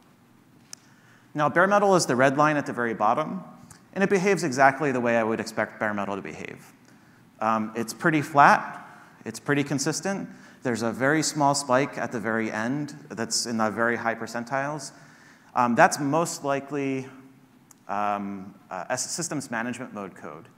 Now, 1.34 1.48
bare 1.48 1.66
metal 1.66 1.96
is 1.96 2.06
the 2.06 2.16
red 2.16 2.36
line 2.36 2.56
at 2.56 2.66
the 2.66 2.72
very 2.72 2.94
bottom. 2.94 3.42
And 3.94 4.02
it 4.02 4.10
behaves 4.10 4.42
exactly 4.42 4.90
the 4.90 5.00
way 5.00 5.16
I 5.16 5.22
would 5.22 5.40
expect 5.40 5.78
bare 5.78 5.94
metal 5.94 6.16
to 6.16 6.22
behave. 6.22 6.72
Um, 7.40 7.72
it's 7.76 7.94
pretty 7.94 8.22
flat, 8.22 8.84
it's 9.24 9.38
pretty 9.38 9.62
consistent. 9.62 10.28
There's 10.62 10.82
a 10.82 10.90
very 10.90 11.22
small 11.22 11.54
spike 11.54 11.96
at 11.98 12.10
the 12.10 12.18
very 12.18 12.50
end 12.50 12.96
that's 13.10 13.46
in 13.46 13.58
the 13.58 13.70
very 13.70 13.96
high 13.96 14.14
percentiles. 14.14 14.92
Um, 15.54 15.74
that's 15.74 16.00
most 16.00 16.42
likely 16.42 17.06
um, 17.86 18.54
uh, 18.70 18.96
systems 18.96 19.50
management 19.50 19.94
mode 19.94 20.14
code. 20.16 20.48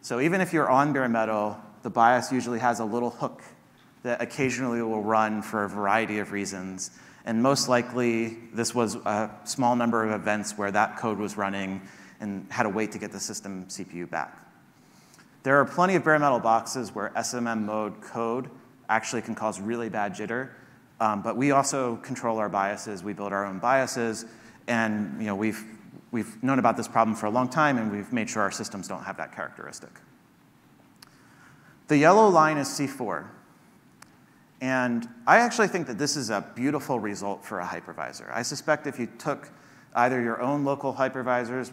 So 0.00 0.20
even 0.20 0.40
if 0.40 0.52
you're 0.52 0.70
on 0.70 0.92
bare 0.92 1.08
metal, 1.08 1.58
the 1.82 1.90
BIOS 1.90 2.32
usually 2.32 2.60
has 2.60 2.80
a 2.80 2.84
little 2.84 3.10
hook 3.10 3.42
that 4.04 4.22
occasionally 4.22 4.80
will 4.80 5.02
run 5.02 5.42
for 5.42 5.64
a 5.64 5.68
variety 5.68 6.20
of 6.20 6.32
reasons. 6.32 6.92
And 7.24 7.42
most 7.42 7.68
likely, 7.68 8.38
this 8.52 8.74
was 8.74 8.94
a 8.94 9.30
small 9.44 9.76
number 9.76 10.04
of 10.04 10.18
events 10.18 10.56
where 10.56 10.70
that 10.70 10.96
code 10.96 11.18
was 11.18 11.36
running 11.36 11.82
and 12.20 12.46
had 12.50 12.64
to 12.64 12.68
wait 12.68 12.92
to 12.92 12.98
get 12.98 13.12
the 13.12 13.20
system 13.20 13.66
CPU 13.66 14.08
back. 14.08 14.36
There 15.42 15.56
are 15.60 15.64
plenty 15.64 15.94
of 15.94 16.04
bare 16.04 16.18
metal 16.18 16.40
boxes 16.40 16.94
where 16.94 17.10
SMM 17.10 17.64
mode 17.64 18.00
code 18.00 18.50
actually 18.88 19.22
can 19.22 19.34
cause 19.34 19.60
really 19.60 19.88
bad 19.88 20.14
jitter, 20.14 20.50
um, 21.00 21.22
but 21.22 21.36
we 21.36 21.52
also 21.52 21.96
control 21.96 22.38
our 22.38 22.50
BIOSes. 22.50 23.02
We 23.02 23.12
build 23.12 23.32
our 23.32 23.46
own 23.46 23.60
BIOSes, 23.60 24.26
and 24.66 25.20
you 25.20 25.26
know, 25.26 25.36
we've, 25.36 25.62
we've 26.10 26.42
known 26.42 26.58
about 26.58 26.76
this 26.76 26.88
problem 26.88 27.16
for 27.16 27.26
a 27.26 27.30
long 27.30 27.48
time, 27.48 27.78
and 27.78 27.92
we've 27.92 28.12
made 28.12 28.28
sure 28.28 28.42
our 28.42 28.50
systems 28.50 28.88
don't 28.88 29.04
have 29.04 29.16
that 29.18 29.34
characteristic. 29.34 29.90
The 31.86 31.96
yellow 31.96 32.28
line 32.28 32.58
is 32.58 32.68
C4. 32.68 33.26
And 34.60 35.08
I 35.26 35.38
actually 35.38 35.68
think 35.68 35.86
that 35.86 35.98
this 35.98 36.16
is 36.16 36.30
a 36.30 36.44
beautiful 36.54 36.98
result 36.98 37.44
for 37.44 37.60
a 37.60 37.66
hypervisor. 37.66 38.32
I 38.32 38.42
suspect 38.42 38.86
if 38.86 38.98
you 38.98 39.06
took 39.18 39.50
either 39.94 40.20
your 40.20 40.40
own 40.42 40.64
local 40.64 40.92
hypervisors, 40.92 41.70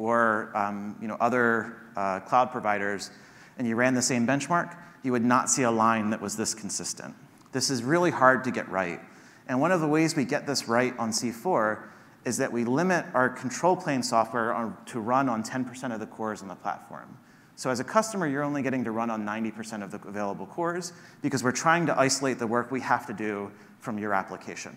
or 0.00 0.50
um, 0.54 0.96
you 1.00 1.06
know, 1.06 1.16
other 1.20 1.76
uh, 1.94 2.20
cloud 2.20 2.50
providers, 2.50 3.10
and 3.58 3.68
you 3.68 3.76
ran 3.76 3.94
the 3.94 4.02
same 4.02 4.26
benchmark, 4.26 4.74
you 5.02 5.12
would 5.12 5.24
not 5.24 5.50
see 5.50 5.62
a 5.62 5.70
line 5.70 6.10
that 6.10 6.20
was 6.20 6.36
this 6.36 6.54
consistent. 6.54 7.14
This 7.52 7.68
is 7.68 7.82
really 7.82 8.10
hard 8.10 8.44
to 8.44 8.50
get 8.50 8.68
right. 8.70 9.00
And 9.46 9.60
one 9.60 9.72
of 9.72 9.80
the 9.80 9.88
ways 9.88 10.16
we 10.16 10.24
get 10.24 10.46
this 10.46 10.68
right 10.68 10.96
on 10.98 11.10
C4 11.10 11.82
is 12.24 12.38
that 12.38 12.52
we 12.52 12.64
limit 12.64 13.04
our 13.12 13.28
control 13.28 13.76
plane 13.76 14.02
software 14.02 14.54
on, 14.54 14.76
to 14.86 15.00
run 15.00 15.28
on 15.28 15.42
10% 15.42 15.92
of 15.92 16.00
the 16.00 16.06
cores 16.06 16.42
on 16.42 16.48
the 16.48 16.54
platform. 16.54 17.18
So 17.60 17.68
as 17.68 17.78
a 17.78 17.84
customer, 17.84 18.26
you're 18.26 18.42
only 18.42 18.62
getting 18.62 18.84
to 18.84 18.90
run 18.90 19.10
on 19.10 19.26
90% 19.26 19.82
of 19.82 19.90
the 19.90 20.00
available 20.08 20.46
cores 20.46 20.94
because 21.20 21.44
we're 21.44 21.52
trying 21.52 21.84
to 21.84 22.00
isolate 22.00 22.38
the 22.38 22.46
work 22.46 22.70
we 22.70 22.80
have 22.80 23.06
to 23.08 23.12
do 23.12 23.52
from 23.80 23.98
your 23.98 24.14
application. 24.14 24.74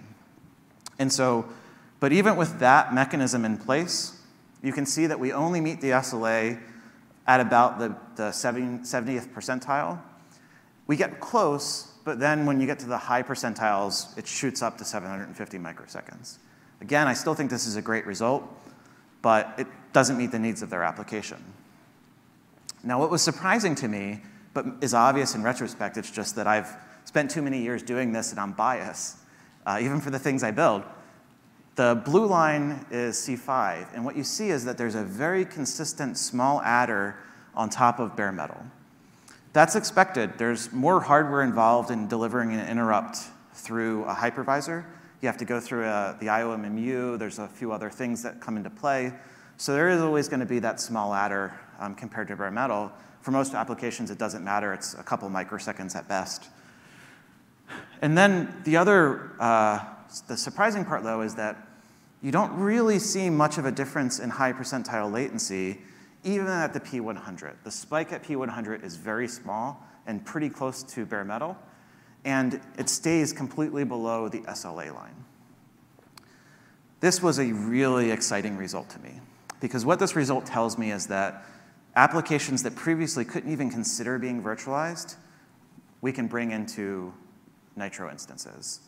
And 0.99 1.09
so, 1.09 1.45
but 2.01 2.11
even 2.11 2.35
with 2.35 2.59
that 2.59 2.93
mechanism 2.93 3.45
in 3.45 3.57
place, 3.57 4.19
you 4.61 4.73
can 4.73 4.85
see 4.85 5.05
that 5.05 5.17
we 5.17 5.31
only 5.31 5.61
meet 5.61 5.79
the 5.79 5.91
SLA 5.91 6.59
at 7.25 7.39
about 7.39 7.79
the, 7.79 7.95
the 8.17 8.31
70th 8.31 9.29
percentile. 9.29 10.01
We 10.85 10.97
get 10.97 11.21
close, 11.21 11.89
but 12.03 12.19
then 12.19 12.45
when 12.45 12.59
you 12.59 12.67
get 12.67 12.79
to 12.79 12.85
the 12.85 12.97
high 12.97 13.23
percentiles, 13.23 14.17
it 14.17 14.27
shoots 14.27 14.61
up 14.61 14.77
to 14.79 14.83
750 14.83 15.57
microseconds. 15.57 16.37
Again, 16.81 17.07
I 17.07 17.13
still 17.13 17.33
think 17.33 17.49
this 17.49 17.65
is 17.65 17.77
a 17.77 17.81
great 17.81 18.05
result, 18.05 18.43
but 19.21 19.53
it, 19.57 19.67
doesn't 19.93 20.17
meet 20.17 20.31
the 20.31 20.39
needs 20.39 20.63
of 20.63 20.71
their 20.71 20.83
application. 20.83 21.37
Now, 22.83 22.99
what 22.99 23.09
was 23.09 23.21
surprising 23.21 23.75
to 23.75 23.87
me, 23.87 24.21
but 24.53 24.65
is 24.81 24.93
obvious 24.93 25.35
in 25.35 25.43
retrospect, 25.43 25.97
it's 25.97 26.11
just 26.11 26.35
that 26.35 26.47
I've 26.47 26.67
spent 27.05 27.31
too 27.31 27.41
many 27.41 27.61
years 27.61 27.81
doing 27.81 28.11
this 28.11 28.31
and 28.31 28.39
I'm 28.39 28.51
biased, 28.51 29.17
uh, 29.65 29.79
even 29.81 30.01
for 30.01 30.09
the 30.09 30.19
things 30.19 30.43
I 30.43 30.51
build. 30.51 30.83
The 31.75 32.01
blue 32.05 32.27
line 32.27 32.85
is 32.91 33.17
C5, 33.17 33.87
and 33.95 34.05
what 34.05 34.15
you 34.15 34.23
see 34.23 34.49
is 34.49 34.65
that 34.65 34.77
there's 34.77 34.95
a 34.95 35.03
very 35.03 35.43
consistent 35.43 36.17
small 36.17 36.61
adder 36.61 37.15
on 37.55 37.69
top 37.69 37.99
of 37.99 38.15
bare 38.15 38.31
metal. 38.31 38.63
That's 39.53 39.75
expected. 39.75 40.37
There's 40.37 40.71
more 40.71 40.99
hardware 40.99 41.41
involved 41.41 41.89
in 41.89 42.07
delivering 42.07 42.53
an 42.53 42.67
interrupt 42.67 43.17
through 43.53 44.03
a 44.05 44.13
hypervisor. 44.13 44.83
You 45.21 45.27
have 45.27 45.37
to 45.37 45.45
go 45.45 45.59
through 45.59 45.85
a, 45.85 45.89
uh, 45.89 46.17
the 46.19 46.27
IOMMU. 46.27 47.17
There's 47.17 47.39
a 47.39 47.47
few 47.47 47.71
other 47.71 47.89
things 47.89 48.21
that 48.23 48.41
come 48.41 48.57
into 48.57 48.69
play. 48.69 49.13
So 49.63 49.71
there 49.71 49.87
is 49.87 50.01
always 50.01 50.27
going 50.27 50.41
to 50.41 50.45
be 50.45 50.59
that 50.59 50.81
small 50.81 51.13
adder 51.13 51.57
um, 51.79 51.95
compared 51.95 52.27
to 52.27 52.35
bare 52.35 52.51
metal. 52.51 52.91
For 53.21 53.31
most 53.31 53.53
applications, 53.53 54.11
it 54.11 54.17
doesn't 54.17 54.43
matter. 54.43 54.73
It's 54.73 54.93
a 54.93 55.03
couple 55.03 55.29
microseconds 55.29 55.95
at 55.95 56.05
best. 56.09 56.49
And 58.01 58.17
then 58.17 58.53
the 58.65 58.75
other, 58.75 59.31
uh, 59.39 59.79
the 60.27 60.35
surprising 60.35 60.83
part 60.83 61.03
though, 61.03 61.21
is 61.21 61.35
that 61.35 61.65
you 62.21 62.29
don't 62.29 62.51
really 62.59 62.99
see 62.99 63.29
much 63.29 63.57
of 63.57 63.63
a 63.63 63.71
difference 63.71 64.19
in 64.19 64.31
high 64.31 64.51
percentile 64.51 65.09
latency, 65.09 65.79
even 66.25 66.47
at 66.47 66.73
the 66.73 66.81
P100. 66.81 67.53
The 67.63 67.71
spike 67.71 68.11
at 68.11 68.21
P100 68.21 68.83
is 68.83 68.97
very 68.97 69.29
small 69.29 69.81
and 70.05 70.25
pretty 70.25 70.49
close 70.49 70.83
to 70.83 71.05
bare 71.05 71.23
metal, 71.23 71.57
and 72.25 72.59
it 72.77 72.89
stays 72.89 73.31
completely 73.31 73.85
below 73.85 74.27
the 74.27 74.39
SLA 74.39 74.93
line. 74.93 75.23
This 76.99 77.23
was 77.23 77.39
a 77.39 77.53
really 77.53 78.11
exciting 78.11 78.57
result 78.57 78.89
to 78.89 78.99
me, 78.99 79.21
because 79.63 79.85
what 79.85 79.97
this 79.97 80.13
result 80.13 80.45
tells 80.45 80.77
me 80.77 80.91
is 80.91 81.07
that 81.07 81.45
applications 81.95 82.63
that 82.63 82.75
previously 82.75 83.23
couldn't 83.23 83.49
even 83.49 83.69
consider 83.69 84.19
being 84.19 84.43
virtualized, 84.43 85.15
we 86.01 86.11
can 86.11 86.27
bring 86.27 86.51
into 86.51 87.13
Nitro 87.77 88.11
instances. 88.11 88.81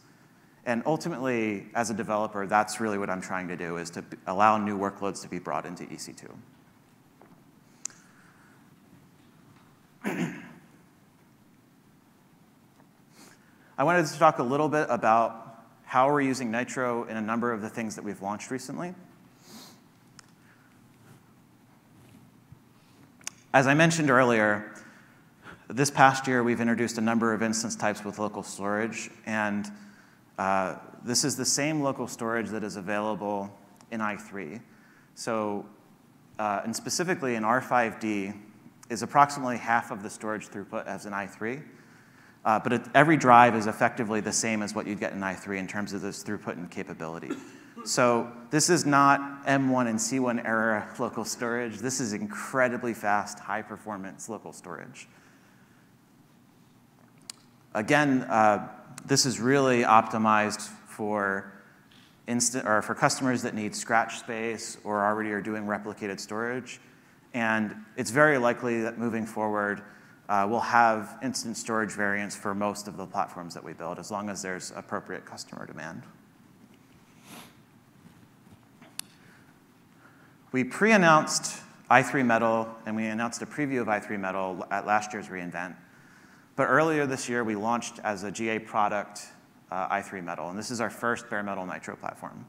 And 0.65 0.83
ultimately, 0.85 1.67
as 1.75 1.91
a 1.91 1.93
developer, 1.93 2.45
that's 2.45 2.81
really 2.81 2.97
what 2.97 3.09
I'm 3.09 3.21
trying 3.21 3.47
to 3.47 3.55
do, 3.55 3.77
is 3.77 3.89
to 3.91 4.03
allow 4.27 4.57
new 4.57 4.77
workloads 4.77 5.21
to 5.21 5.29
be 5.29 5.39
brought 5.39 5.65
into 5.65 5.85
EC2. 5.85 6.29
I 13.77 13.83
wanted 13.85 14.07
to 14.07 14.19
talk 14.19 14.39
a 14.39 14.43
little 14.43 14.67
bit 14.67 14.87
about 14.89 15.63
how 15.85 16.11
we're 16.11 16.19
using 16.19 16.51
Nitro 16.51 17.05
in 17.05 17.15
a 17.15 17.21
number 17.21 17.53
of 17.53 17.61
the 17.61 17.69
things 17.69 17.95
that 17.95 18.03
we've 18.03 18.21
launched 18.21 18.51
recently. 18.51 18.93
As 23.55 23.67
I 23.67 23.73
mentioned 23.73 24.09
earlier, 24.09 24.69
this 25.69 25.89
past 25.89 26.27
year, 26.27 26.43
we've 26.43 26.59
introduced 26.59 26.97
a 26.97 27.01
number 27.01 27.33
of 27.33 27.41
instance 27.41 27.73
types 27.77 28.03
with 28.03 28.19
local 28.19 28.43
storage, 28.43 29.09
and 29.25 29.71
uh, 30.37 30.75
this 31.05 31.23
is 31.23 31.37
the 31.37 31.45
same 31.45 31.79
local 31.79 32.05
storage 32.05 32.49
that 32.49 32.65
is 32.65 32.75
available 32.75 33.49
in 33.91 34.01
i3. 34.01 34.59
So, 35.13 35.65
uh, 36.37 36.63
and 36.65 36.75
specifically 36.75 37.35
in 37.35 37.43
R5D 37.43 38.37
is 38.89 39.03
approximately 39.03 39.55
half 39.55 39.89
of 39.89 40.03
the 40.03 40.09
storage 40.09 40.49
throughput 40.49 40.85
as 40.85 41.05
in 41.05 41.13
i3. 41.13 41.63
Uh, 42.43 42.59
but 42.59 42.89
every 42.93 43.15
drive 43.15 43.55
is 43.55 43.67
effectively 43.67 44.19
the 44.19 44.33
same 44.33 44.63
as 44.63 44.75
what 44.75 44.85
you'd 44.85 44.99
get 44.99 45.13
in 45.13 45.21
i3 45.21 45.59
in 45.59 45.65
terms 45.65 45.93
of 45.93 46.01
this 46.01 46.21
throughput 46.25 46.57
and 46.57 46.69
capability. 46.69 47.31
So 47.85 48.31
this 48.49 48.71
is 48.71 48.83
not 48.85 49.45
M1 49.45 49.87
and 49.87 49.99
C1 49.99 50.43
era 50.43 50.91
local 50.99 51.23
storage. 51.23 51.77
This 51.77 51.99
is 51.99 52.13
incredibly 52.13 52.93
fast, 52.93 53.39
high 53.39 53.61
performance 53.61 54.27
local 54.27 54.51
storage. 54.51 55.07
Again, 57.75 58.23
uh, 58.23 58.69
this 59.05 59.25
is 59.25 59.39
really 59.39 59.83
optimized 59.83 60.61
for 60.61 61.51
instant 62.27 62.67
or 62.67 62.81
for 62.81 62.95
customers 62.95 63.43
that 63.43 63.53
need 63.53 63.75
scratch 63.75 64.17
space 64.17 64.77
or 64.83 65.05
already 65.05 65.29
are 65.31 65.41
doing 65.41 65.65
replicated 65.65 66.19
storage. 66.19 66.79
And 67.35 67.75
it's 67.97 68.09
very 68.09 68.39
likely 68.39 68.81
that 68.81 68.97
moving 68.97 69.27
forward, 69.27 69.83
uh, 70.27 70.47
we'll 70.49 70.59
have 70.61 71.19
instant 71.21 71.57
storage 71.57 71.91
variants 71.91 72.35
for 72.35 72.55
most 72.55 72.87
of 72.87 72.97
the 72.97 73.05
platforms 73.05 73.53
that 73.53 73.63
we 73.63 73.73
build, 73.73 73.99
as 73.99 74.09
long 74.09 74.29
as 74.29 74.41
there's 74.41 74.71
appropriate 74.75 75.25
customer 75.25 75.67
demand. 75.67 76.03
We 80.55 80.63
pre-announced 80.63 81.61
i3 81.91 82.25
Metal, 82.25 82.73
and 82.85 82.95
we 82.95 83.07
announced 83.07 83.41
a 83.41 83.45
preview 83.45 83.81
of 83.81 83.87
i3 83.87 84.17
Metal 84.17 84.65
at 84.71 84.87
last 84.87 85.11
year's 85.11 85.27
reInvent. 85.27 85.75
But 86.55 86.67
earlier 86.67 87.05
this 87.05 87.27
year, 87.27 87.43
we 87.43 87.55
launched 87.55 87.99
as 88.05 88.23
a 88.23 88.31
GA 88.31 88.59
product 88.59 89.23
uh, 89.69 89.89
i3 89.89 90.23
Metal, 90.23 90.47
and 90.47 90.57
this 90.57 90.71
is 90.71 90.79
our 90.79 90.89
first 90.89 91.29
bare 91.29 91.43
metal 91.43 91.65
Nitro 91.65 91.97
platform. 91.97 92.45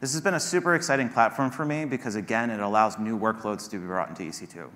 This 0.00 0.12
has 0.12 0.20
been 0.20 0.34
a 0.34 0.40
super 0.40 0.74
exciting 0.74 1.08
platform 1.08 1.52
for 1.52 1.64
me 1.64 1.84
because, 1.84 2.16
again, 2.16 2.50
it 2.50 2.58
allows 2.58 2.98
new 2.98 3.16
workloads 3.16 3.70
to 3.70 3.78
be 3.78 3.86
brought 3.86 4.08
into 4.08 4.24
EC2. 4.24 4.68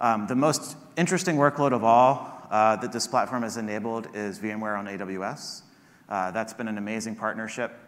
Um, 0.00 0.28
the 0.28 0.36
most 0.36 0.76
interesting 0.96 1.34
workload 1.34 1.72
of 1.72 1.82
all 1.82 2.46
uh, 2.52 2.76
that 2.76 2.92
this 2.92 3.08
platform 3.08 3.42
has 3.42 3.56
enabled 3.56 4.06
is 4.14 4.38
VMware 4.38 4.78
on 4.78 4.86
AWS. 4.86 5.62
Uh, 6.08 6.30
that's 6.30 6.52
been 6.52 6.68
an 6.68 6.78
amazing 6.78 7.16
partnership. 7.16 7.87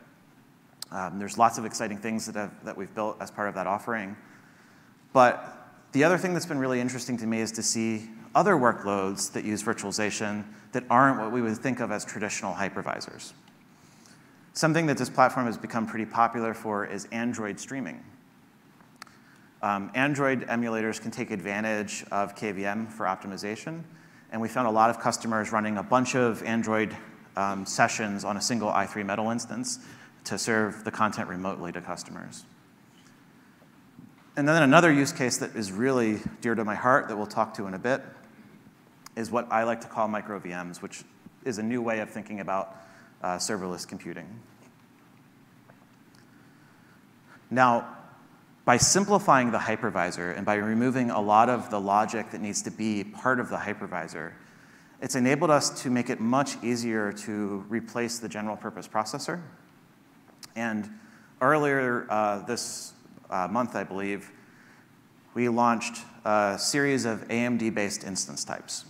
Um, 0.93 1.19
there's 1.19 1.39
lots 1.39 1.59
of 1.59 1.65
exciting 1.65 1.99
things 1.99 2.27
that, 2.27 2.35
have, 2.35 2.65
that 2.65 2.77
we've 2.77 2.95
built 2.95 3.17
as 3.21 3.31
part 3.31 3.49
of 3.49 3.55
that 3.55 3.67
offering. 3.67 4.17
But 5.13 5.57
the 5.93 6.05
other 6.05 6.19
thing 6.19 6.35
that's 6.35 6.47
been 6.47 6.59
really 6.59 6.81
interesting 6.81 7.17
to 7.19 7.27
me 7.27 7.41
is 7.41 7.53
to 7.53 7.63
see 7.63 8.11
other 8.35 8.55
workloads 8.55 9.33
that 9.33 9.45
use 9.45 9.63
virtualization 9.63 10.45
that 10.73 10.85
aren't 10.89 11.19
what 11.19 11.33
we 11.33 11.43
would 11.43 11.57
think 11.59 11.81
of 11.81 11.91
as 11.91 12.05
traditional 12.05 12.55
hypervisors. 12.55 13.33
Something 14.53 14.87
that 14.87 14.99
this 14.99 15.09
platform 15.09 15.47
has 15.47 15.57
become 15.57 15.87
pretty 15.87 16.07
popular 16.07 16.55
for 16.55 16.85
is 16.85 17.07
Android 17.13 17.59
streaming. 17.59 18.03
Um, 19.63 19.91
Android 19.95 20.47
emulators 20.47 21.01
can 21.01 21.11
take 21.11 21.31
advantage 21.31 22.05
of 22.11 22.35
KVM 22.35 22.91
for 22.91 23.07
optimization, 23.07 23.83
and 24.33 24.41
we 24.41 24.49
found 24.49 24.67
a 24.67 24.71
lot 24.71 24.91
of 24.91 24.99
customers 24.99 25.53
running 25.53 25.77
a 25.77 25.83
bunch 25.83 26.15
of 26.15 26.43
Android 26.45 26.97
um, 27.37 27.67
sessions 27.67 28.25
on 28.25 28.37
a 28.37 28.41
single 28.41 28.71
i3 28.71 29.05
Metal 29.05 29.31
instance 29.31 29.81
to 30.25 30.39
serve 30.39 30.85
the 30.85 30.91
content 30.91 31.29
remotely 31.29 31.73
to 31.73 31.81
customers. 31.81 32.45
And 34.37 34.49
then 34.49 34.63
another 34.63 34.93
use 34.93 35.13
case 35.13 35.39
that 35.39 35.57
is 35.57 35.73
really 35.73 36.21
dear 36.41 36.55
to 36.55 36.65
my 36.65 36.75
heart 36.75 37.09
that 37.09 37.17
we'll 37.17 37.27
talk 37.27 37.55
to 37.55 37.67
in 37.67 37.75
a 37.75 37.79
bit 37.79 38.03
is 39.17 39.31
what 39.31 39.51
I 39.51 39.65
like 39.65 39.81
to 39.83 39.89
call 39.89 40.09
micro 40.09 40.39
VMs, 40.39 40.81
which 40.81 41.03
is 41.45 41.59
a 41.59 41.63
new 41.63 41.83
way 41.83 42.01
of 42.01 42.11
thinking 42.11 42.41
about 42.41 42.77
uh, 43.23 43.37
serverless 43.37 43.87
computing. 43.87 44.41
Now, 47.51 47.97
by 48.65 48.77
simplifying 48.77 49.51
the 49.51 49.59
hypervisor 49.59 50.37
and 50.37 50.47
by 50.47 50.55
removing 50.55 51.11
a 51.11 51.21
lot 51.21 51.49
of 51.49 51.71
the 51.71 51.81
logic 51.81 52.31
that 52.31 52.41
needs 52.41 52.63
to 52.63 52.71
be 52.71 53.03
part 53.03 53.41
of 53.41 53.49
the 53.49 53.57
hypervisor, 53.57 54.33
it's 55.03 55.17
enabled 55.17 55.51
us 55.51 55.83
to 55.83 55.91
make 55.91 56.11
it 56.11 56.21
much 56.21 56.63
easier 56.63 57.13
to 57.13 57.65
replace 57.69 58.19
the 58.19 58.29
general 58.29 58.57
purpose 58.57 58.87
processor. 58.87 59.41
And 60.57 60.89
earlier 61.41 62.07
uh, 62.11 62.41
this 62.41 62.93
uh, 63.31 63.49
month, 63.49 63.77
I 63.77 63.85
believe, 63.85 64.31
we 65.35 65.49
launched 65.49 66.03
a 66.25 66.59
series 66.59 67.05
of 67.05 67.27
AMD 67.29 67.75
based 67.75 68.05
instance 68.05 68.45
types. 68.45 68.85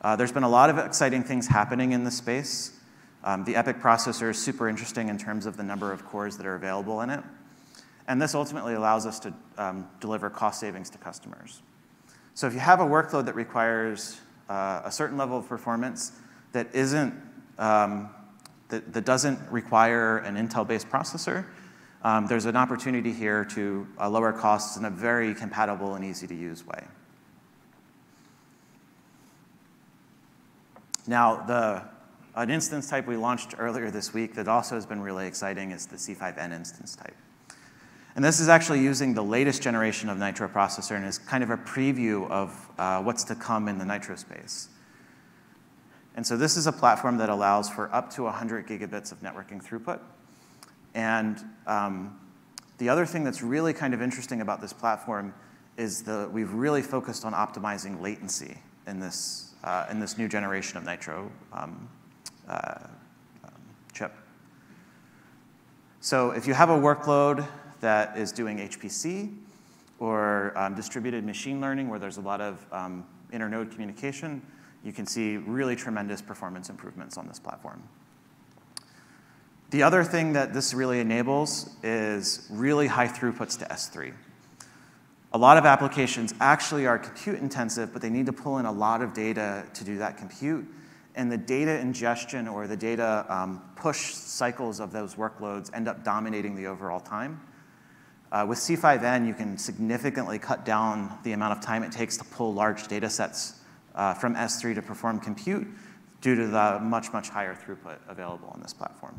Uh, 0.00 0.16
there's 0.16 0.32
been 0.32 0.42
a 0.42 0.48
lot 0.48 0.68
of 0.68 0.78
exciting 0.78 1.22
things 1.22 1.46
happening 1.46 1.92
in 1.92 2.04
this 2.04 2.16
space. 2.16 2.78
Um, 3.24 3.44
the 3.44 3.54
EPYC 3.54 3.80
processor 3.80 4.30
is 4.30 4.38
super 4.38 4.68
interesting 4.68 5.08
in 5.08 5.16
terms 5.16 5.46
of 5.46 5.56
the 5.56 5.62
number 5.62 5.92
of 5.92 6.04
cores 6.04 6.36
that 6.38 6.46
are 6.46 6.56
available 6.56 7.02
in 7.02 7.10
it. 7.10 7.22
And 8.08 8.20
this 8.20 8.34
ultimately 8.34 8.74
allows 8.74 9.06
us 9.06 9.20
to 9.20 9.32
um, 9.56 9.88
deliver 10.00 10.28
cost 10.28 10.58
savings 10.58 10.90
to 10.90 10.98
customers. 10.98 11.62
So 12.34 12.48
if 12.48 12.52
you 12.52 12.58
have 12.58 12.80
a 12.80 12.84
workload 12.84 13.26
that 13.26 13.36
requires 13.36 14.20
uh, 14.48 14.82
a 14.84 14.90
certain 14.90 15.16
level 15.16 15.38
of 15.38 15.48
performance 15.48 16.12
that 16.50 16.74
isn't 16.74 17.14
um, 17.58 18.10
that, 18.72 18.92
that, 18.92 19.04
doesn't 19.04 19.38
require 19.50 20.18
an 20.18 20.36
Intel-based 20.36 20.88
processor, 20.88 21.44
um, 22.02 22.26
there's 22.26 22.46
an 22.46 22.56
opportunity 22.56 23.12
here 23.12 23.44
to 23.44 23.86
uh, 24.00 24.08
lower 24.08 24.32
costs 24.32 24.76
in 24.76 24.84
a 24.84 24.90
very 24.90 25.34
compatible 25.34 25.94
and 25.94 26.04
easy 26.04 26.26
to 26.26 26.34
use 26.34 26.66
way. 26.66 26.84
Now, 31.06 31.44
the, 31.46 31.82
an 32.34 32.50
instance 32.50 32.88
type 32.88 33.06
we 33.06 33.16
launched 33.16 33.54
earlier 33.58 33.90
this 33.90 34.14
week 34.14 34.34
that 34.34 34.48
also 34.48 34.74
has 34.74 34.86
been 34.86 35.00
really 35.00 35.26
exciting 35.26 35.70
is 35.70 35.86
the 35.86 35.96
C5N 35.96 36.52
instance 36.52 36.96
type. 36.96 37.14
And 38.14 38.24
this 38.24 38.40
is 38.40 38.48
actually 38.48 38.80
using 38.80 39.14
the 39.14 39.22
latest 39.22 39.62
generation 39.62 40.08
of 40.08 40.18
Nitro 40.18 40.48
processor 40.48 40.96
and 40.96 41.04
is 41.04 41.18
kind 41.18 41.44
of 41.44 41.50
a 41.50 41.56
preview 41.56 42.28
of 42.30 42.70
uh, 42.78 43.02
what's 43.02 43.24
to 43.24 43.34
come 43.34 43.68
in 43.68 43.78
the 43.78 43.84
Nitro 43.84 44.16
space. 44.16 44.68
And 46.14 46.26
so 46.26 46.36
this 46.36 46.56
is 46.56 46.66
a 46.66 46.72
platform 46.72 47.16
that 47.18 47.28
allows 47.28 47.68
for 47.68 47.92
up 47.94 48.10
to 48.14 48.24
100 48.24 48.66
gigabits 48.66 49.12
of 49.12 49.20
networking 49.22 49.64
throughput. 49.64 50.00
And 50.94 51.42
um, 51.66 52.18
the 52.78 52.88
other 52.88 53.06
thing 53.06 53.24
that's 53.24 53.42
really 53.42 53.72
kind 53.72 53.94
of 53.94 54.02
interesting 54.02 54.40
about 54.40 54.60
this 54.60 54.72
platform 54.72 55.32
is 55.76 56.02
that 56.02 56.30
we've 56.30 56.52
really 56.52 56.82
focused 56.82 57.24
on 57.24 57.32
optimizing 57.32 58.00
latency 58.00 58.58
in 58.86 59.00
this, 59.00 59.54
uh, 59.64 59.86
in 59.90 60.00
this 60.00 60.18
new 60.18 60.28
generation 60.28 60.76
of 60.76 60.84
Nitro 60.84 61.30
um, 61.52 61.88
uh, 62.48 62.74
um, 63.44 63.52
chip. 63.94 64.12
So 66.00 66.32
if 66.32 66.46
you 66.46 66.52
have 66.52 66.68
a 66.68 66.76
workload 66.76 67.46
that 67.80 68.18
is 68.18 68.32
doing 68.32 68.58
HPC 68.58 69.34
or 69.98 70.52
um, 70.56 70.74
distributed 70.74 71.24
machine 71.24 71.60
learning 71.60 71.88
where 71.88 71.98
there's 71.98 72.16
a 72.18 72.22
lot 72.22 72.40
of 72.40 72.66
um, 72.72 73.06
internode 73.32 73.70
communication, 73.70 74.42
you 74.84 74.92
can 74.92 75.06
see 75.06 75.36
really 75.36 75.76
tremendous 75.76 76.20
performance 76.20 76.68
improvements 76.70 77.16
on 77.16 77.28
this 77.28 77.38
platform. 77.38 77.82
The 79.70 79.82
other 79.82 80.04
thing 80.04 80.34
that 80.34 80.52
this 80.52 80.74
really 80.74 81.00
enables 81.00 81.70
is 81.82 82.46
really 82.50 82.88
high 82.88 83.08
throughputs 83.08 83.58
to 83.60 83.64
S3. 83.64 84.12
A 85.32 85.38
lot 85.38 85.56
of 85.56 85.64
applications 85.64 86.34
actually 86.40 86.86
are 86.86 86.98
compute 86.98 87.38
intensive, 87.38 87.90
but 87.90 88.02
they 88.02 88.10
need 88.10 88.26
to 88.26 88.34
pull 88.34 88.58
in 88.58 88.66
a 88.66 88.72
lot 88.72 89.00
of 89.00 89.14
data 89.14 89.64
to 89.72 89.84
do 89.84 89.96
that 89.96 90.18
compute. 90.18 90.66
And 91.14 91.32
the 91.32 91.38
data 91.38 91.78
ingestion 91.78 92.48
or 92.48 92.66
the 92.66 92.76
data 92.76 93.24
um, 93.30 93.62
push 93.76 94.12
cycles 94.12 94.78
of 94.78 94.92
those 94.92 95.14
workloads 95.14 95.70
end 95.74 95.88
up 95.88 96.04
dominating 96.04 96.54
the 96.54 96.66
overall 96.66 97.00
time. 97.00 97.40
Uh, 98.30 98.44
with 98.46 98.58
C5N, 98.58 99.26
you 99.26 99.32
can 99.32 99.56
significantly 99.56 100.38
cut 100.38 100.66
down 100.66 101.18
the 101.22 101.32
amount 101.32 101.56
of 101.56 101.64
time 101.64 101.82
it 101.82 101.92
takes 101.92 102.18
to 102.18 102.24
pull 102.24 102.52
large 102.52 102.88
data 102.88 103.08
sets 103.08 103.61
uh, 103.94 104.14
from 104.14 104.34
S3 104.34 104.74
to 104.74 104.82
perform 104.82 105.20
compute 105.20 105.66
due 106.20 106.34
to 106.34 106.46
the 106.46 106.78
much, 106.80 107.12
much 107.12 107.28
higher 107.28 107.54
throughput 107.54 107.98
available 108.08 108.48
on 108.54 108.60
this 108.60 108.72
platform. 108.72 109.18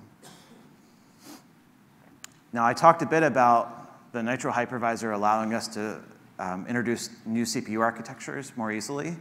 Now, 2.53 2.65
I 2.65 2.73
talked 2.73 3.01
a 3.01 3.05
bit 3.05 3.23
about 3.23 4.11
the 4.13 4.21
Nitro 4.21 4.51
hypervisor 4.51 5.13
allowing 5.13 5.53
us 5.53 5.67
to 5.69 5.99
um, 6.39 6.65
introduce 6.67 7.09
new 7.25 7.45
CPU 7.45 7.79
architectures 7.79 8.53
more 8.55 8.71
easily. 8.71 9.17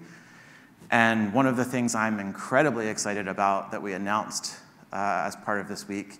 And 0.90 1.32
one 1.32 1.46
of 1.46 1.56
the 1.56 1.64
things 1.64 1.94
I'm 1.94 2.20
incredibly 2.20 2.88
excited 2.88 3.26
about 3.26 3.70
that 3.70 3.80
we 3.80 3.94
announced 3.94 4.56
uh, 4.92 5.24
as 5.26 5.36
part 5.36 5.60
of 5.60 5.68
this 5.68 5.88
week 5.88 6.18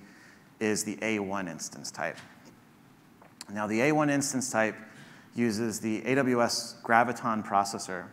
is 0.61 0.85
the 0.85 0.97
A1 0.97 1.51
instance 1.51 1.91
type. 1.91 2.17
Now, 3.53 3.67
the 3.67 3.81
A1 3.81 4.11
instance 4.11 4.51
type 4.51 4.77
uses 5.35 5.81
the 5.81 6.01
AWS 6.03 6.81
Graviton 6.83 7.47
processor, 7.47 8.07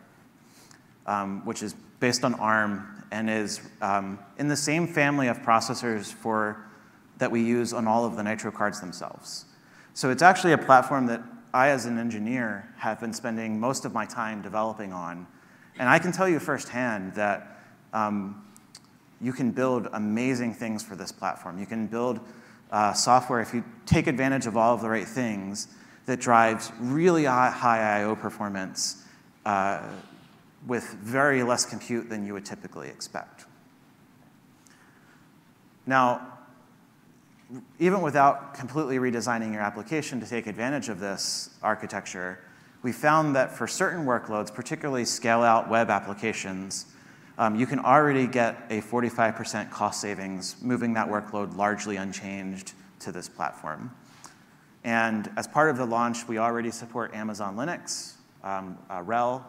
um, 1.06 1.44
which 1.44 1.62
is 1.62 1.74
based 2.00 2.24
on 2.24 2.34
ARM 2.34 3.04
and 3.10 3.28
is 3.28 3.60
um, 3.82 4.18
in 4.38 4.48
the 4.48 4.56
same 4.56 4.86
family 4.86 5.28
of 5.28 5.38
processors 5.38 6.12
for 6.12 6.64
that 7.18 7.30
we 7.30 7.42
use 7.42 7.72
on 7.72 7.86
all 7.86 8.04
of 8.04 8.16
the 8.16 8.22
Nitro 8.22 8.50
cards 8.50 8.80
themselves. 8.80 9.44
So 9.94 10.10
it's 10.10 10.22
actually 10.22 10.52
a 10.52 10.58
platform 10.58 11.06
that 11.06 11.22
I, 11.52 11.68
as 11.68 11.84
an 11.86 11.98
engineer, 11.98 12.72
have 12.76 13.00
been 13.00 13.12
spending 13.12 13.58
most 13.58 13.84
of 13.84 13.92
my 13.92 14.06
time 14.06 14.40
developing 14.40 14.92
on. 14.92 15.26
And 15.78 15.88
I 15.88 15.98
can 15.98 16.12
tell 16.12 16.28
you 16.28 16.38
firsthand 16.38 17.14
that 17.14 17.60
um, 17.92 18.44
you 19.20 19.32
can 19.32 19.50
build 19.50 19.88
amazing 19.92 20.54
things 20.54 20.82
for 20.82 20.96
this 20.96 21.12
platform. 21.12 21.58
You 21.58 21.66
can 21.66 21.86
build 21.86 22.20
uh, 22.70 22.92
software, 22.92 23.40
if 23.40 23.52
you 23.52 23.64
take 23.84 24.06
advantage 24.06 24.46
of 24.46 24.56
all 24.56 24.74
of 24.74 24.80
the 24.80 24.88
right 24.88 25.06
things, 25.06 25.68
that 26.06 26.20
drives 26.20 26.72
really 26.80 27.24
high 27.24 28.00
I/O 28.00 28.16
performance 28.16 29.04
uh, 29.44 29.82
with 30.66 30.84
very 31.02 31.42
less 31.42 31.64
compute 31.64 32.08
than 32.08 32.26
you 32.26 32.32
would 32.34 32.44
typically 32.44 32.88
expect. 32.88 33.46
Now, 35.86 36.38
even 37.78 38.00
without 38.00 38.54
completely 38.54 38.98
redesigning 38.98 39.52
your 39.52 39.62
application 39.62 40.20
to 40.20 40.26
take 40.26 40.46
advantage 40.46 40.88
of 40.88 41.00
this 41.00 41.50
architecture, 41.62 42.38
we 42.82 42.92
found 42.92 43.34
that 43.36 43.52
for 43.52 43.66
certain 43.66 44.06
workloads, 44.06 44.54
particularly 44.54 45.04
scale-out 45.04 45.68
web 45.68 45.90
applications, 45.90 46.86
um, 47.38 47.56
you 47.56 47.66
can 47.66 47.78
already 47.78 48.26
get 48.26 48.66
a 48.70 48.80
45% 48.82 49.70
cost 49.70 50.00
savings 50.00 50.56
moving 50.62 50.94
that 50.94 51.08
workload 51.08 51.56
largely 51.56 51.96
unchanged 51.96 52.72
to 53.00 53.12
this 53.12 53.28
platform. 53.28 53.90
And 54.84 55.30
as 55.36 55.46
part 55.46 55.70
of 55.70 55.76
the 55.76 55.86
launch, 55.86 56.28
we 56.28 56.38
already 56.38 56.70
support 56.70 57.14
Amazon 57.14 57.56
Linux, 57.56 58.14
um, 58.42 58.78
uh, 58.88 59.02
RHEL, 59.02 59.42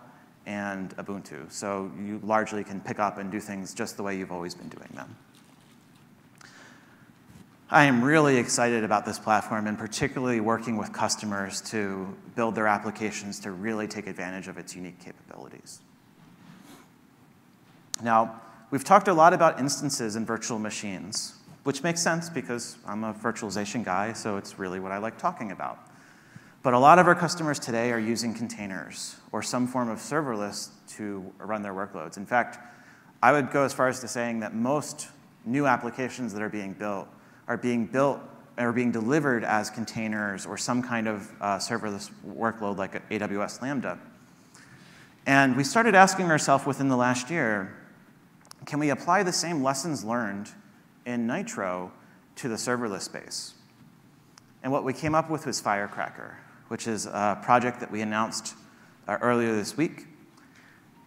and 0.45 0.95
Ubuntu. 0.97 1.51
So 1.51 1.91
you 1.99 2.19
largely 2.23 2.63
can 2.63 2.81
pick 2.81 2.99
up 2.99 3.17
and 3.17 3.31
do 3.31 3.39
things 3.39 3.73
just 3.73 3.97
the 3.97 4.03
way 4.03 4.17
you've 4.17 4.31
always 4.31 4.55
been 4.55 4.69
doing 4.69 4.89
them. 4.93 5.15
I 7.73 7.85
am 7.85 8.03
really 8.03 8.35
excited 8.35 8.83
about 8.83 9.05
this 9.05 9.17
platform 9.17 9.65
and 9.65 9.77
particularly 9.77 10.41
working 10.41 10.75
with 10.75 10.91
customers 10.91 11.61
to 11.71 12.13
build 12.35 12.53
their 12.53 12.67
applications 12.67 13.39
to 13.41 13.51
really 13.51 13.87
take 13.87 14.07
advantage 14.07 14.49
of 14.49 14.57
its 14.57 14.75
unique 14.75 14.99
capabilities. 14.99 15.79
Now, 18.03 18.41
we've 18.71 18.83
talked 18.83 19.07
a 19.07 19.13
lot 19.13 19.31
about 19.31 19.57
instances 19.57 20.17
and 20.17 20.27
virtual 20.27 20.59
machines, 20.59 21.35
which 21.63 21.81
makes 21.81 22.01
sense 22.01 22.29
because 22.29 22.75
I'm 22.85 23.05
a 23.05 23.13
virtualization 23.13 23.85
guy, 23.85 24.11
so 24.13 24.35
it's 24.35 24.59
really 24.59 24.81
what 24.81 24.91
I 24.91 24.97
like 24.97 25.17
talking 25.17 25.51
about. 25.51 25.90
But 26.63 26.73
a 26.73 26.79
lot 26.79 26.99
of 26.99 27.07
our 27.07 27.15
customers 27.15 27.57
today 27.57 27.91
are 27.91 27.99
using 27.99 28.35
containers 28.35 29.15
or 29.31 29.41
some 29.41 29.67
form 29.67 29.89
of 29.89 29.97
serverless 29.97 30.69
to 30.95 31.33
run 31.39 31.63
their 31.63 31.73
workloads. 31.73 32.17
In 32.17 32.25
fact, 32.25 32.59
I 33.23 33.31
would 33.31 33.51
go 33.51 33.63
as 33.63 33.73
far 33.73 33.87
as 33.87 33.99
to 34.01 34.07
saying 34.07 34.41
that 34.41 34.53
most 34.53 35.07
new 35.43 35.65
applications 35.65 36.33
that 36.33 36.41
are 36.41 36.49
being 36.49 36.73
built 36.73 37.07
are 37.47 37.57
being 37.57 37.87
built 37.87 38.19
or 38.57 38.71
being 38.71 38.91
delivered 38.91 39.43
as 39.43 39.69
containers 39.71 40.45
or 40.45 40.55
some 40.57 40.83
kind 40.83 41.07
of 41.07 41.31
uh, 41.41 41.57
serverless 41.57 42.11
workload 42.27 42.77
like 42.77 43.09
AWS 43.09 43.61
Lambda. 43.61 43.97
And 45.25 45.55
we 45.55 45.63
started 45.63 45.95
asking 45.95 46.29
ourselves 46.29 46.65
within 46.65 46.89
the 46.89 46.97
last 46.97 47.29
year, 47.29 47.75
can 48.65 48.79
we 48.79 48.89
apply 48.89 49.23
the 49.23 49.33
same 49.33 49.63
lessons 49.63 50.03
learned 50.03 50.49
in 51.05 51.25
Nitro 51.25 51.91
to 52.35 52.47
the 52.47 52.55
serverless 52.55 53.01
space? 53.01 53.55
And 54.63 54.71
what 54.71 54.83
we 54.83 54.93
came 54.93 55.15
up 55.15 55.29
with 55.29 55.45
was 55.45 55.59
Firecracker, 55.59 56.37
which 56.71 56.87
is 56.87 57.05
a 57.05 57.37
project 57.43 57.81
that 57.81 57.91
we 57.91 57.99
announced 57.99 58.55
uh, 59.05 59.17
earlier 59.19 59.53
this 59.53 59.75
week. 59.75 60.05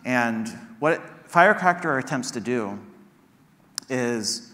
And 0.04 0.46
what 0.78 1.00
Firecracker 1.26 1.96
attempts 1.96 2.30
to 2.32 2.40
do 2.40 2.78
is 3.88 4.52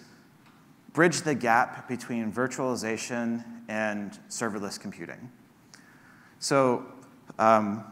bridge 0.92 1.22
the 1.22 1.34
gap 1.34 1.88
between 1.88 2.32
virtualization 2.32 3.44
and 3.68 4.16
serverless 4.28 4.78
computing. 4.78 5.32
So, 6.38 6.86
um, 7.40 7.82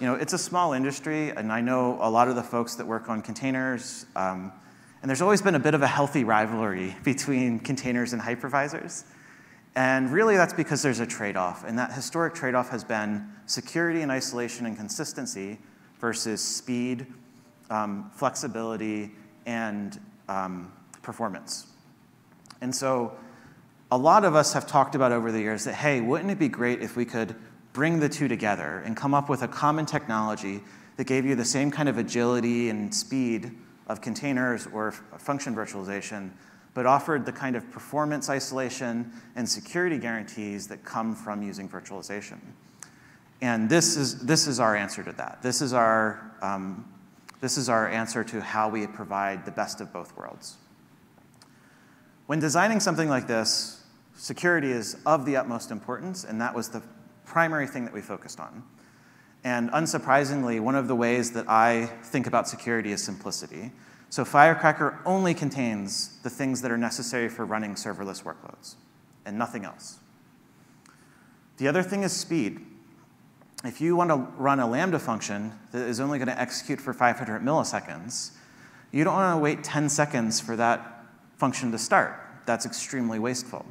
you 0.00 0.06
know, 0.06 0.14
it's 0.14 0.32
a 0.32 0.38
small 0.38 0.72
industry, 0.72 1.28
and 1.28 1.52
I 1.52 1.60
know 1.60 1.98
a 2.00 2.08
lot 2.08 2.28
of 2.28 2.36
the 2.36 2.42
folks 2.42 2.74
that 2.76 2.86
work 2.86 3.10
on 3.10 3.20
containers, 3.20 4.06
um, 4.16 4.50
and 5.02 5.10
there's 5.10 5.20
always 5.20 5.42
been 5.42 5.56
a 5.56 5.60
bit 5.60 5.74
of 5.74 5.82
a 5.82 5.86
healthy 5.86 6.24
rivalry 6.24 6.96
between 7.04 7.58
containers 7.58 8.14
and 8.14 8.22
hypervisors. 8.22 9.04
And 9.76 10.10
really, 10.12 10.36
that's 10.36 10.52
because 10.52 10.82
there's 10.82 11.00
a 11.00 11.06
trade 11.06 11.36
off, 11.36 11.64
and 11.64 11.78
that 11.78 11.92
historic 11.92 12.34
trade 12.34 12.54
off 12.54 12.70
has 12.70 12.84
been 12.84 13.28
security 13.46 14.02
and 14.02 14.12
isolation 14.12 14.66
and 14.66 14.76
consistency 14.76 15.58
versus 16.00 16.40
speed, 16.40 17.06
um, 17.70 18.10
flexibility, 18.14 19.10
and 19.46 20.00
um, 20.28 20.72
performance. 21.02 21.66
And 22.60 22.74
so 22.74 23.16
a 23.90 23.98
lot 23.98 24.24
of 24.24 24.34
us 24.34 24.52
have 24.52 24.66
talked 24.66 24.94
about 24.94 25.12
over 25.12 25.32
the 25.32 25.40
years 25.40 25.64
that, 25.64 25.74
hey, 25.74 26.00
wouldn't 26.00 26.30
it 26.30 26.38
be 26.38 26.48
great 26.48 26.80
if 26.80 26.96
we 26.96 27.04
could 27.04 27.34
bring 27.72 27.98
the 27.98 28.08
two 28.08 28.28
together 28.28 28.82
and 28.84 28.96
come 28.96 29.12
up 29.12 29.28
with 29.28 29.42
a 29.42 29.48
common 29.48 29.86
technology 29.86 30.62
that 30.96 31.04
gave 31.04 31.26
you 31.26 31.34
the 31.34 31.44
same 31.44 31.70
kind 31.70 31.88
of 31.88 31.98
agility 31.98 32.70
and 32.70 32.94
speed 32.94 33.50
of 33.88 34.00
containers 34.00 34.66
or 34.68 34.92
function 35.18 35.54
virtualization, 35.54 36.30
but 36.74 36.86
offered 36.86 37.24
the 37.24 37.32
kind 37.32 37.56
of 37.56 37.70
performance 37.70 38.28
isolation 38.28 39.12
and 39.36 39.48
security 39.48 39.96
guarantees 39.96 40.66
that 40.66 40.84
come 40.84 41.14
from 41.14 41.42
using 41.42 41.68
virtualization. 41.68 42.38
And 43.40 43.68
this 43.68 43.96
is, 43.96 44.20
this 44.20 44.46
is 44.46 44.58
our 44.58 44.74
answer 44.74 45.02
to 45.04 45.12
that. 45.12 45.40
This 45.42 45.62
is 45.62 45.72
our, 45.72 46.32
um, 46.42 46.88
this 47.40 47.56
is 47.56 47.68
our 47.68 47.88
answer 47.88 48.24
to 48.24 48.40
how 48.40 48.68
we 48.68 48.86
provide 48.86 49.44
the 49.44 49.50
best 49.52 49.80
of 49.80 49.92
both 49.92 50.16
worlds. 50.16 50.56
When 52.26 52.40
designing 52.40 52.80
something 52.80 53.08
like 53.08 53.26
this, 53.26 53.84
security 54.16 54.70
is 54.70 54.96
of 55.04 55.26
the 55.26 55.36
utmost 55.36 55.70
importance, 55.70 56.24
and 56.24 56.40
that 56.40 56.54
was 56.54 56.70
the 56.70 56.82
primary 57.26 57.66
thing 57.66 57.84
that 57.84 57.92
we 57.92 58.00
focused 58.00 58.40
on. 58.40 58.62
And 59.44 59.70
unsurprisingly, 59.72 60.58
one 60.58 60.74
of 60.74 60.88
the 60.88 60.96
ways 60.96 61.32
that 61.32 61.48
I 61.48 61.86
think 62.02 62.26
about 62.26 62.48
security 62.48 62.92
is 62.92 63.02
simplicity. 63.02 63.72
So 64.14 64.24
Firecracker 64.24 65.00
only 65.04 65.34
contains 65.34 66.20
the 66.22 66.30
things 66.30 66.62
that 66.62 66.70
are 66.70 66.78
necessary 66.78 67.28
for 67.28 67.44
running 67.44 67.74
serverless 67.74 68.22
workloads, 68.22 68.76
and 69.24 69.36
nothing 69.36 69.64
else. 69.64 69.98
The 71.56 71.66
other 71.66 71.82
thing 71.82 72.04
is 72.04 72.12
speed. 72.12 72.60
If 73.64 73.80
you 73.80 73.96
want 73.96 74.10
to 74.10 74.18
run 74.40 74.60
a 74.60 74.68
Lambda 74.68 75.00
function 75.00 75.52
that 75.72 75.88
is 75.88 75.98
only 75.98 76.20
going 76.20 76.28
to 76.28 76.40
execute 76.40 76.80
for 76.80 76.92
500 76.92 77.42
milliseconds, 77.42 78.30
you 78.92 79.02
don't 79.02 79.14
want 79.14 79.36
to 79.36 79.42
wait 79.42 79.64
10 79.64 79.88
seconds 79.88 80.40
for 80.40 80.54
that 80.54 81.06
function 81.36 81.72
to 81.72 81.78
start. 81.78 82.14
That's 82.46 82.66
extremely 82.66 83.18
wasteful. 83.18 83.66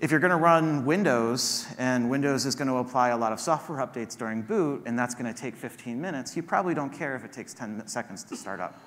If 0.00 0.10
you're 0.10 0.18
going 0.18 0.30
to 0.30 0.38
run 0.38 0.86
Windows, 0.86 1.66
and 1.78 2.08
Windows 2.08 2.46
is 2.46 2.54
going 2.54 2.68
to 2.68 2.78
apply 2.78 3.10
a 3.10 3.18
lot 3.18 3.32
of 3.32 3.38
software 3.38 3.86
updates 3.86 4.16
during 4.16 4.40
boot, 4.40 4.82
and 4.86 4.98
that's 4.98 5.14
going 5.14 5.32
to 5.32 5.38
take 5.38 5.54
15 5.54 6.00
minutes, 6.00 6.34
you 6.34 6.42
probably 6.42 6.74
don't 6.74 6.90
care 6.90 7.14
if 7.14 7.22
it 7.22 7.32
takes 7.32 7.52
10 7.52 7.86
seconds 7.86 8.24
to 8.24 8.34
start 8.34 8.60
up. 8.60 8.80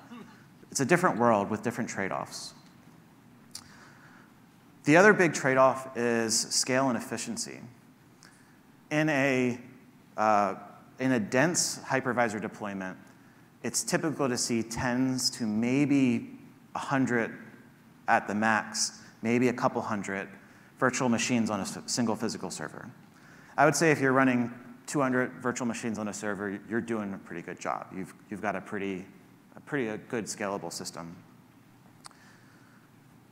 It's 0.74 0.80
a 0.80 0.84
different 0.84 1.18
world 1.18 1.50
with 1.50 1.62
different 1.62 1.88
trade-offs. 1.88 2.52
The 4.82 4.96
other 4.96 5.12
big 5.12 5.32
trade-off 5.32 5.96
is 5.96 6.36
scale 6.36 6.88
and 6.88 6.98
efficiency. 6.98 7.60
In 8.90 9.08
a, 9.08 9.60
uh, 10.16 10.56
in 10.98 11.12
a 11.12 11.20
dense 11.20 11.78
hypervisor 11.78 12.42
deployment, 12.42 12.98
it's 13.62 13.84
typical 13.84 14.28
to 14.28 14.36
see 14.36 14.64
tens 14.64 15.30
to 15.30 15.46
maybe 15.46 16.40
100 16.72 17.38
at 18.08 18.26
the 18.26 18.34
max, 18.34 19.00
maybe 19.22 19.50
a 19.50 19.52
couple 19.52 19.80
hundred 19.80 20.28
virtual 20.80 21.08
machines 21.08 21.50
on 21.50 21.60
a 21.60 21.88
single 21.88 22.16
physical 22.16 22.50
server. 22.50 22.90
I 23.56 23.64
would 23.64 23.76
say 23.76 23.92
if 23.92 24.00
you're 24.00 24.12
running 24.12 24.52
200 24.88 25.34
virtual 25.34 25.68
machines 25.68 26.00
on 26.00 26.08
a 26.08 26.12
server, 26.12 26.58
you're 26.68 26.80
doing 26.80 27.14
a 27.14 27.18
pretty 27.18 27.42
good 27.42 27.60
job. 27.60 27.86
You've, 27.96 28.12
you've 28.28 28.42
got 28.42 28.56
a 28.56 28.60
pretty, 28.60 29.06
a 29.56 29.60
pretty 29.60 29.88
uh, 29.88 29.98
good 30.08 30.24
scalable 30.24 30.72
system. 30.72 31.16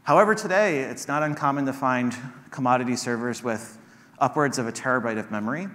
However, 0.05 0.35
today, 0.35 0.81
it's 0.81 1.07
not 1.07 1.23
uncommon 1.23 1.66
to 1.66 1.73
find 1.73 2.16
commodity 2.51 2.97
servers 2.97 3.43
with 3.43 3.79
upwards 4.18 4.59
of 4.59 4.66
a 4.66 4.73
terabyte 4.73 5.18
of 5.18 5.31
memory, 5.31 5.68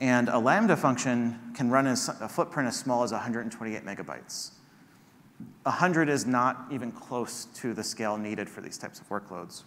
and 0.00 0.28
a 0.28 0.38
Lambda 0.38 0.76
function 0.76 1.38
can 1.54 1.70
run 1.70 1.86
as 1.86 2.08
a 2.20 2.28
footprint 2.28 2.68
as 2.68 2.76
small 2.76 3.02
as 3.02 3.12
128 3.12 3.84
megabytes. 3.84 4.50
100 5.62 6.08
is 6.08 6.26
not 6.26 6.66
even 6.70 6.92
close 6.92 7.46
to 7.54 7.72
the 7.72 7.82
scale 7.82 8.16
needed 8.16 8.48
for 8.48 8.60
these 8.60 8.76
types 8.76 9.00
of 9.00 9.08
workloads. 9.08 9.62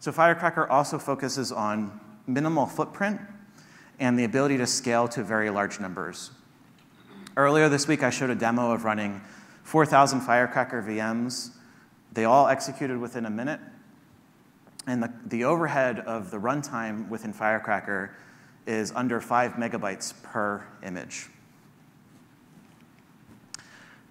So 0.00 0.12
Firecracker 0.12 0.68
also 0.68 0.98
focuses 0.98 1.52
on 1.52 1.98
minimal 2.26 2.66
footprint 2.66 3.20
and 3.98 4.18
the 4.18 4.24
ability 4.24 4.56
to 4.58 4.66
scale 4.66 5.08
to 5.08 5.22
very 5.22 5.50
large 5.50 5.80
numbers. 5.80 6.30
Earlier 7.36 7.68
this 7.68 7.86
week, 7.86 8.02
I 8.02 8.10
showed 8.10 8.30
a 8.30 8.34
demo 8.34 8.72
of 8.72 8.84
running 8.84 9.20
4,000 9.62 10.20
Firecracker 10.20 10.82
VMs 10.82 11.50
they 12.12 12.24
all 12.24 12.48
executed 12.48 12.98
within 12.98 13.24
a 13.26 13.30
minute. 13.30 13.60
And 14.86 15.02
the, 15.02 15.12
the 15.26 15.44
overhead 15.44 16.00
of 16.00 16.30
the 16.30 16.38
runtime 16.38 17.08
within 17.08 17.32
Firecracker 17.32 18.16
is 18.66 18.92
under 18.94 19.20
five 19.20 19.52
megabytes 19.52 20.12
per 20.22 20.66
image. 20.82 21.28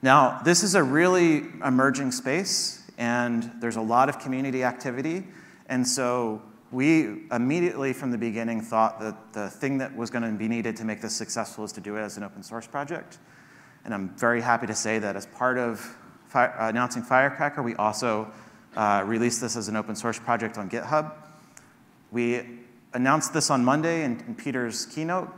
Now, 0.01 0.41
this 0.43 0.63
is 0.63 0.75
a 0.75 0.83
really 0.83 1.45
emerging 1.65 2.13
space, 2.13 2.89
and 2.97 3.51
there's 3.59 3.75
a 3.75 3.81
lot 3.81 4.07
of 4.07 4.19
community 4.19 4.63
activity. 4.63 5.27
And 5.67 5.85
so 5.85 6.41
we 6.71 7.23
immediately 7.31 7.93
from 7.93 8.11
the 8.11 8.17
beginning 8.17 8.61
thought 8.61 8.99
that 8.99 9.33
the 9.33 9.49
thing 9.49 9.79
that 9.79 9.95
was 9.95 10.09
going 10.09 10.23
to 10.23 10.31
be 10.31 10.47
needed 10.47 10.75
to 10.77 10.85
make 10.85 11.01
this 11.01 11.15
successful 11.15 11.63
is 11.63 11.71
to 11.73 11.81
do 11.81 11.95
it 11.95 12.01
as 12.01 12.17
an 12.17 12.23
open 12.23 12.43
source 12.43 12.67
project. 12.67 13.17
And 13.85 13.93
I'm 13.93 14.09
very 14.17 14.41
happy 14.41 14.67
to 14.67 14.75
say 14.75 14.99
that 14.99 15.15
as 15.15 15.25
part 15.25 15.57
of 15.57 15.79
fire, 16.27 16.55
uh, 16.59 16.69
announcing 16.69 17.01
Firecracker, 17.01 17.63
we 17.63 17.75
also 17.75 18.31
uh, 18.75 19.03
released 19.05 19.41
this 19.41 19.55
as 19.55 19.67
an 19.67 19.75
open 19.75 19.95
source 19.95 20.19
project 20.19 20.57
on 20.57 20.69
GitHub. 20.69 21.13
We 22.11 22.41
announced 22.93 23.33
this 23.33 23.49
on 23.49 23.65
Monday 23.65 24.03
in, 24.03 24.19
in 24.27 24.35
Peter's 24.35 24.85
keynote, 24.85 25.29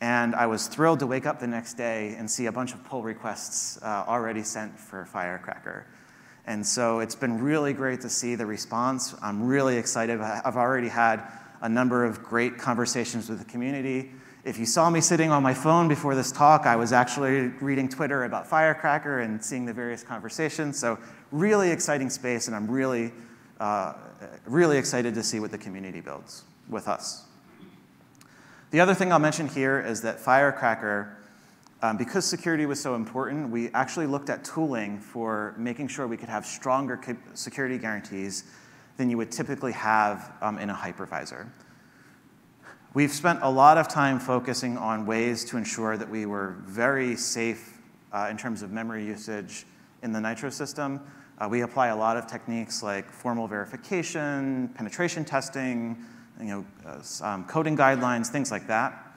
and 0.00 0.34
I 0.34 0.46
was 0.46 0.66
thrilled 0.66 1.00
to 1.00 1.06
wake 1.06 1.26
up 1.26 1.40
the 1.40 1.46
next 1.46 1.74
day 1.74 2.14
and 2.16 2.30
see 2.30 2.46
a 2.46 2.52
bunch 2.52 2.72
of 2.72 2.82
pull 2.84 3.02
requests 3.02 3.78
uh, 3.82 4.04
already 4.08 4.42
sent 4.42 4.78
for 4.78 5.04
Firecracker. 5.04 5.86
And 6.50 6.66
so 6.66 6.98
it's 6.98 7.14
been 7.14 7.40
really 7.40 7.72
great 7.72 8.00
to 8.00 8.08
see 8.08 8.34
the 8.34 8.44
response. 8.44 9.14
I'm 9.22 9.46
really 9.46 9.76
excited. 9.76 10.20
I've 10.20 10.56
already 10.56 10.88
had 10.88 11.22
a 11.60 11.68
number 11.68 12.04
of 12.04 12.24
great 12.24 12.58
conversations 12.58 13.28
with 13.28 13.38
the 13.38 13.44
community. 13.44 14.10
If 14.42 14.58
you 14.58 14.66
saw 14.66 14.90
me 14.90 15.00
sitting 15.00 15.30
on 15.30 15.44
my 15.44 15.54
phone 15.54 15.86
before 15.86 16.16
this 16.16 16.32
talk, 16.32 16.66
I 16.66 16.74
was 16.74 16.92
actually 16.92 17.50
reading 17.60 17.88
Twitter 17.88 18.24
about 18.24 18.48
Firecracker 18.48 19.20
and 19.20 19.40
seeing 19.44 19.64
the 19.64 19.72
various 19.72 20.02
conversations. 20.02 20.76
So, 20.76 20.98
really 21.30 21.70
exciting 21.70 22.10
space, 22.10 22.48
and 22.48 22.56
I'm 22.56 22.68
really, 22.68 23.12
uh, 23.60 23.92
really 24.44 24.76
excited 24.76 25.14
to 25.14 25.22
see 25.22 25.38
what 25.38 25.52
the 25.52 25.58
community 25.58 26.00
builds 26.00 26.42
with 26.68 26.88
us. 26.88 27.26
The 28.72 28.80
other 28.80 28.94
thing 28.94 29.12
I'll 29.12 29.20
mention 29.20 29.46
here 29.46 29.80
is 29.80 30.02
that 30.02 30.18
Firecracker, 30.18 31.16
um, 31.82 31.96
because 31.96 32.24
security 32.26 32.66
was 32.66 32.80
so 32.80 32.94
important, 32.94 33.50
we 33.50 33.70
actually 33.70 34.06
looked 34.06 34.28
at 34.28 34.44
tooling 34.44 34.98
for 35.00 35.54
making 35.56 35.88
sure 35.88 36.06
we 36.06 36.16
could 36.16 36.28
have 36.28 36.44
stronger 36.44 37.00
security 37.34 37.78
guarantees 37.78 38.44
than 38.98 39.08
you 39.08 39.16
would 39.16 39.30
typically 39.32 39.72
have 39.72 40.32
um, 40.42 40.58
in 40.58 40.68
a 40.68 40.74
hypervisor. 40.74 41.48
We've 42.92 43.12
spent 43.12 43.38
a 43.42 43.48
lot 43.48 43.78
of 43.78 43.88
time 43.88 44.18
focusing 44.18 44.76
on 44.76 45.06
ways 45.06 45.44
to 45.46 45.56
ensure 45.56 45.96
that 45.96 46.10
we 46.10 46.26
were 46.26 46.56
very 46.66 47.16
safe 47.16 47.78
uh, 48.12 48.26
in 48.30 48.36
terms 48.36 48.62
of 48.62 48.72
memory 48.72 49.06
usage 49.06 49.64
in 50.02 50.12
the 50.12 50.20
Nitro 50.20 50.50
system. 50.50 51.00
Uh, 51.38 51.48
we 51.48 51.62
apply 51.62 51.86
a 51.88 51.96
lot 51.96 52.18
of 52.18 52.26
techniques 52.26 52.82
like 52.82 53.10
formal 53.10 53.46
verification, 53.46 54.68
penetration 54.74 55.24
testing, 55.24 56.04
you 56.38 56.46
know, 56.46 56.64
uh, 56.86 57.24
um, 57.24 57.44
coding 57.44 57.76
guidelines, 57.76 58.26
things 58.26 58.50
like 58.50 58.66
that. 58.66 59.09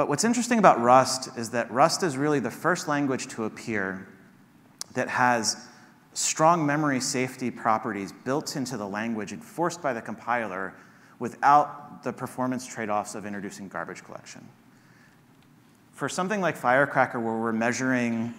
But 0.00 0.08
what's 0.08 0.24
interesting 0.24 0.58
about 0.58 0.80
Rust 0.80 1.28
is 1.36 1.50
that 1.50 1.70
Rust 1.70 2.02
is 2.02 2.16
really 2.16 2.40
the 2.40 2.50
first 2.50 2.88
language 2.88 3.28
to 3.34 3.44
appear 3.44 4.08
that 4.94 5.10
has 5.10 5.58
strong 6.14 6.64
memory 6.64 7.00
safety 7.00 7.50
properties 7.50 8.10
built 8.10 8.56
into 8.56 8.78
the 8.78 8.88
language 8.88 9.34
enforced 9.34 9.82
by 9.82 9.92
the 9.92 10.00
compiler 10.00 10.72
without 11.18 12.02
the 12.02 12.14
performance 12.14 12.66
trade-offs 12.66 13.14
of 13.14 13.26
introducing 13.26 13.68
garbage 13.68 14.02
collection. 14.02 14.48
For 15.92 16.08
something 16.08 16.40
like 16.40 16.56
Firecracker, 16.56 17.20
where 17.20 17.36
we're 17.36 17.52
measuring 17.52 18.32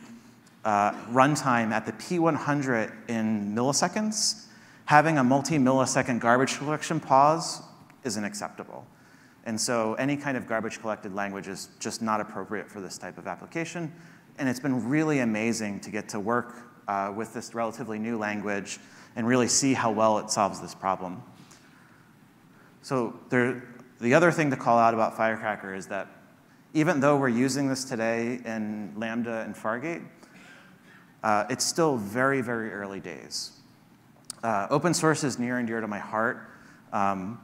uh, 0.65 0.93
runtime 1.11 1.69
at 1.69 1.85
the 1.85 1.91
P100 1.91 2.91
in 3.07 3.53
milliseconds, 3.53 4.45
having 4.85 5.19
a 5.19 5.23
multi-millisecond 5.23 6.21
garbage 6.21 6.57
collection 6.57 6.99
pause 6.99 7.61
isn't 8.03 8.23
acceptable. 8.23 8.83
And 9.45 9.59
so 9.59 9.95
any 9.95 10.17
kind 10.17 10.37
of 10.37 10.47
garbage 10.47 10.79
collected 10.79 11.15
language 11.15 11.47
is 11.47 11.69
just 11.79 12.01
not 12.01 12.21
appropriate 12.21 12.69
for 12.69 12.79
this 12.79 12.97
type 12.97 13.17
of 13.17 13.27
application. 13.27 13.91
And 14.37 14.47
it's 14.47 14.59
been 14.59 14.87
really 14.87 15.19
amazing 15.19 15.79
to 15.81 15.89
get 15.89 16.09
to 16.09 16.19
work 16.19 16.55
uh, 16.87 17.11
with 17.15 17.33
this 17.33 17.53
relatively 17.55 17.99
new 17.99 18.17
language 18.17 18.79
and 19.15 19.27
really 19.27 19.47
see 19.47 19.73
how 19.73 19.91
well 19.91 20.19
it 20.19 20.29
solves 20.29 20.61
this 20.61 20.75
problem. 20.75 21.21
So 22.81 23.19
there, 23.29 23.63
the 23.99 24.13
other 24.13 24.31
thing 24.31 24.49
to 24.51 24.57
call 24.57 24.77
out 24.77 24.93
about 24.93 25.17
Firecracker 25.17 25.73
is 25.73 25.87
that 25.87 26.07
even 26.73 26.99
though 26.99 27.17
we're 27.17 27.29
using 27.29 27.67
this 27.67 27.83
today 27.83 28.39
in 28.45 28.93
Lambda 28.95 29.41
and 29.41 29.55
Fargate, 29.55 30.05
uh, 31.23 31.45
it's 31.49 31.65
still 31.65 31.97
very, 31.97 32.41
very 32.41 32.71
early 32.71 32.99
days. 32.99 33.51
Uh, 34.43 34.67
open 34.69 34.93
source 34.93 35.23
is 35.23 35.37
near 35.37 35.57
and 35.57 35.67
dear 35.67 35.81
to 35.81 35.87
my 35.87 35.99
heart. 35.99 36.49
Um, 36.93 37.39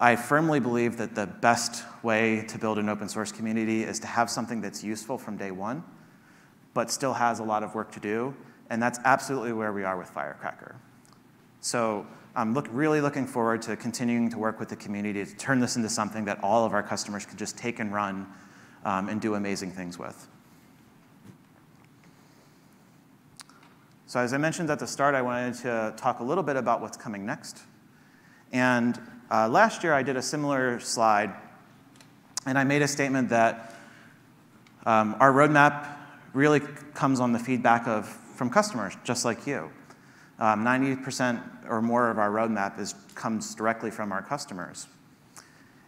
I 0.00 0.16
firmly 0.16 0.60
believe 0.60 0.96
that 0.96 1.14
the 1.14 1.26
best 1.26 1.84
way 2.02 2.44
to 2.48 2.58
build 2.58 2.78
an 2.78 2.88
open 2.88 3.08
source 3.08 3.30
community 3.30 3.84
is 3.84 4.00
to 4.00 4.06
have 4.06 4.28
something 4.28 4.60
that's 4.60 4.82
useful 4.82 5.18
from 5.18 5.36
day 5.36 5.50
one, 5.50 5.84
but 6.74 6.90
still 6.90 7.14
has 7.14 7.38
a 7.38 7.44
lot 7.44 7.62
of 7.62 7.74
work 7.74 7.92
to 7.92 8.00
do. 8.00 8.34
And 8.70 8.82
that's 8.82 8.98
absolutely 9.04 9.52
where 9.52 9.72
we 9.72 9.84
are 9.84 9.96
with 9.96 10.08
Firecracker. 10.10 10.76
So 11.60 12.06
I'm 12.34 12.54
look, 12.54 12.66
really 12.72 13.00
looking 13.00 13.26
forward 13.26 13.62
to 13.62 13.76
continuing 13.76 14.28
to 14.30 14.38
work 14.38 14.58
with 14.58 14.68
the 14.68 14.76
community 14.76 15.24
to 15.24 15.36
turn 15.36 15.60
this 15.60 15.76
into 15.76 15.88
something 15.88 16.24
that 16.24 16.42
all 16.42 16.64
of 16.66 16.72
our 16.72 16.82
customers 16.82 17.24
can 17.24 17.36
just 17.36 17.56
take 17.56 17.78
and 17.78 17.92
run 17.92 18.26
um, 18.84 19.08
and 19.08 19.20
do 19.20 19.34
amazing 19.34 19.70
things 19.70 19.98
with. 19.98 20.28
So 24.06 24.20
as 24.20 24.32
I 24.32 24.38
mentioned 24.38 24.70
at 24.70 24.78
the 24.78 24.86
start, 24.86 25.14
I 25.14 25.22
wanted 25.22 25.54
to 25.62 25.94
talk 25.96 26.20
a 26.20 26.24
little 26.24 26.44
bit 26.44 26.56
about 26.56 26.80
what's 26.80 26.96
coming 26.96 27.24
next. 27.24 27.62
And 28.52 29.00
uh, 29.30 29.48
last 29.48 29.82
year 29.82 29.92
I 29.92 30.02
did 30.02 30.16
a 30.16 30.22
similar 30.22 30.80
slide, 30.80 31.32
and 32.46 32.58
I 32.58 32.64
made 32.64 32.82
a 32.82 32.88
statement 32.88 33.30
that 33.30 33.74
um, 34.86 35.16
our 35.20 35.32
roadmap 35.32 35.88
really 36.34 36.60
comes 36.92 37.20
on 37.20 37.32
the 37.32 37.38
feedback 37.38 37.86
of 37.86 38.06
from 38.06 38.50
customers, 38.50 38.96
just 39.04 39.24
like 39.24 39.46
you. 39.46 39.70
Um, 40.38 40.64
90% 40.64 41.40
or 41.68 41.80
more 41.80 42.10
of 42.10 42.18
our 42.18 42.30
roadmap 42.30 42.78
is, 42.78 42.94
comes 43.14 43.54
directly 43.54 43.90
from 43.90 44.12
our 44.12 44.22
customers. 44.22 44.88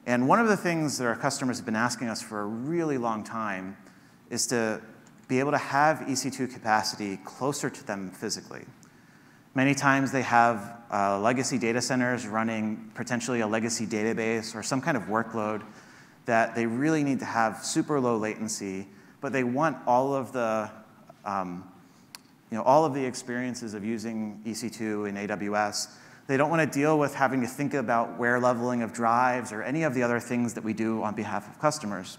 And 0.07 0.29
one 0.29 0.39
of 0.39 0.47
the 0.47 0.57
things 0.57 0.99
that 0.99 1.07
our 1.07 1.17
customers 1.17 1.59
have 1.59 1.67
been 1.67 1.77
asking 1.77 2.09
us 2.09 2.23
for 2.23 2.41
a 2.41 2.47
really 2.47 2.97
long 2.97 3.25
time 3.25 3.77
is 4.31 4.47
to 4.47 4.81
be 5.27 5.41
able 5.41 5.51
to 5.51 5.59
have 5.59 5.99
EC2 5.99 6.53
capacity 6.53 7.19
closer 7.25 7.69
to 7.69 7.85
them 7.85 8.11
physically. 8.13 8.65
Many 9.57 9.75
times 9.75 10.13
they 10.13 10.21
have 10.21 10.83
uh, 10.93 11.19
legacy 11.19 11.57
data 11.57 11.81
centers 11.81 12.27
running 12.27 12.91
potentially 12.95 13.41
a 13.41 13.47
legacy 13.47 13.87
database 13.87 14.55
or 14.55 14.63
some 14.63 14.83
kind 14.83 14.99
of 14.99 15.05
workload 15.05 15.63
that 16.27 16.55
they 16.55 16.67
really 16.67 17.03
need 17.03 17.21
to 17.21 17.25
have 17.25 17.65
super 17.65 17.99
low 17.99 18.19
latency, 18.19 18.87
but 19.23 19.33
they 19.33 19.45
want 19.45 19.79
all 19.87 20.15
of 20.15 20.31
the 20.33 20.71
um, 21.25 21.65
you 22.51 22.59
know, 22.59 22.65
all 22.65 22.85
of 22.85 22.93
the 22.93 23.03
experiences 23.03 23.73
of 23.73 23.83
using 23.83 24.43
EC2 24.45 25.09
in 25.09 25.15
AWS, 25.27 25.89
They 26.27 26.37
don't 26.37 26.51
want 26.51 26.71
to 26.71 26.79
deal 26.79 26.99
with 26.99 27.15
having 27.15 27.41
to 27.41 27.47
think 27.47 27.73
about 27.73 28.19
wear 28.19 28.39
leveling 28.39 28.83
of 28.83 28.93
drives 28.93 29.53
or 29.53 29.63
any 29.63 29.85
of 29.85 29.95
the 29.95 30.03
other 30.03 30.21
things 30.21 30.53
that 30.53 30.65
we 30.65 30.75
do 30.75 31.03
on 31.03 31.15
behalf 31.15 31.49
of 31.49 31.59
customers. 31.59 32.19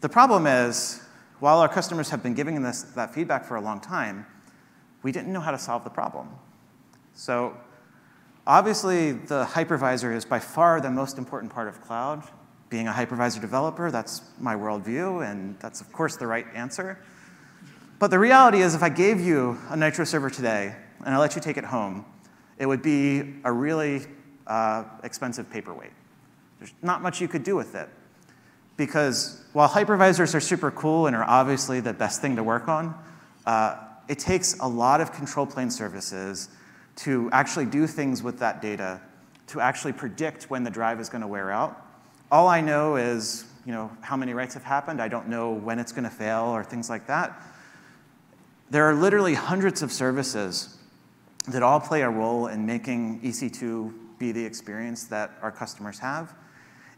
The 0.00 0.08
problem 0.08 0.48
is, 0.48 1.00
while 1.38 1.58
our 1.58 1.68
customers 1.68 2.10
have 2.10 2.24
been 2.24 2.34
giving 2.34 2.64
us 2.64 2.82
that 2.82 3.14
feedback 3.14 3.44
for 3.44 3.54
a 3.54 3.60
long 3.60 3.78
time, 3.80 4.26
we 5.02 5.12
didn't 5.12 5.32
know 5.32 5.40
how 5.40 5.50
to 5.50 5.58
solve 5.58 5.84
the 5.84 5.90
problem. 5.90 6.28
So 7.14 7.56
obviously, 8.46 9.12
the 9.12 9.44
hypervisor 9.44 10.14
is 10.14 10.24
by 10.24 10.38
far 10.38 10.80
the 10.80 10.90
most 10.90 11.18
important 11.18 11.52
part 11.52 11.68
of 11.68 11.80
cloud. 11.80 12.22
Being 12.68 12.88
a 12.88 12.92
hypervisor 12.92 13.40
developer, 13.40 13.90
that's 13.90 14.22
my 14.40 14.54
worldview, 14.54 15.30
and 15.30 15.58
that's, 15.60 15.80
of 15.80 15.92
course, 15.92 16.16
the 16.16 16.26
right 16.26 16.46
answer. 16.54 16.98
But 17.98 18.10
the 18.10 18.18
reality 18.18 18.62
is, 18.62 18.74
if 18.74 18.82
I 18.82 18.88
gave 18.88 19.20
you 19.20 19.58
a 19.68 19.76
Nitro 19.76 20.04
server 20.04 20.30
today 20.30 20.74
and 21.04 21.14
I 21.14 21.18
let 21.18 21.36
you 21.36 21.42
take 21.42 21.56
it 21.56 21.64
home, 21.64 22.04
it 22.58 22.66
would 22.66 22.82
be 22.82 23.34
a 23.44 23.52
really 23.52 24.06
uh, 24.46 24.84
expensive 25.04 25.50
paperweight. 25.50 25.92
There's 26.58 26.72
not 26.82 27.02
much 27.02 27.20
you 27.20 27.28
could 27.28 27.44
do 27.44 27.56
with 27.56 27.74
it. 27.74 27.88
Because 28.76 29.44
while 29.52 29.68
hypervisors 29.68 30.34
are 30.34 30.40
super 30.40 30.70
cool 30.70 31.06
and 31.06 31.14
are 31.14 31.24
obviously 31.24 31.80
the 31.80 31.92
best 31.92 32.20
thing 32.20 32.36
to 32.36 32.42
work 32.42 32.68
on, 32.68 32.94
uh, 33.46 33.76
it 34.08 34.18
takes 34.18 34.58
a 34.60 34.68
lot 34.68 35.00
of 35.00 35.12
control 35.12 35.46
plane 35.46 35.70
services 35.70 36.48
to 36.96 37.30
actually 37.32 37.66
do 37.66 37.86
things 37.86 38.22
with 38.22 38.38
that 38.38 38.60
data, 38.60 39.00
to 39.48 39.60
actually 39.60 39.92
predict 39.92 40.44
when 40.50 40.64
the 40.64 40.70
drive 40.70 41.00
is 41.00 41.08
going 41.08 41.22
to 41.22 41.26
wear 41.26 41.50
out. 41.50 41.80
All 42.30 42.48
I 42.48 42.60
know 42.60 42.96
is 42.96 43.44
you 43.64 43.72
know, 43.72 43.90
how 44.00 44.16
many 44.16 44.34
writes 44.34 44.54
have 44.54 44.64
happened. 44.64 45.00
I 45.00 45.08
don't 45.08 45.28
know 45.28 45.52
when 45.52 45.78
it's 45.78 45.92
going 45.92 46.04
to 46.04 46.10
fail 46.10 46.44
or 46.44 46.64
things 46.64 46.90
like 46.90 47.06
that. 47.06 47.40
There 48.70 48.84
are 48.84 48.94
literally 48.94 49.34
hundreds 49.34 49.82
of 49.82 49.92
services 49.92 50.78
that 51.48 51.62
all 51.62 51.80
play 51.80 52.02
a 52.02 52.10
role 52.10 52.46
in 52.46 52.66
making 52.66 53.20
EC2 53.20 53.92
be 54.18 54.32
the 54.32 54.44
experience 54.44 55.04
that 55.04 55.32
our 55.42 55.52
customers 55.52 55.98
have. 55.98 56.34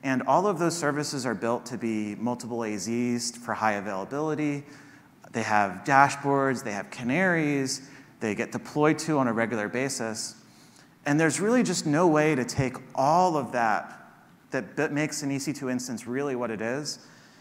And 0.02 0.22
all 0.22 0.46
of 0.46 0.58
those 0.58 0.76
services 0.76 1.24
are 1.24 1.34
built 1.34 1.66
to 1.66 1.78
be 1.78 2.14
multiple 2.16 2.58
AZs 2.58 3.36
for 3.36 3.54
high 3.54 3.72
availability. 3.72 4.64
They 5.34 5.42
have 5.42 5.84
dashboards, 5.84 6.64
they 6.64 6.72
have 6.72 6.90
canaries, 6.90 7.90
they 8.20 8.34
get 8.34 8.52
deployed 8.52 8.98
to 9.00 9.18
on 9.18 9.28
a 9.28 9.32
regular 9.32 9.68
basis. 9.68 10.36
And 11.04 11.20
there's 11.20 11.40
really 11.40 11.62
just 11.62 11.84
no 11.86 12.06
way 12.06 12.34
to 12.34 12.44
take 12.44 12.76
all 12.94 13.36
of 13.36 13.52
that 13.52 14.00
that 14.50 14.92
makes 14.92 15.22
an 15.24 15.30
EC2 15.30 15.70
instance 15.70 16.06
really 16.06 16.36
what 16.36 16.50
it 16.50 16.60
is 16.60 17.00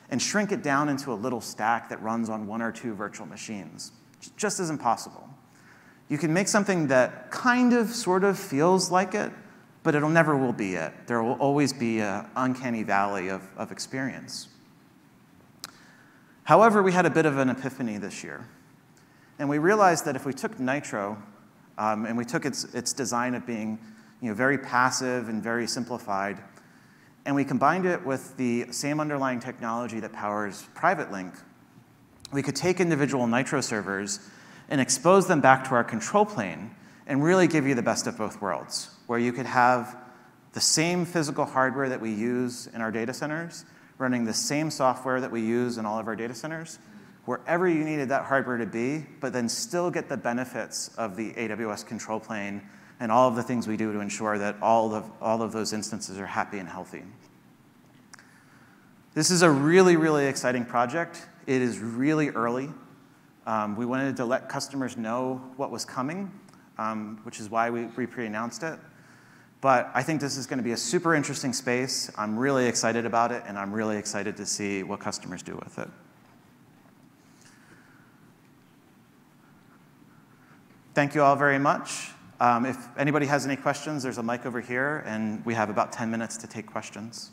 and 0.09 0.19
shrink 0.21 0.51
it 0.51 0.63
down 0.63 0.89
into 0.89 1.13
a 1.13 1.15
little 1.15 1.39
stack 1.39 1.89
that 1.89 2.01
runs 2.01 2.29
on 2.29 2.47
one 2.47 2.61
or 2.61 2.71
two 2.71 2.93
virtual 2.95 3.27
machines. 3.27 3.91
It 4.21 4.31
just 4.35 4.59
isn't 4.59 4.81
possible. 4.81 5.29
You 6.09 6.17
can 6.17 6.33
make 6.33 6.47
something 6.47 6.87
that 6.87 7.31
kind 7.31 7.73
of, 7.73 7.89
sort 7.89 8.23
of 8.23 8.37
feels 8.37 8.91
like 8.91 9.13
it, 9.13 9.31
but 9.83 9.95
it'll 9.95 10.09
never 10.09 10.35
will 10.35 10.53
be 10.53 10.75
it. 10.75 10.91
There 11.07 11.21
will 11.23 11.33
always 11.33 11.71
be 11.71 12.01
an 12.01 12.27
uncanny 12.35 12.83
valley 12.83 13.29
of, 13.29 13.41
of 13.57 13.71
experience. 13.71 14.49
However, 16.43 16.83
we 16.83 16.91
had 16.91 17.05
a 17.05 17.09
bit 17.09 17.25
of 17.25 17.37
an 17.37 17.49
epiphany 17.49 17.97
this 17.97 18.23
year. 18.23 18.45
And 19.39 19.49
we 19.49 19.57
realized 19.57 20.05
that 20.05 20.15
if 20.15 20.25
we 20.25 20.33
took 20.33 20.59
Nitro 20.59 21.21
um, 21.77 22.05
and 22.05 22.17
we 22.17 22.25
took 22.25 22.45
its, 22.45 22.65
its 22.73 22.93
design 22.93 23.33
of 23.33 23.45
being 23.45 23.79
you 24.21 24.29
know, 24.29 24.35
very 24.35 24.57
passive 24.57 25.29
and 25.29 25.41
very 25.41 25.67
simplified, 25.67 26.39
and 27.25 27.35
we 27.35 27.45
combined 27.45 27.85
it 27.85 28.05
with 28.05 28.35
the 28.37 28.67
same 28.71 28.99
underlying 28.99 29.39
technology 29.39 29.99
that 30.01 30.11
powers 30.11 30.67
Private 30.73 31.11
Link, 31.11 31.33
we 32.31 32.41
could 32.41 32.55
take 32.55 32.79
individual 32.79 33.27
Nitro 33.27 33.61
servers 33.61 34.19
and 34.69 34.81
expose 34.81 35.27
them 35.27 35.39
back 35.39 35.63
to 35.69 35.75
our 35.75 35.83
control 35.83 36.25
plane 36.25 36.71
and 37.07 37.23
really 37.23 37.47
give 37.47 37.65
you 37.65 37.75
the 37.75 37.81
best 37.81 38.07
of 38.07 38.17
both 38.17 38.41
worlds, 38.41 38.89
where 39.07 39.19
you 39.19 39.31
could 39.31 39.45
have 39.45 39.97
the 40.53 40.61
same 40.61 41.05
physical 41.05 41.45
hardware 41.45 41.89
that 41.89 41.99
we 41.99 42.11
use 42.11 42.67
in 42.67 42.81
our 42.81 42.91
data 42.91 43.13
centers, 43.13 43.65
running 44.03 44.25
the 44.25 44.33
same 44.33 44.69
software 44.69 45.19
that 45.21 45.31
we 45.31 45.41
use 45.41 45.77
in 45.77 45.85
all 45.85 45.97
of 45.97 46.07
our 46.07 46.15
data 46.15 46.35
centers, 46.35 46.77
wherever 47.25 47.67
you 47.67 47.83
needed 47.85 48.09
that 48.09 48.25
hardware 48.25 48.57
to 48.57 48.65
be, 48.65 49.05
but 49.21 49.31
then 49.31 49.47
still 49.47 49.89
get 49.89 50.09
the 50.09 50.17
benefits 50.17 50.89
of 50.97 51.15
the 51.15 51.31
AWS 51.33 51.87
control 51.87 52.19
plane 52.19 52.61
and 52.99 53.11
all 53.11 53.29
of 53.29 53.35
the 53.35 53.41
things 53.41 53.67
we 53.67 53.77
do 53.77 53.91
to 53.93 53.99
ensure 54.01 54.37
that 54.37 54.55
all 54.61 54.93
of, 54.93 55.09
all 55.21 55.41
of 55.41 55.53
those 55.53 55.73
instances 55.73 56.19
are 56.19 56.27
happy 56.27 56.59
and 56.59 56.67
healthy. 56.67 57.01
This 59.13 59.31
is 59.31 59.41
a 59.41 59.49
really, 59.49 59.95
really 59.95 60.27
exciting 60.27 60.65
project. 60.65 61.25
It 61.47 61.61
is 61.61 61.79
really 61.79 62.29
early. 62.29 62.69
Um, 63.47 63.75
we 63.77 63.85
wanted 63.85 64.17
to 64.17 64.25
let 64.25 64.49
customers 64.49 64.97
know 64.97 65.41
what 65.55 65.71
was 65.71 65.85
coming, 65.85 66.31
um, 66.77 67.19
which 67.23 67.39
is 67.39 67.49
why 67.49 67.69
we, 67.69 67.85
we 67.85 68.05
pre-announced 68.05 68.63
it. 68.63 68.79
But 69.63 69.89
I 69.93 70.03
think 70.03 70.19
this 70.19 70.35
is 70.35 70.45
going 70.45 70.57
to 70.57 70.63
be 70.63 70.73
a 70.73 70.77
super 70.77 71.15
interesting 71.15 71.53
space. 71.53 72.11
I'm 72.17 72.37
really 72.37 72.65
excited 72.65 73.05
about 73.05 73.31
it, 73.31 73.43
and 73.47 73.57
I'm 73.57 73.71
really 73.71 73.95
excited 73.95 74.35
to 74.35 74.45
see 74.45 74.83
what 74.83 74.99
customers 74.99 75.41
do 75.41 75.55
with 75.55 75.79
it. 75.79 75.87
Thank 80.93 81.15
you 81.15 81.23
all 81.23 81.37
very 81.37 81.59
much. 81.59 82.09
Um, 82.41 82.65
if 82.65 82.77
anybody 82.97 83.25
has 83.27 83.45
any 83.45 83.55
questions, 83.55 84.03
there's 84.03 84.17
a 84.17 84.23
mic 84.23 84.45
over 84.45 84.59
here, 84.59 85.01
and 85.05 85.45
we 85.45 85.53
have 85.53 85.69
about 85.69 85.93
10 85.93 86.11
minutes 86.11 86.35
to 86.37 86.47
take 86.47 86.65
questions. 86.65 87.31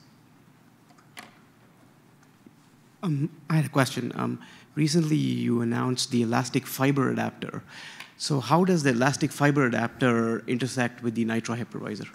Um, 3.02 3.28
I 3.50 3.56
had 3.56 3.64
a 3.64 3.70
question. 3.70 4.12
Um, 4.14 4.38
recently, 4.76 5.16
you 5.16 5.62
announced 5.62 6.12
the 6.12 6.22
elastic 6.22 6.64
fiber 6.64 7.10
adapter. 7.10 7.64
So 8.18 8.38
how 8.38 8.62
does 8.62 8.84
the 8.84 8.90
elastic 8.90 9.32
fiber 9.32 9.66
adapter 9.66 10.46
intersect 10.46 11.02
with 11.02 11.16
the 11.16 11.24
Nitro 11.24 11.56
hypervisor? 11.56 12.06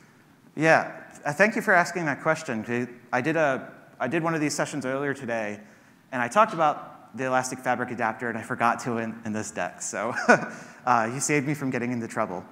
Yeah, 0.56 1.04
uh, 1.26 1.34
thank 1.34 1.58
you 1.58 1.62
for 1.62 1.74
asking 1.74 2.06
that 2.06 2.22
question. 2.22 2.64
I 3.12 3.20
did, 3.20 3.36
a, 3.36 3.74
I 4.00 4.08
did 4.08 4.24
one 4.24 4.36
of 4.36 4.40
these 4.40 4.54
sessions 4.54 4.86
earlier 4.86 5.14
today, 5.14 5.60
and 6.14 6.22
I 6.22 6.30
talked 6.30 6.54
about 6.54 7.18
the 7.18 7.26
elastic 7.26 7.60
fabric 7.60 7.92
adapter, 7.92 8.30
and 8.30 8.38
I 8.38 8.42
forgot 8.42 8.80
to 8.82 8.98
in, 9.00 9.20
in 9.26 9.34
this 9.34 9.52
deck. 9.52 9.82
So 9.82 10.14
uh, 10.86 11.12
you 11.14 11.20
saved 11.20 11.46
me 11.46 11.56
from 11.56 11.72
getting 11.72 11.92
into 11.92 12.08
trouble. 12.08 12.46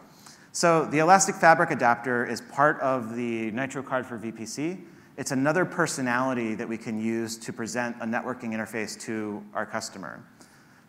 So 0.51 0.85
the 0.85 0.99
elastic 0.99 1.35
fabric 1.35 1.71
adapter 1.71 2.25
is 2.25 2.41
part 2.41 2.77
of 2.81 3.15
the 3.15 3.51
Nitro 3.51 3.81
card 3.81 4.05
for 4.05 4.19
VPC. 4.19 4.81
It's 5.15 5.31
another 5.31 5.63
personality 5.63 6.55
that 6.55 6.67
we 6.67 6.77
can 6.77 6.99
use 6.99 7.37
to 7.37 7.53
present 7.53 7.95
a 8.01 8.05
networking 8.05 8.49
interface 8.53 8.99
to 9.01 9.43
our 9.53 9.65
customer. 9.65 10.21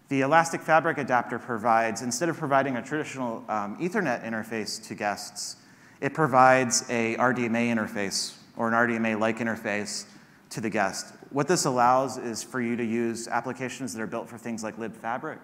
The 0.08 0.22
Elastic 0.22 0.60
Fabric 0.60 0.98
adapter 0.98 1.38
provides, 1.38 2.02
instead 2.02 2.28
of 2.28 2.36
providing 2.36 2.76
a 2.76 2.82
traditional 2.82 3.44
um, 3.48 3.78
Ethernet 3.78 4.24
interface 4.24 4.86
to 4.88 4.94
guests, 4.94 5.56
it 6.04 6.12
provides 6.12 6.84
a 6.90 7.16
RDMA 7.16 7.74
interface 7.74 8.34
or 8.58 8.68
an 8.68 8.74
RDMA-like 8.74 9.38
interface 9.38 10.04
to 10.50 10.60
the 10.60 10.68
guest. 10.68 11.14
What 11.30 11.48
this 11.48 11.64
allows 11.64 12.18
is 12.18 12.42
for 12.42 12.60
you 12.60 12.76
to 12.76 12.84
use 12.84 13.26
applications 13.26 13.94
that 13.94 14.02
are 14.02 14.06
built 14.06 14.28
for 14.28 14.36
things 14.36 14.62
like 14.62 14.76
libfabric 14.76 15.38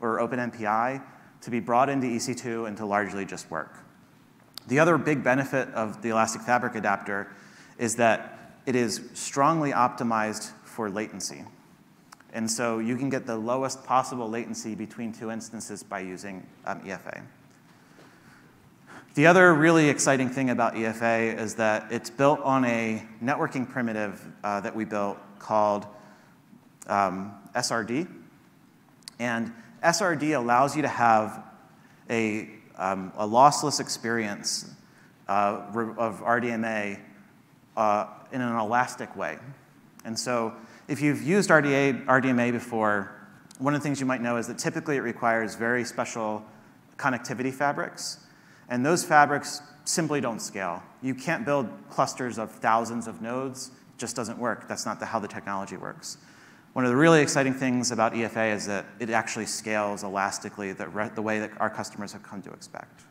or 0.00 0.18
OpenMPI 0.18 1.00
to 1.42 1.50
be 1.52 1.60
brought 1.60 1.88
into 1.88 2.08
EC2 2.08 2.66
and 2.66 2.76
to 2.78 2.86
largely 2.86 3.24
just 3.24 3.48
work. 3.52 3.78
The 4.66 4.80
other 4.80 4.98
big 4.98 5.22
benefit 5.22 5.68
of 5.74 6.02
the 6.02 6.08
Elastic 6.08 6.42
Fabric 6.42 6.74
adapter 6.74 7.28
is 7.78 7.94
that 7.94 8.56
it 8.66 8.74
is 8.74 9.10
strongly 9.14 9.70
optimized 9.70 10.50
for 10.64 10.90
latency. 10.90 11.44
And 12.32 12.50
so 12.50 12.80
you 12.80 12.96
can 12.96 13.10
get 13.10 13.26
the 13.26 13.36
lowest 13.36 13.84
possible 13.84 14.28
latency 14.28 14.74
between 14.74 15.12
two 15.12 15.30
instances 15.30 15.84
by 15.84 16.00
using 16.00 16.44
um, 16.66 16.80
EFA. 16.80 17.22
The 19.14 19.26
other 19.26 19.52
really 19.52 19.88
exciting 19.88 20.28
thing 20.28 20.50
about 20.50 20.74
EFA 20.74 21.36
is 21.36 21.56
that 21.56 21.90
it's 21.90 22.08
built 22.08 22.38
on 22.42 22.64
a 22.64 23.04
networking 23.20 23.68
primitive 23.68 24.24
uh, 24.44 24.60
that 24.60 24.76
we 24.76 24.84
built 24.84 25.18
called 25.40 25.84
um, 26.86 27.34
SRD. 27.56 28.06
And 29.18 29.52
SRD 29.82 30.36
allows 30.36 30.76
you 30.76 30.82
to 30.82 30.88
have 30.88 31.42
a, 32.08 32.50
um, 32.76 33.12
a 33.16 33.26
lossless 33.26 33.80
experience 33.80 34.70
uh, 35.28 35.62
of 35.98 36.20
RDMA 36.20 37.00
uh, 37.76 38.06
in 38.30 38.40
an 38.40 38.56
elastic 38.56 39.16
way. 39.16 39.38
And 40.04 40.16
so 40.16 40.54
if 40.86 41.02
you've 41.02 41.22
used 41.22 41.50
RDA, 41.50 42.06
RDMA 42.06 42.52
before, 42.52 43.10
one 43.58 43.74
of 43.74 43.80
the 43.80 43.82
things 43.82 43.98
you 43.98 44.06
might 44.06 44.22
know 44.22 44.36
is 44.36 44.46
that 44.46 44.58
typically 44.58 44.98
it 44.98 45.00
requires 45.00 45.56
very 45.56 45.84
special 45.84 46.44
connectivity 46.96 47.52
fabrics. 47.52 48.20
And 48.70 48.86
those 48.86 49.04
fabrics 49.04 49.60
simply 49.84 50.20
don't 50.20 50.40
scale. 50.40 50.82
You 51.02 51.14
can't 51.14 51.44
build 51.44 51.68
clusters 51.90 52.38
of 52.38 52.52
thousands 52.52 53.06
of 53.08 53.20
nodes. 53.20 53.68
It 53.68 53.98
just 53.98 54.16
doesn't 54.16 54.38
work. 54.38 54.68
That's 54.68 54.86
not 54.86 55.00
the, 55.00 55.06
how 55.06 55.18
the 55.18 55.28
technology 55.28 55.76
works. 55.76 56.18
One 56.72 56.84
of 56.84 56.90
the 56.90 56.96
really 56.96 57.20
exciting 57.20 57.52
things 57.52 57.90
about 57.90 58.12
EFA 58.14 58.54
is 58.54 58.66
that 58.66 58.86
it 59.00 59.10
actually 59.10 59.46
scales 59.46 60.04
elastically 60.04 60.72
the, 60.72 61.10
the 61.16 61.22
way 61.22 61.40
that 61.40 61.50
our 61.60 61.68
customers 61.68 62.12
have 62.12 62.22
come 62.22 62.40
to 62.42 62.50
expect. 62.52 63.02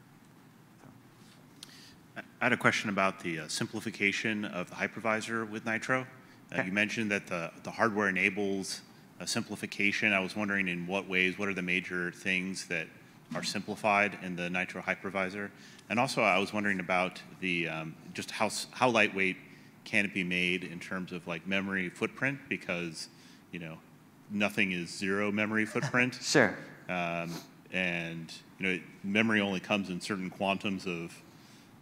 I 2.15 2.45
had 2.45 2.53
a 2.53 2.57
question 2.57 2.89
about 2.89 3.19
the 3.19 3.39
uh, 3.39 3.47
simplification 3.49 4.45
of 4.45 4.69
the 4.69 4.75
hypervisor 4.77 5.49
with 5.49 5.65
Nitro. 5.65 6.07
Uh, 6.51 6.55
okay. 6.55 6.67
You 6.67 6.71
mentioned 6.71 7.11
that 7.11 7.27
the, 7.27 7.51
the 7.63 7.71
hardware 7.71 8.07
enables 8.07 8.79
a 9.19 9.27
simplification. 9.27 10.13
I 10.13 10.21
was 10.21 10.37
wondering 10.37 10.69
in 10.69 10.87
what 10.87 11.09
ways, 11.09 11.37
what 11.37 11.49
are 11.49 11.53
the 11.53 11.61
major 11.61 12.11
things 12.11 12.65
that 12.67 12.87
are 13.35 13.43
simplified 13.43 14.17
in 14.23 14.35
the 14.35 14.49
Nitro 14.49 14.81
hypervisor? 14.81 15.49
And 15.89 15.99
also, 15.99 16.21
I 16.21 16.37
was 16.37 16.53
wondering 16.53 16.79
about 16.79 17.21
the 17.39 17.67
um, 17.67 17.95
just 18.13 18.31
how 18.31 18.49
how 18.71 18.89
lightweight 18.89 19.37
can 19.85 20.05
it 20.05 20.13
be 20.13 20.23
made 20.23 20.63
in 20.63 20.79
terms 20.79 21.11
of 21.11 21.27
like 21.27 21.47
memory 21.47 21.89
footprint? 21.89 22.39
Because 22.47 23.09
you 23.51 23.59
know, 23.59 23.77
nothing 24.31 24.71
is 24.71 24.89
zero 24.89 25.31
memory 25.31 25.65
footprint. 25.73 26.17
sure. 26.21 26.55
Um, 26.87 27.33
and 27.71 28.33
you 28.59 28.65
know, 28.65 28.79
memory 29.03 29.41
only 29.41 29.59
comes 29.59 29.89
in 29.89 30.01
certain 30.01 30.29
quantums 30.29 30.85
of 30.85 31.13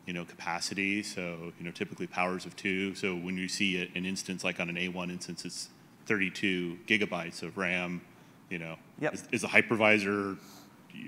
you 0.05 0.13
know 0.13 0.25
capacity. 0.25 1.03
So 1.03 1.53
you 1.59 1.65
know, 1.65 1.71
typically 1.71 2.07
powers 2.07 2.45
of 2.45 2.55
two. 2.55 2.95
So 2.95 3.15
when 3.15 3.37
you 3.37 3.47
see 3.47 3.89
an 3.93 4.05
instance 4.05 4.43
like 4.43 4.59
on 4.59 4.69
an 4.69 4.75
A1 4.75 5.11
instance, 5.11 5.45
it's 5.45 5.69
32 6.05 6.79
gigabytes 6.87 7.43
of 7.43 7.57
RAM. 7.57 8.01
You 8.49 8.59
know, 8.59 8.75
yep. 8.99 9.13
is, 9.13 9.27
is 9.33 9.41
the 9.41 9.47
hypervisor 9.47 10.37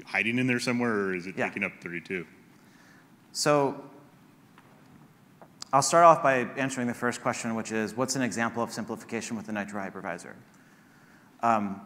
hiding 0.06 0.40
in 0.40 0.48
there 0.48 0.60
somewhere, 0.60 0.94
or 0.94 1.16
is 1.16 1.28
it 1.28 1.36
yeah. 1.38 1.48
taking 1.48 1.64
up 1.64 1.72
32? 1.82 2.26
So 3.32 3.84
I'll 5.72 5.84
start 5.84 6.04
off 6.04 6.24
by 6.24 6.48
answering 6.58 6.88
the 6.88 6.94
first 6.94 7.22
question, 7.22 7.54
which 7.56 7.72
is 7.72 7.96
what's 7.96 8.16
an 8.16 8.24
example 8.24 8.64
of 8.64 8.72
simplification 8.72 9.38
with 9.38 9.46
the 9.46 9.54
Nitro 9.54 9.82
hypervisor? 9.82 10.34
Um, 11.42 11.82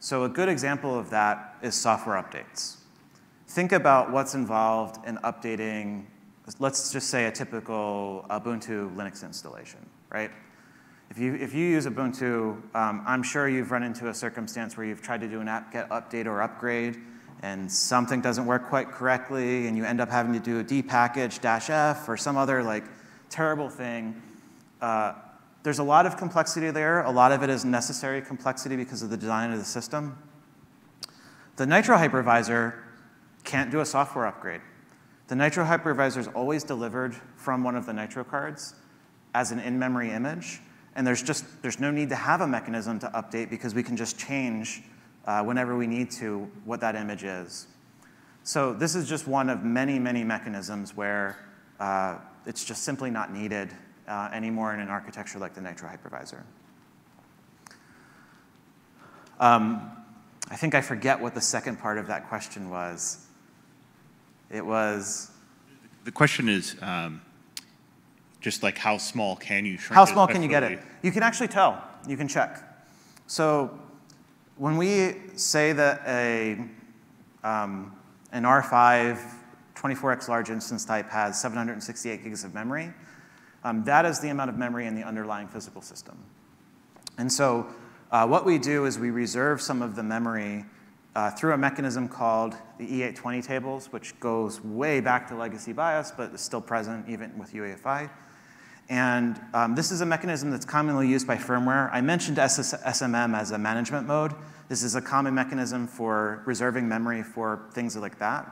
so 0.00 0.24
a 0.24 0.28
good 0.28 0.48
example 0.48 0.98
of 0.98 1.10
that 1.10 1.56
is 1.62 1.74
software 1.74 2.22
updates. 2.22 2.76
Think 3.48 3.72
about 3.72 4.10
what's 4.10 4.34
involved 4.34 5.06
in 5.06 5.16
updating, 5.18 6.04
let's 6.58 6.92
just 6.92 7.08
say 7.08 7.26
a 7.26 7.32
typical 7.32 8.26
Ubuntu 8.28 8.94
Linux 8.96 9.24
installation, 9.24 9.78
right? 10.10 10.30
If 11.08 11.18
you, 11.18 11.34
if 11.34 11.54
you 11.54 11.66
use 11.66 11.86
Ubuntu, 11.86 12.56
um, 12.74 13.02
I'm 13.06 13.22
sure 13.22 13.48
you've 13.48 13.70
run 13.70 13.82
into 13.82 14.08
a 14.08 14.14
circumstance 14.14 14.76
where 14.76 14.86
you've 14.86 15.02
tried 15.02 15.20
to 15.20 15.28
do 15.28 15.40
an 15.40 15.48
apt-get 15.48 15.88
update 15.90 16.26
or 16.26 16.42
upgrade, 16.42 16.98
and 17.42 17.70
something 17.70 18.20
doesn't 18.20 18.46
work 18.46 18.68
quite 18.68 18.88
correctly, 18.88 19.66
and 19.66 19.76
you 19.76 19.84
end 19.84 20.00
up 20.00 20.08
having 20.08 20.32
to 20.32 20.40
do 20.40 20.60
a 20.60 20.64
dpkg 20.64 21.40
dash 21.40 21.70
F 21.70 22.08
or 22.08 22.16
some 22.16 22.36
other 22.36 22.62
like 22.62 22.84
terrible 23.28 23.68
thing. 23.68 24.20
Uh, 24.80 25.14
there's 25.64 25.78
a 25.78 25.84
lot 25.84 26.06
of 26.06 26.16
complexity 26.16 26.70
there. 26.70 27.02
A 27.02 27.10
lot 27.10 27.32
of 27.32 27.42
it 27.42 27.50
is 27.50 27.64
necessary 27.64 28.20
complexity 28.22 28.76
because 28.76 29.02
of 29.02 29.10
the 29.10 29.16
design 29.16 29.52
of 29.52 29.58
the 29.58 29.64
system. 29.64 30.18
The 31.56 31.66
Nitro 31.66 31.96
hypervisor 31.96 32.74
can't 33.44 33.70
do 33.70 33.80
a 33.80 33.86
software 33.86 34.26
upgrade. 34.26 34.60
The 35.28 35.36
Nitro 35.36 35.64
hypervisor 35.64 36.18
is 36.18 36.28
always 36.28 36.64
delivered 36.64 37.14
from 37.36 37.64
one 37.64 37.76
of 37.76 37.86
the 37.86 37.92
Nitro 37.92 38.24
cards 38.24 38.74
as 39.34 39.50
an 39.50 39.58
in-memory 39.58 40.10
image, 40.10 40.60
and 40.94 41.06
there's 41.06 41.22
just 41.22 41.44
there's 41.62 41.80
no 41.80 41.90
need 41.90 42.08
to 42.10 42.16
have 42.16 42.40
a 42.40 42.46
mechanism 42.46 42.98
to 43.00 43.06
update 43.08 43.50
because 43.50 43.74
we 43.74 43.82
can 43.82 43.96
just 43.96 44.18
change 44.18 44.82
uh, 45.26 45.42
whenever 45.42 45.76
we 45.76 45.86
need 45.86 46.10
to 46.10 46.50
what 46.64 46.80
that 46.80 46.96
image 46.96 47.24
is. 47.24 47.66
So 48.44 48.72
this 48.72 48.94
is 48.94 49.08
just 49.08 49.28
one 49.28 49.48
of 49.48 49.62
many, 49.62 49.98
many 49.98 50.24
mechanisms 50.24 50.96
where 50.96 51.38
uh, 51.78 52.16
it's 52.46 52.64
just 52.64 52.82
simply 52.82 53.10
not 53.10 53.32
needed 53.32 53.70
uh, 54.08 54.30
anymore 54.32 54.74
in 54.74 54.80
an 54.80 54.88
architecture 54.88 55.38
like 55.38 55.54
the 55.54 55.60
Nitro 55.60 55.88
hypervisor. 55.88 56.42
Um, 59.38 59.90
I 60.50 60.56
think 60.56 60.74
I 60.74 60.80
forget 60.80 61.20
what 61.20 61.34
the 61.34 61.40
second 61.40 61.78
part 61.78 61.98
of 61.98 62.06
that 62.08 62.28
question 62.28 62.68
was. 62.68 63.26
It 64.50 64.64
was. 64.64 65.30
The 66.04 66.12
question 66.12 66.48
is 66.48 66.76
um, 66.82 67.22
just 68.40 68.62
like 68.62 68.76
how 68.76 68.98
small 68.98 69.36
can 69.36 69.64
you 69.64 69.78
shrink 69.78 69.94
How 69.94 70.04
small 70.04 70.26
can 70.26 70.42
you 70.42 70.48
get 70.48 70.62
it? 70.62 70.80
You 71.02 71.12
can 71.12 71.22
actually 71.22 71.48
tell. 71.48 71.82
You 72.08 72.16
can 72.16 72.28
check. 72.28 72.60
So 73.28 73.78
when 74.62 74.76
we 74.76 75.16
say 75.34 75.72
that 75.72 76.02
a, 76.06 76.52
um, 77.42 77.92
an 78.30 78.44
R5 78.44 79.18
24x 79.74 80.28
large 80.28 80.50
instance 80.50 80.84
type 80.84 81.10
has 81.10 81.40
768 81.40 82.22
gigs 82.22 82.44
of 82.44 82.54
memory, 82.54 82.92
um, 83.64 83.82
that 83.82 84.04
is 84.04 84.20
the 84.20 84.28
amount 84.28 84.50
of 84.50 84.56
memory 84.56 84.86
in 84.86 84.94
the 84.94 85.02
underlying 85.02 85.48
physical 85.48 85.82
system. 85.82 86.16
And 87.18 87.32
so 87.32 87.66
uh, 88.12 88.24
what 88.28 88.46
we 88.46 88.56
do 88.56 88.84
is 88.84 89.00
we 89.00 89.10
reserve 89.10 89.60
some 89.60 89.82
of 89.82 89.96
the 89.96 90.02
memory 90.04 90.64
uh, 91.16 91.32
through 91.32 91.54
a 91.54 91.58
mechanism 91.58 92.06
called 92.06 92.54
the 92.78 92.86
E820 92.86 93.44
tables, 93.44 93.86
which 93.90 94.18
goes 94.20 94.62
way 94.62 95.00
back 95.00 95.26
to 95.30 95.34
legacy 95.34 95.72
BIOS, 95.72 96.12
but 96.12 96.32
is 96.32 96.40
still 96.40 96.60
present 96.60 97.08
even 97.08 97.36
with 97.36 97.52
UEFI. 97.52 98.08
And 98.88 99.40
um, 99.54 99.74
this 99.74 99.90
is 99.90 100.00
a 100.00 100.06
mechanism 100.06 100.50
that's 100.50 100.64
commonly 100.64 101.08
used 101.08 101.26
by 101.26 101.36
firmware. 101.36 101.88
I 101.92 102.00
mentioned 102.00 102.38
SS 102.38 102.74
SMM 102.74 103.36
as 103.36 103.50
a 103.52 103.58
management 103.58 104.06
mode. 104.06 104.34
This 104.68 104.82
is 104.82 104.94
a 104.94 105.00
common 105.00 105.34
mechanism 105.34 105.86
for 105.86 106.42
reserving 106.46 106.88
memory 106.88 107.22
for 107.22 107.68
things 107.72 107.96
like 107.96 108.18
that. 108.18 108.50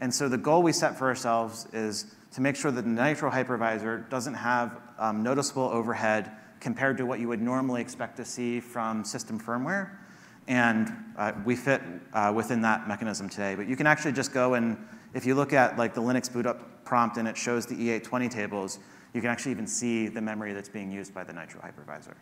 And 0.00 0.12
so 0.12 0.28
the 0.28 0.38
goal 0.38 0.62
we 0.62 0.72
set 0.72 0.98
for 0.98 1.06
ourselves 1.06 1.66
is 1.72 2.14
to 2.34 2.40
make 2.40 2.56
sure 2.56 2.70
that 2.70 2.82
the 2.82 2.88
Nitro 2.88 3.30
hypervisor 3.30 4.08
doesn't 4.10 4.34
have 4.34 4.80
um, 4.98 5.22
noticeable 5.22 5.64
overhead 5.64 6.32
compared 6.60 6.96
to 6.96 7.06
what 7.06 7.20
you 7.20 7.28
would 7.28 7.40
normally 7.40 7.80
expect 7.80 8.16
to 8.16 8.24
see 8.24 8.58
from 8.58 9.04
system 9.04 9.38
firmware. 9.38 9.90
And 10.46 10.92
uh, 11.16 11.32
we 11.44 11.56
fit 11.56 11.80
uh, 12.12 12.32
within 12.34 12.60
that 12.62 12.88
mechanism 12.88 13.28
today. 13.28 13.54
But 13.54 13.66
you 13.66 13.76
can 13.76 13.86
actually 13.86 14.12
just 14.12 14.32
go 14.32 14.54
and, 14.54 14.76
if 15.14 15.24
you 15.24 15.34
look 15.34 15.52
at 15.52 15.78
like 15.78 15.94
the 15.94 16.02
Linux 16.02 16.30
boot 16.32 16.46
up 16.46 16.84
prompt 16.84 17.16
and 17.16 17.28
it 17.28 17.36
shows 17.36 17.66
the 17.66 17.74
E820 17.74 18.30
tables, 18.30 18.78
you 19.14 19.20
can 19.20 19.30
actually 19.30 19.52
even 19.52 19.66
see 19.66 20.08
the 20.08 20.20
memory 20.20 20.52
that's 20.52 20.68
being 20.68 20.90
used 20.90 21.14
by 21.14 21.24
the 21.24 21.32
Nitro 21.32 21.60
hypervisor. 21.60 22.14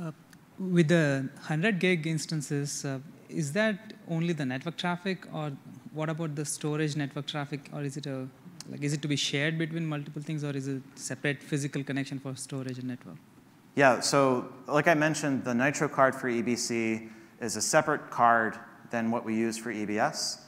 Uh, 0.00 0.10
with 0.58 0.88
the 0.88 1.28
100 1.36 1.78
gig 1.78 2.06
instances, 2.06 2.84
uh, 2.84 2.98
is 3.28 3.52
that 3.52 3.92
only 4.08 4.32
the 4.32 4.44
network 4.44 4.76
traffic, 4.76 5.26
or 5.32 5.52
what 5.92 6.08
about 6.08 6.34
the 6.34 6.44
storage 6.44 6.96
network 6.96 7.26
traffic, 7.26 7.68
or 7.72 7.82
is 7.82 7.96
it 7.96 8.06
a 8.06 8.26
like 8.70 8.82
is 8.82 8.92
it 8.92 9.02
to 9.02 9.08
be 9.08 9.16
shared 9.16 9.58
between 9.58 9.84
multiple 9.86 10.22
things, 10.22 10.44
or 10.44 10.50
is 10.50 10.68
it 10.68 10.82
separate 10.94 11.42
physical 11.42 11.82
connection 11.82 12.18
for 12.18 12.34
storage 12.36 12.78
and 12.78 12.88
network? 12.88 13.16
Yeah. 13.74 14.00
So, 14.00 14.52
like 14.66 14.88
I 14.88 14.94
mentioned, 14.94 15.44
the 15.44 15.54
Nitro 15.54 15.88
card 15.88 16.14
for 16.14 16.28
VPC 16.30 17.08
is 17.40 17.56
a 17.56 17.62
separate 17.62 18.10
card 18.10 18.58
than 18.90 19.10
what 19.10 19.24
we 19.24 19.34
use 19.34 19.58
for 19.58 19.72
EBS, 19.72 20.40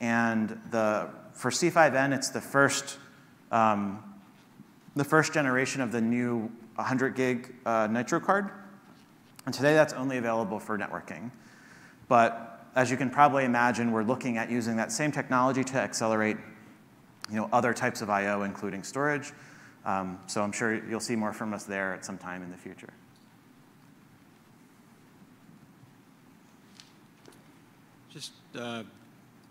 and 0.00 0.60
the 0.70 1.08
for 1.32 1.50
C5N, 1.50 2.14
it's 2.14 2.28
the 2.28 2.40
first 2.40 2.98
um, 3.52 4.02
the 4.96 5.04
first 5.04 5.32
generation 5.32 5.80
of 5.80 5.92
the 5.92 6.00
new 6.00 6.50
100 6.74 7.14
gig 7.14 7.54
uh, 7.64 7.86
Nitro 7.90 8.18
card. 8.18 8.50
And 9.46 9.54
today 9.54 9.74
that's 9.74 9.92
only 9.92 10.18
available 10.18 10.58
for 10.58 10.78
networking. 10.78 11.30
But 12.08 12.66
as 12.74 12.90
you 12.90 12.96
can 12.96 13.10
probably 13.10 13.44
imagine, 13.44 13.92
we're 13.92 14.02
looking 14.02 14.38
at 14.38 14.50
using 14.50 14.76
that 14.76 14.90
same 14.90 15.12
technology 15.12 15.62
to 15.64 15.76
accelerate 15.76 16.36
you 17.30 17.36
know, 17.36 17.48
other 17.52 17.72
types 17.72 18.02
of 18.02 18.10
I.O., 18.10 18.42
including 18.42 18.82
storage. 18.82 19.32
Um, 19.84 20.18
so 20.26 20.42
I'm 20.42 20.52
sure 20.52 20.86
you'll 20.88 21.00
see 21.00 21.16
more 21.16 21.32
from 21.32 21.52
us 21.52 21.64
there 21.64 21.92
at 21.94 22.04
some 22.04 22.18
time 22.18 22.42
in 22.42 22.50
the 22.50 22.56
future. 22.56 22.92
Just 28.10 28.32
uh, 28.54 28.82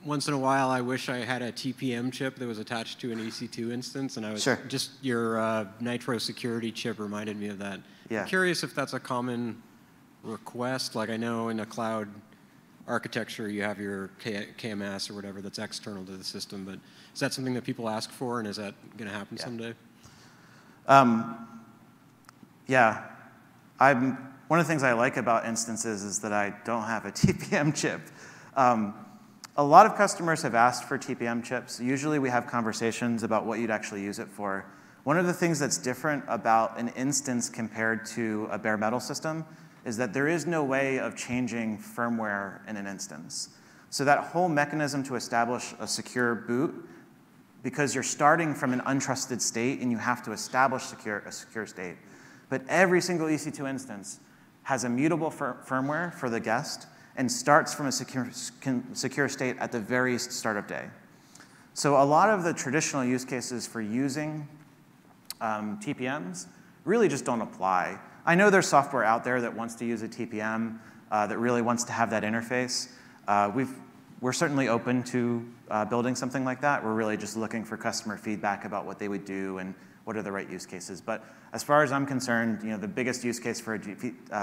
once 0.03 0.27
in 0.27 0.33
a 0.33 0.37
while, 0.37 0.69
I 0.69 0.81
wish 0.81 1.09
I 1.09 1.17
had 1.17 1.41
a 1.41 1.51
TPM 1.51 2.11
chip 2.11 2.35
that 2.37 2.47
was 2.47 2.59
attached 2.59 2.99
to 3.01 3.11
an 3.11 3.19
EC2 3.19 3.71
instance, 3.71 4.17
and 4.17 4.25
I 4.25 4.33
was 4.33 4.43
sure. 4.43 4.59
just 4.67 4.91
your 5.01 5.39
uh, 5.39 5.65
Nitro 5.79 6.17
security 6.17 6.71
chip 6.71 6.99
reminded 6.99 7.37
me 7.37 7.47
of 7.49 7.59
that. 7.59 7.79
Yeah. 8.09 8.21
I'm 8.21 8.27
curious 8.27 8.63
if 8.63 8.73
that's 8.73 8.93
a 8.93 8.99
common 8.99 9.61
request. 10.23 10.95
Like 10.95 11.09
I 11.09 11.17
know 11.17 11.49
in 11.49 11.59
a 11.59 11.65
cloud 11.65 12.07
architecture, 12.87 13.47
you 13.47 13.61
have 13.63 13.79
your 13.79 14.09
K 14.19 14.47
KMS 14.57 15.09
or 15.09 15.13
whatever 15.13 15.41
that's 15.41 15.59
external 15.59 16.03
to 16.05 16.13
the 16.13 16.23
system, 16.23 16.65
but 16.65 16.79
is 17.13 17.19
that 17.19 17.33
something 17.33 17.53
that 17.53 17.63
people 17.63 17.87
ask 17.87 18.11
for, 18.11 18.39
and 18.39 18.47
is 18.47 18.57
that 18.57 18.73
going 18.97 19.09
to 19.09 19.15
happen 19.15 19.37
yeah. 19.37 19.43
someday? 19.43 19.73
Um, 20.87 21.47
yeah, 22.67 23.03
I'm, 23.79 24.17
one 24.47 24.59
of 24.59 24.65
the 24.65 24.71
things 24.71 24.83
I 24.83 24.93
like 24.93 25.17
about 25.17 25.45
instances 25.45 26.03
is 26.03 26.19
that 26.19 26.33
I 26.33 26.53
don't 26.65 26.83
have 26.83 27.05
a 27.05 27.11
TPM 27.11 27.75
chip. 27.75 28.01
Um, 28.55 28.93
a 29.61 29.63
lot 29.63 29.85
of 29.85 29.95
customers 29.95 30.41
have 30.41 30.55
asked 30.55 30.85
for 30.85 30.97
TPM 30.97 31.43
chips. 31.43 31.79
Usually 31.79 32.17
we 32.17 32.31
have 32.31 32.47
conversations 32.47 33.21
about 33.21 33.45
what 33.45 33.59
you'd 33.59 33.69
actually 33.69 34.01
use 34.01 34.17
it 34.17 34.27
for. 34.27 34.65
One 35.03 35.19
of 35.19 35.27
the 35.27 35.33
things 35.33 35.59
that's 35.59 35.77
different 35.77 36.23
about 36.27 36.79
an 36.79 36.87
instance 36.95 37.47
compared 37.47 38.03
to 38.07 38.47
a 38.49 38.57
bare 38.57 38.75
metal 38.75 38.99
system 38.99 39.45
is 39.85 39.97
that 39.97 40.13
there 40.13 40.27
is 40.27 40.47
no 40.47 40.63
way 40.63 40.97
of 40.97 41.15
changing 41.15 41.77
firmware 41.77 42.67
in 42.67 42.75
an 42.75 42.87
instance. 42.87 43.49
So 43.91 44.03
that 44.03 44.23
whole 44.23 44.49
mechanism 44.49 45.03
to 45.03 45.13
establish 45.13 45.75
a 45.79 45.85
secure 45.85 46.33
boot, 46.33 46.89
because 47.61 47.93
you're 47.93 48.03
starting 48.03 48.55
from 48.55 48.73
an 48.73 48.81
untrusted 48.81 49.41
state 49.41 49.79
and 49.79 49.91
you 49.91 49.97
have 49.99 50.23
to 50.23 50.31
establish 50.31 50.85
secure, 50.85 51.19
a 51.19 51.31
secure 51.31 51.67
state. 51.67 51.97
But 52.49 52.63
every 52.67 52.99
single 52.99 53.27
EC2 53.27 53.69
instance 53.69 54.21
has 54.63 54.85
a 54.85 54.89
mutable 54.89 55.29
fir 55.29 55.55
firmware 55.63 56.15
for 56.15 56.31
the 56.31 56.39
guest 56.39 56.87
and 57.17 57.31
starts 57.31 57.73
from 57.73 57.87
a 57.87 57.91
secure, 57.91 58.29
secure 58.93 59.29
state 59.29 59.57
at 59.59 59.71
the 59.71 59.79
very 59.79 60.17
start 60.17 60.57
of 60.57 60.67
day. 60.67 60.87
So 61.73 62.01
a 62.01 62.03
lot 62.03 62.29
of 62.29 62.43
the 62.43 62.53
traditional 62.53 63.03
use 63.03 63.25
cases 63.25 63.65
for 63.65 63.81
using 63.81 64.47
um, 65.39 65.79
TPMs 65.79 66.47
really 66.85 67.07
just 67.07 67.25
don't 67.25 67.41
apply. 67.41 67.97
I 68.25 68.35
know 68.35 68.49
there's 68.49 68.67
software 68.67 69.03
out 69.03 69.23
there 69.23 69.41
that 69.41 69.55
wants 69.55 69.75
to 69.75 69.85
use 69.85 70.03
a 70.03 70.07
TPM, 70.07 70.79
uh, 71.11 71.27
that 71.27 71.37
really 71.37 71.61
wants 71.61 71.83
to 71.85 71.91
have 71.91 72.09
that 72.11 72.23
interface. 72.23 72.89
Uh, 73.27 73.51
we've, 73.53 73.73
we're 74.21 74.33
certainly 74.33 74.67
open 74.67 75.03
to 75.03 75.45
uh, 75.69 75.85
building 75.85 76.15
something 76.15 76.45
like 76.45 76.61
that. 76.61 76.83
We're 76.83 76.93
really 76.93 77.17
just 77.17 77.35
looking 77.35 77.63
for 77.63 77.77
customer 77.77 78.17
feedback 78.17 78.65
about 78.65 78.85
what 78.85 78.99
they 78.99 79.07
would 79.07 79.25
do 79.25 79.57
and 79.57 79.73
what 80.03 80.15
are 80.15 80.21
the 80.21 80.31
right 80.31 80.49
use 80.49 80.65
cases. 80.65 81.01
But 81.01 81.23
as 81.53 81.63
far 81.63 81.83
as 81.83 81.91
I'm 81.91 82.05
concerned, 82.05 82.63
you 82.63 82.69
know, 82.69 82.77
the 82.77 82.87
biggest 82.87 83.23
use 83.23 83.39
case 83.39 83.59
for 83.59 83.75
a 83.75 83.77
uh, 83.77 83.79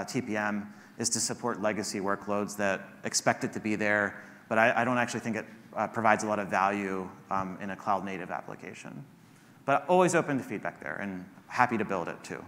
TPM 0.05 0.67
is 0.99 1.09
to 1.11 1.21
support 1.21 1.63
legacy 1.63 2.01
workloads 2.01 2.57
that 2.57 2.81
expect 3.05 3.45
it 3.45 3.53
to 3.53 3.61
be 3.61 3.77
there, 3.77 4.23
but 4.49 4.59
I, 4.59 4.83
I 4.83 4.85
don't 4.85 4.99
actually 4.99 5.21
think 5.21 5.37
it 5.37 5.47
uh, 5.77 5.87
provides 5.87 6.25
a 6.25 6.27
lot 6.27 6.39
of 6.39 6.49
value 6.49 7.09
um, 7.31 7.57
in 7.61 7.71
a 7.71 7.77
cloud 7.77 8.05
native 8.05 8.31
application. 8.31 9.05
But 9.65 9.85
always 9.89 10.15
open 10.15 10.39
to 10.39 10.45
feedback 10.45 10.81
there 10.83 10.97
and 10.97 11.25
happy 11.47 11.79
to 11.79 11.85
build 11.85 12.09
it 12.09 12.23
too. 12.25 12.45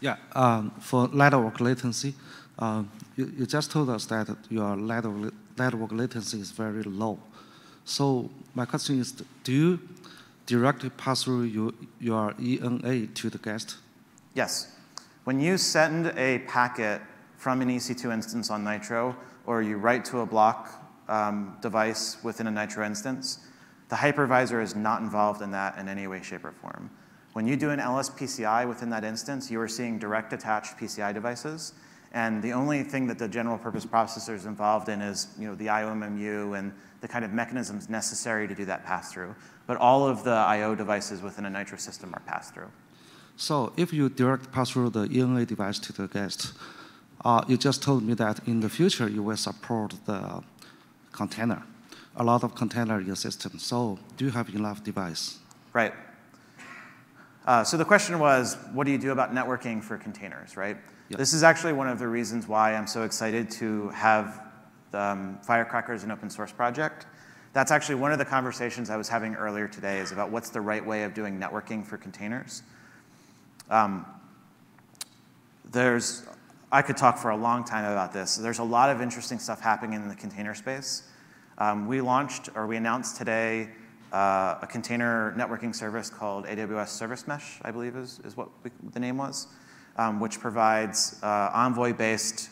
Yeah, 0.00 0.16
um, 0.32 0.70
for 0.80 1.08
network 1.08 1.60
latency, 1.60 2.14
uh, 2.58 2.82
you, 3.16 3.32
you, 3.38 3.46
just 3.46 3.70
told 3.70 3.88
us 3.88 4.04
that 4.06 4.36
your 4.50 4.76
network, 4.76 5.32
network 5.56 5.92
latency 5.92 6.40
is 6.40 6.50
very 6.50 6.82
low. 6.82 7.18
So 7.84 8.30
my 8.54 8.64
question 8.66 9.00
is, 9.00 9.12
do 9.44 9.52
you 9.52 9.80
directly 10.46 10.90
pass 10.90 11.24
through 11.24 11.44
your, 11.44 11.72
your 12.00 12.34
ENA 12.40 13.06
to 13.06 13.30
the 13.30 13.38
guest? 13.38 13.76
Yes. 14.34 14.73
When 15.24 15.40
you 15.40 15.56
send 15.56 16.08
a 16.18 16.40
packet 16.40 17.00
from 17.38 17.62
an 17.62 17.70
EC2 17.70 18.12
instance 18.12 18.50
on 18.50 18.62
Nitro, 18.62 19.16
or 19.46 19.62
you 19.62 19.78
write 19.78 20.04
to 20.06 20.20
a 20.20 20.26
block 20.26 20.70
um, 21.08 21.56
device 21.62 22.22
within 22.22 22.46
a 22.46 22.50
Nitro 22.50 22.84
instance, 22.84 23.38
the 23.88 23.96
hypervisor 23.96 24.62
is 24.62 24.76
not 24.76 25.00
involved 25.00 25.40
in 25.40 25.50
that 25.52 25.78
in 25.78 25.88
any 25.88 26.06
way, 26.06 26.20
shape, 26.20 26.44
or 26.44 26.52
form. 26.52 26.90
When 27.32 27.46
you 27.46 27.56
do 27.56 27.70
an 27.70 27.80
LSPCI 27.80 28.68
within 28.68 28.90
that 28.90 29.02
instance, 29.02 29.50
you 29.50 29.58
are 29.62 29.68
seeing 29.68 29.98
direct 29.98 30.34
attached 30.34 30.76
PCI 30.76 31.14
devices. 31.14 31.72
And 32.12 32.42
the 32.42 32.52
only 32.52 32.82
thing 32.82 33.06
that 33.06 33.18
the 33.18 33.26
general 33.26 33.56
purpose 33.56 33.86
processor 33.86 34.34
is 34.34 34.44
involved 34.44 34.90
in 34.90 35.00
is 35.00 35.28
you 35.38 35.48
know, 35.48 35.54
the 35.54 35.66
IOMMU 35.66 36.58
and 36.58 36.70
the 37.00 37.08
kind 37.08 37.24
of 37.24 37.32
mechanisms 37.32 37.88
necessary 37.88 38.46
to 38.46 38.54
do 38.54 38.66
that 38.66 38.84
pass 38.84 39.10
through. 39.10 39.34
But 39.66 39.78
all 39.78 40.06
of 40.06 40.22
the 40.22 40.32
I.O. 40.32 40.74
devices 40.74 41.22
within 41.22 41.46
a 41.46 41.50
Nitro 41.50 41.78
system 41.78 42.14
are 42.14 42.20
pass 42.20 42.50
through. 42.50 42.68
So 43.36 43.72
if 43.76 43.92
you 43.92 44.08
direct 44.08 44.52
pass 44.52 44.70
through 44.70 44.90
the 44.90 45.08
ENA 45.10 45.44
device 45.46 45.78
to 45.80 45.92
the 45.92 46.06
guest, 46.06 46.52
uh, 47.24 47.42
you 47.48 47.56
just 47.56 47.82
told 47.82 48.02
me 48.02 48.14
that 48.14 48.46
in 48.46 48.60
the 48.60 48.68
future 48.68 49.08
you 49.08 49.22
will 49.22 49.36
support 49.36 49.94
the 50.04 50.42
container, 51.12 51.62
a 52.16 52.24
lot 52.24 52.44
of 52.44 52.54
container 52.54 53.00
in 53.00 53.06
your 53.06 53.16
system. 53.16 53.58
So 53.58 53.98
do 54.16 54.26
you 54.26 54.30
have 54.30 54.48
enough 54.54 54.84
device? 54.84 55.38
Right. 55.72 55.92
Uh, 57.46 57.64
so 57.64 57.76
the 57.76 57.84
question 57.84 58.18
was, 58.18 58.56
what 58.72 58.84
do 58.84 58.92
you 58.92 58.98
do 58.98 59.10
about 59.10 59.34
networking 59.34 59.82
for 59.82 59.98
containers, 59.98 60.56
right? 60.56 60.76
Yep. 61.08 61.18
This 61.18 61.34
is 61.34 61.42
actually 61.42 61.74
one 61.74 61.88
of 61.88 61.98
the 61.98 62.08
reasons 62.08 62.48
why 62.48 62.74
I'm 62.74 62.86
so 62.86 63.02
excited 63.02 63.50
to 63.52 63.90
have 63.90 64.40
um, 64.94 65.38
Firecracker 65.42 65.92
as 65.92 66.04
an 66.04 66.10
open 66.10 66.30
source 66.30 66.52
project. 66.52 67.06
That's 67.52 67.70
actually 67.70 67.96
one 67.96 68.12
of 68.12 68.18
the 68.18 68.24
conversations 68.24 68.88
I 68.88 68.96
was 68.96 69.08
having 69.08 69.34
earlier 69.34 69.68
today 69.68 69.98
is 69.98 70.12
about 70.12 70.30
what's 70.30 70.50
the 70.50 70.60
right 70.60 70.84
way 70.84 71.02
of 71.02 71.12
doing 71.12 71.38
networking 71.38 71.84
for 71.84 71.98
containers. 71.98 72.62
Um, 73.70 74.06
there's, 75.70 76.22
I 76.70 76.82
could 76.82 76.96
talk 76.96 77.18
for 77.18 77.30
a 77.30 77.36
long 77.36 77.64
time 77.64 77.84
about 77.84 78.12
this. 78.12 78.36
There's 78.36 78.58
a 78.58 78.64
lot 78.64 78.90
of 78.90 79.00
interesting 79.00 79.38
stuff 79.38 79.60
happening 79.60 79.94
in 79.94 80.08
the 80.08 80.14
container 80.14 80.54
space. 80.54 81.04
Um, 81.58 81.86
we 81.86 82.00
launched, 82.00 82.50
or 82.54 82.66
we 82.66 82.76
announced 82.76 83.16
today, 83.16 83.70
uh, 84.12 84.58
a 84.62 84.68
container 84.70 85.34
networking 85.36 85.74
service 85.74 86.10
called 86.10 86.46
AWS 86.46 86.88
Service 86.88 87.26
Mesh, 87.26 87.58
I 87.62 87.70
believe 87.70 87.96
is, 87.96 88.20
is 88.24 88.36
what 88.36 88.48
we, 88.62 88.70
the 88.92 89.00
name 89.00 89.16
was, 89.16 89.48
um, 89.96 90.20
which 90.20 90.38
provides 90.38 91.18
uh, 91.22 91.50
Envoy-based 91.54 92.50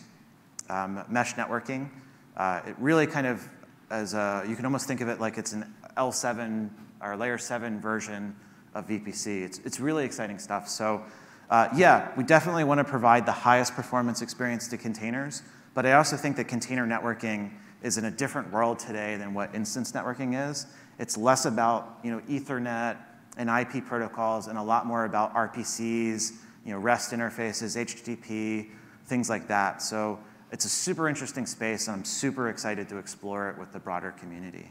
um, 0.68 1.04
mesh 1.08 1.34
networking. 1.34 1.88
Uh, 2.36 2.60
it 2.66 2.74
really 2.78 3.06
kind 3.06 3.26
of, 3.26 3.46
as 3.90 4.14
a, 4.14 4.44
you 4.48 4.56
can 4.56 4.64
almost 4.64 4.88
think 4.88 5.00
of 5.00 5.08
it 5.08 5.20
like 5.20 5.38
it's 5.38 5.52
an 5.52 5.72
L7 5.96 6.70
or 7.00 7.16
layer 7.16 7.38
7 7.38 7.80
version 7.80 8.34
of 8.74 8.86
VPC. 8.88 9.42
It's, 9.42 9.58
it's 9.64 9.80
really 9.80 10.04
exciting 10.04 10.38
stuff. 10.38 10.68
So 10.68 11.02
uh, 11.50 11.68
yeah, 11.76 12.10
we 12.16 12.24
definitely 12.24 12.64
want 12.64 12.78
to 12.78 12.84
provide 12.84 13.26
the 13.26 13.32
highest 13.32 13.74
performance 13.74 14.22
experience 14.22 14.68
to 14.68 14.78
containers, 14.78 15.42
but 15.74 15.84
I 15.84 15.92
also 15.92 16.16
think 16.16 16.36
that 16.36 16.48
container 16.48 16.86
networking 16.86 17.50
is 17.82 17.98
in 17.98 18.06
a 18.06 18.10
different 18.10 18.50
world 18.52 18.78
today 18.78 19.16
than 19.16 19.34
what 19.34 19.54
instance 19.54 19.92
networking 19.92 20.50
is. 20.50 20.66
It's 20.98 21.16
less 21.16 21.44
about 21.44 21.98
you 22.02 22.10
know, 22.10 22.20
Ethernet 22.20 22.96
and 23.36 23.50
IP 23.50 23.84
protocols 23.84 24.46
and 24.46 24.58
a 24.58 24.62
lot 24.62 24.86
more 24.86 25.04
about 25.04 25.34
RPCs, 25.34 26.32
you 26.64 26.72
know, 26.72 26.78
REST 26.78 27.12
interfaces, 27.12 27.76
HTTP, 27.76 28.70
things 29.06 29.28
like 29.28 29.48
that. 29.48 29.82
So 29.82 30.18
it's 30.52 30.64
a 30.64 30.68
super 30.68 31.08
interesting 31.08 31.46
space, 31.46 31.88
and 31.88 31.96
I'm 31.96 32.04
super 32.04 32.48
excited 32.48 32.88
to 32.90 32.98
explore 32.98 33.50
it 33.50 33.58
with 33.58 33.72
the 33.72 33.78
broader 33.78 34.12
community. 34.12 34.70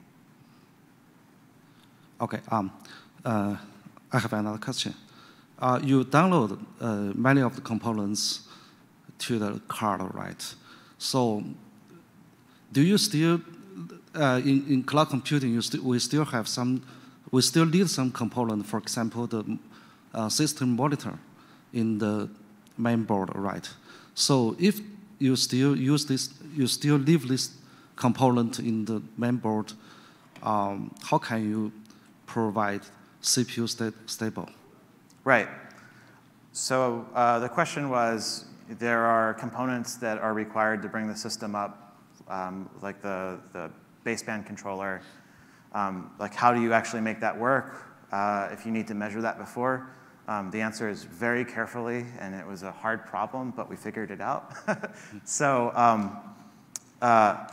Okay, 2.22 2.40
um, 2.50 2.72
uh, 3.26 3.58
I 4.14 4.20
have 4.20 4.34
another 4.34 4.58
question. 4.58 4.94
Uh, 5.60 5.80
you 5.84 6.04
download 6.04 6.60
uh, 6.80 7.14
many 7.16 7.42
of 7.42 7.56
the 7.56 7.62
components 7.62 8.48
to 9.20 9.40
the 9.40 9.62
card, 9.68 10.02
right? 10.14 10.56
So 10.98 11.44
do 12.72 12.82
you 12.82 12.98
still 12.98 13.42
uh, 14.16 14.42
in, 14.44 14.66
in 14.68 14.84
cloud 14.84 15.10
computing, 15.10 15.60
st 15.62 15.84
we 15.84 16.00
still 16.00 16.26
have 16.26 16.48
some, 16.48 16.82
we 17.32 17.42
still 17.42 17.66
need 17.66 17.90
some 17.90 18.12
component, 18.12 18.66
for 18.66 18.78
example, 18.78 19.28
the 19.28 19.58
uh, 20.14 20.30
system 20.30 20.76
monitor 20.76 21.18
in 21.74 21.98
the 21.98 22.30
main 22.78 23.04
board, 23.04 23.30
right? 23.36 23.70
So 24.14 24.56
if 24.60 24.82
you 25.20 25.36
still 25.36 25.76
use 25.76 26.06
this, 26.06 26.34
you 26.56 26.68
still 26.68 26.98
leave 26.98 27.28
this 27.28 27.52
component 27.96 28.60
in 28.60 28.86
the 28.86 29.02
main 29.18 29.38
board, 29.38 29.74
um, 30.44 30.94
how 31.04 31.18
can 31.18 31.50
you 31.50 31.72
provide 32.26 32.82
CPU 33.22 33.68
sta 33.68 33.92
stable? 34.06 34.50
Right. 35.24 35.48
So 36.52 37.06
uh, 37.14 37.40
the 37.40 37.50
question 37.50 37.90
was, 37.90 38.46
there 38.68 39.06
are 39.06 39.34
components 39.34 39.96
that 39.98 40.18
are 40.18 40.34
required 40.34 40.82
to 40.82 40.90
bring 40.90 41.08
the 41.08 41.16
system 41.16 41.56
up, 41.56 41.98
um, 42.28 42.70
like 42.82 43.02
the, 43.02 43.40
the 43.54 43.72
baseboard 44.04 44.46
controller. 44.46 45.02
Um, 45.74 46.12
like 46.20 46.34
how 46.34 46.54
do 46.54 46.62
you 46.62 46.74
actually 46.74 47.02
make 47.02 47.20
that 47.22 47.38
work 47.38 47.84
uh, 48.12 48.50
if 48.52 48.66
you 48.66 48.72
need 48.72 48.88
to 48.88 48.94
measure 48.94 49.22
that 49.22 49.38
before? 49.38 49.90
Um, 50.28 50.52
the 50.52 50.62
answer 50.62 50.90
is 50.90 51.04
very 51.04 51.44
carefully, 51.44 52.06
and 52.20 52.36
it 52.36 52.46
was 52.46 52.64
a 52.64 52.72
hard 52.72 53.06
problem, 53.06 53.54
but 53.56 53.70
we 53.70 53.76
figured 53.76 54.12
it 54.12 54.22
out. 54.22 54.54
so 55.26 55.72
um, 55.76 56.18
uh, 57.02 57.48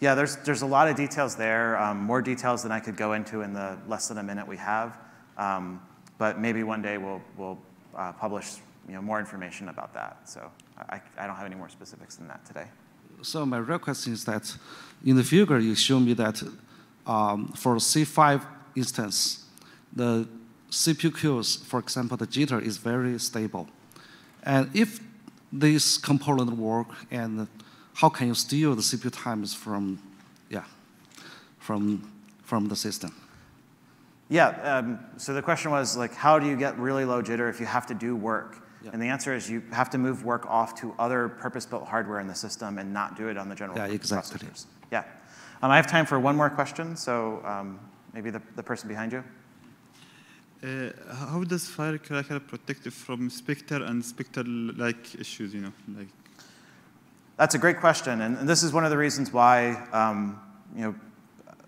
yeah, 0.00 0.14
there's, 0.14 0.36
there's 0.36 0.62
a 0.62 0.66
lot 0.66 0.88
of 0.88 0.96
details 0.96 1.36
there, 1.36 1.80
um, 1.80 1.98
more 1.98 2.20
details 2.20 2.62
than 2.62 2.72
I 2.72 2.80
could 2.80 2.96
go 2.96 3.14
into 3.14 3.40
in 3.40 3.52
the 3.52 3.78
less 3.88 4.08
than 4.08 4.18
a 4.18 4.22
minute 4.22 4.46
we 4.46 4.56
have. 4.58 4.98
Um, 5.38 5.80
but 6.18 6.38
maybe 6.38 6.62
one 6.62 6.82
day 6.82 6.98
we'll, 6.98 7.22
we'll 7.36 7.58
uh, 7.94 8.12
publish 8.12 8.56
you 8.88 8.94
know, 8.94 9.02
more 9.02 9.18
information 9.18 9.68
about 9.68 9.94
that. 9.94 10.18
So 10.24 10.50
I, 10.90 11.00
I 11.18 11.26
don't 11.26 11.36
have 11.36 11.46
any 11.46 11.56
more 11.56 11.68
specifics 11.68 12.16
than 12.16 12.28
that 12.28 12.44
today. 12.44 12.66
So 13.22 13.46
my 13.46 13.58
real 13.58 13.78
question 13.78 14.12
is 14.12 14.24
that 14.26 14.54
in 15.04 15.16
the 15.16 15.24
figure, 15.24 15.58
you 15.58 15.74
show 15.74 15.98
me 15.98 16.12
that 16.14 16.42
um, 17.06 17.48
for 17.48 17.76
C5 17.76 18.44
instance, 18.74 19.44
the 19.92 20.28
queues, 20.70 21.56
for 21.56 21.80
example, 21.80 22.16
the 22.16 22.26
jitter 22.26 22.60
is 22.60 22.76
very 22.76 23.18
stable. 23.18 23.68
And 24.42 24.70
if 24.74 25.00
this 25.52 25.96
component 25.96 26.50
work, 26.56 26.88
and 27.10 27.48
how 27.96 28.10
can 28.10 28.28
you 28.28 28.34
steal 28.34 28.74
the 28.74 28.82
CPU 28.82 29.10
times 29.10 29.54
from, 29.54 29.98
yeah, 30.50 30.64
from, 31.58 32.12
from 32.42 32.68
the 32.68 32.76
system? 32.76 33.14
Yeah, 34.28 34.48
um, 34.62 34.98
so 35.16 35.32
the 35.32 35.40
question 35.40 35.70
was 35.70 35.96
like, 35.96 36.14
how 36.14 36.38
do 36.38 36.46
you 36.46 36.56
get 36.56 36.78
really 36.78 37.06
low 37.06 37.22
jitter 37.22 37.48
if 37.48 37.58
you 37.58 37.64
have 37.64 37.86
to 37.86 37.94
do 37.94 38.14
work? 38.14 38.58
Yeah. 38.82 38.90
And 38.92 39.00
the 39.00 39.06
answer 39.06 39.34
is 39.34 39.48
you 39.48 39.62
have 39.72 39.88
to 39.90 39.98
move 39.98 40.24
work 40.24 40.44
off 40.46 40.74
to 40.80 40.94
other 40.98 41.28
purpose-built 41.28 41.86
hardware 41.86 42.20
in 42.20 42.26
the 42.26 42.34
system 42.34 42.76
and 42.78 42.92
not 42.92 43.16
do 43.16 43.28
it 43.28 43.38
on 43.38 43.48
the 43.48 43.54
general 43.54 43.78
yeah, 43.78 43.86
exactly. 43.86 44.40
processors. 44.40 44.66
Yeah. 44.92 45.04
Um, 45.62 45.70
I 45.70 45.76
have 45.76 45.86
time 45.86 46.04
for 46.04 46.20
one 46.20 46.36
more 46.36 46.50
question, 46.50 46.96
so 46.96 47.40
um, 47.46 47.80
maybe 48.12 48.28
the, 48.28 48.42
the 48.56 48.62
person 48.62 48.88
behind 48.88 49.12
you. 49.12 49.24
Uh, 50.62 50.90
how 51.14 51.42
does 51.44 51.66
Firecracker 51.66 52.40
protect 52.40 52.86
it 52.86 52.92
from 52.92 53.30
Spectre 53.30 53.82
and 53.82 54.04
Spectre-like 54.04 55.14
issues, 55.14 55.54
you 55.54 55.62
know? 55.62 55.72
Like 55.96 56.08
That's 57.36 57.54
a 57.54 57.58
great 57.58 57.80
question, 57.80 58.22
and, 58.22 58.38
and 58.38 58.48
this 58.48 58.62
is 58.62 58.72
one 58.72 58.84
of 58.84 58.90
the 58.90 58.96
reasons 58.96 59.30
why 59.30 59.74
um, 59.92 60.40
you 60.74 60.82
know, 60.82 60.94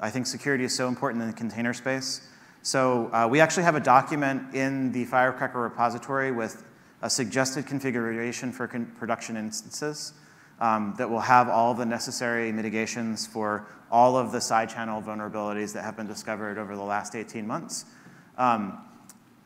I 0.00 0.08
think 0.08 0.26
security 0.26 0.64
is 0.64 0.74
so 0.74 0.88
important 0.88 1.22
in 1.22 1.28
the 1.28 1.34
container 1.34 1.74
space. 1.74 2.26
So 2.62 3.10
uh, 3.12 3.28
we 3.30 3.40
actually 3.40 3.64
have 3.64 3.74
a 3.74 3.80
document 3.80 4.54
in 4.54 4.92
the 4.92 5.04
Firecracker 5.04 5.60
repository 5.60 6.32
with 6.32 6.64
a 7.02 7.10
suggested 7.10 7.66
configuration 7.66 8.50
for 8.50 8.66
con 8.66 8.86
production 8.98 9.36
instances 9.36 10.14
um, 10.58 10.94
that 10.96 11.08
will 11.08 11.20
have 11.20 11.50
all 11.50 11.74
the 11.74 11.84
necessary 11.84 12.50
mitigations 12.50 13.26
for 13.26 13.66
all 13.90 14.16
of 14.16 14.32
the 14.32 14.40
side 14.40 14.70
channel 14.70 15.02
vulnerabilities 15.02 15.74
that 15.74 15.84
have 15.84 15.96
been 15.96 16.06
discovered 16.06 16.56
over 16.56 16.76
the 16.76 16.82
last 16.82 17.14
18 17.14 17.46
months. 17.46 17.84
Um, 18.38 18.78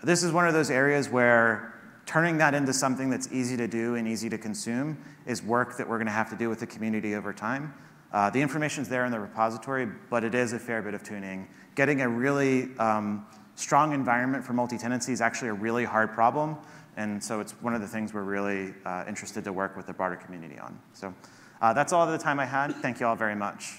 this 0.04 0.22
is 0.22 0.32
one 0.32 0.46
of 0.46 0.54
those 0.54 0.70
areas 0.70 1.08
where 1.08 1.71
turning 2.12 2.36
that 2.36 2.52
into 2.52 2.74
something 2.74 3.08
that's 3.08 3.32
easy 3.32 3.56
to 3.56 3.66
do 3.66 3.94
and 3.94 4.06
easy 4.06 4.28
to 4.28 4.36
consume 4.36 5.02
is 5.24 5.42
work 5.42 5.78
that 5.78 5.88
we're 5.88 5.96
going 5.96 6.06
to 6.06 6.12
have 6.12 6.28
to 6.28 6.36
do 6.36 6.50
with 6.50 6.60
the 6.60 6.66
community 6.66 7.14
over 7.14 7.32
time. 7.32 7.72
Uh, 8.12 8.28
the 8.28 8.38
information's 8.38 8.86
there 8.86 9.06
in 9.06 9.10
the 9.10 9.18
repository, 9.18 9.88
but 10.10 10.22
it 10.22 10.34
is 10.34 10.52
a 10.52 10.58
fair 10.58 10.82
bit 10.82 10.92
of 10.92 11.02
tuning. 11.02 11.48
Getting 11.74 12.02
a 12.02 12.08
really 12.08 12.68
um, 12.76 13.24
strong 13.54 13.94
environment 13.94 14.44
for 14.44 14.52
multi-tenancy 14.52 15.10
is 15.14 15.22
actually 15.22 15.48
a 15.48 15.54
really 15.54 15.86
hard 15.86 16.12
problem, 16.12 16.58
and 16.98 17.24
so 17.24 17.40
it's 17.40 17.52
one 17.62 17.74
of 17.74 17.80
the 17.80 17.88
things 17.88 18.12
we're 18.12 18.20
really 18.24 18.74
uh, 18.84 19.04
interested 19.08 19.42
to 19.44 19.52
work 19.54 19.74
with 19.74 19.86
the 19.86 19.94
broader 19.94 20.16
community 20.16 20.58
on. 20.58 20.78
So 20.92 21.14
uh, 21.62 21.72
that's 21.72 21.94
all 21.94 22.06
the 22.06 22.18
time 22.18 22.38
I 22.38 22.44
had. 22.44 22.74
Thank 22.76 23.00
you 23.00 23.06
all 23.06 23.16
very 23.16 23.36
much. 23.36 23.72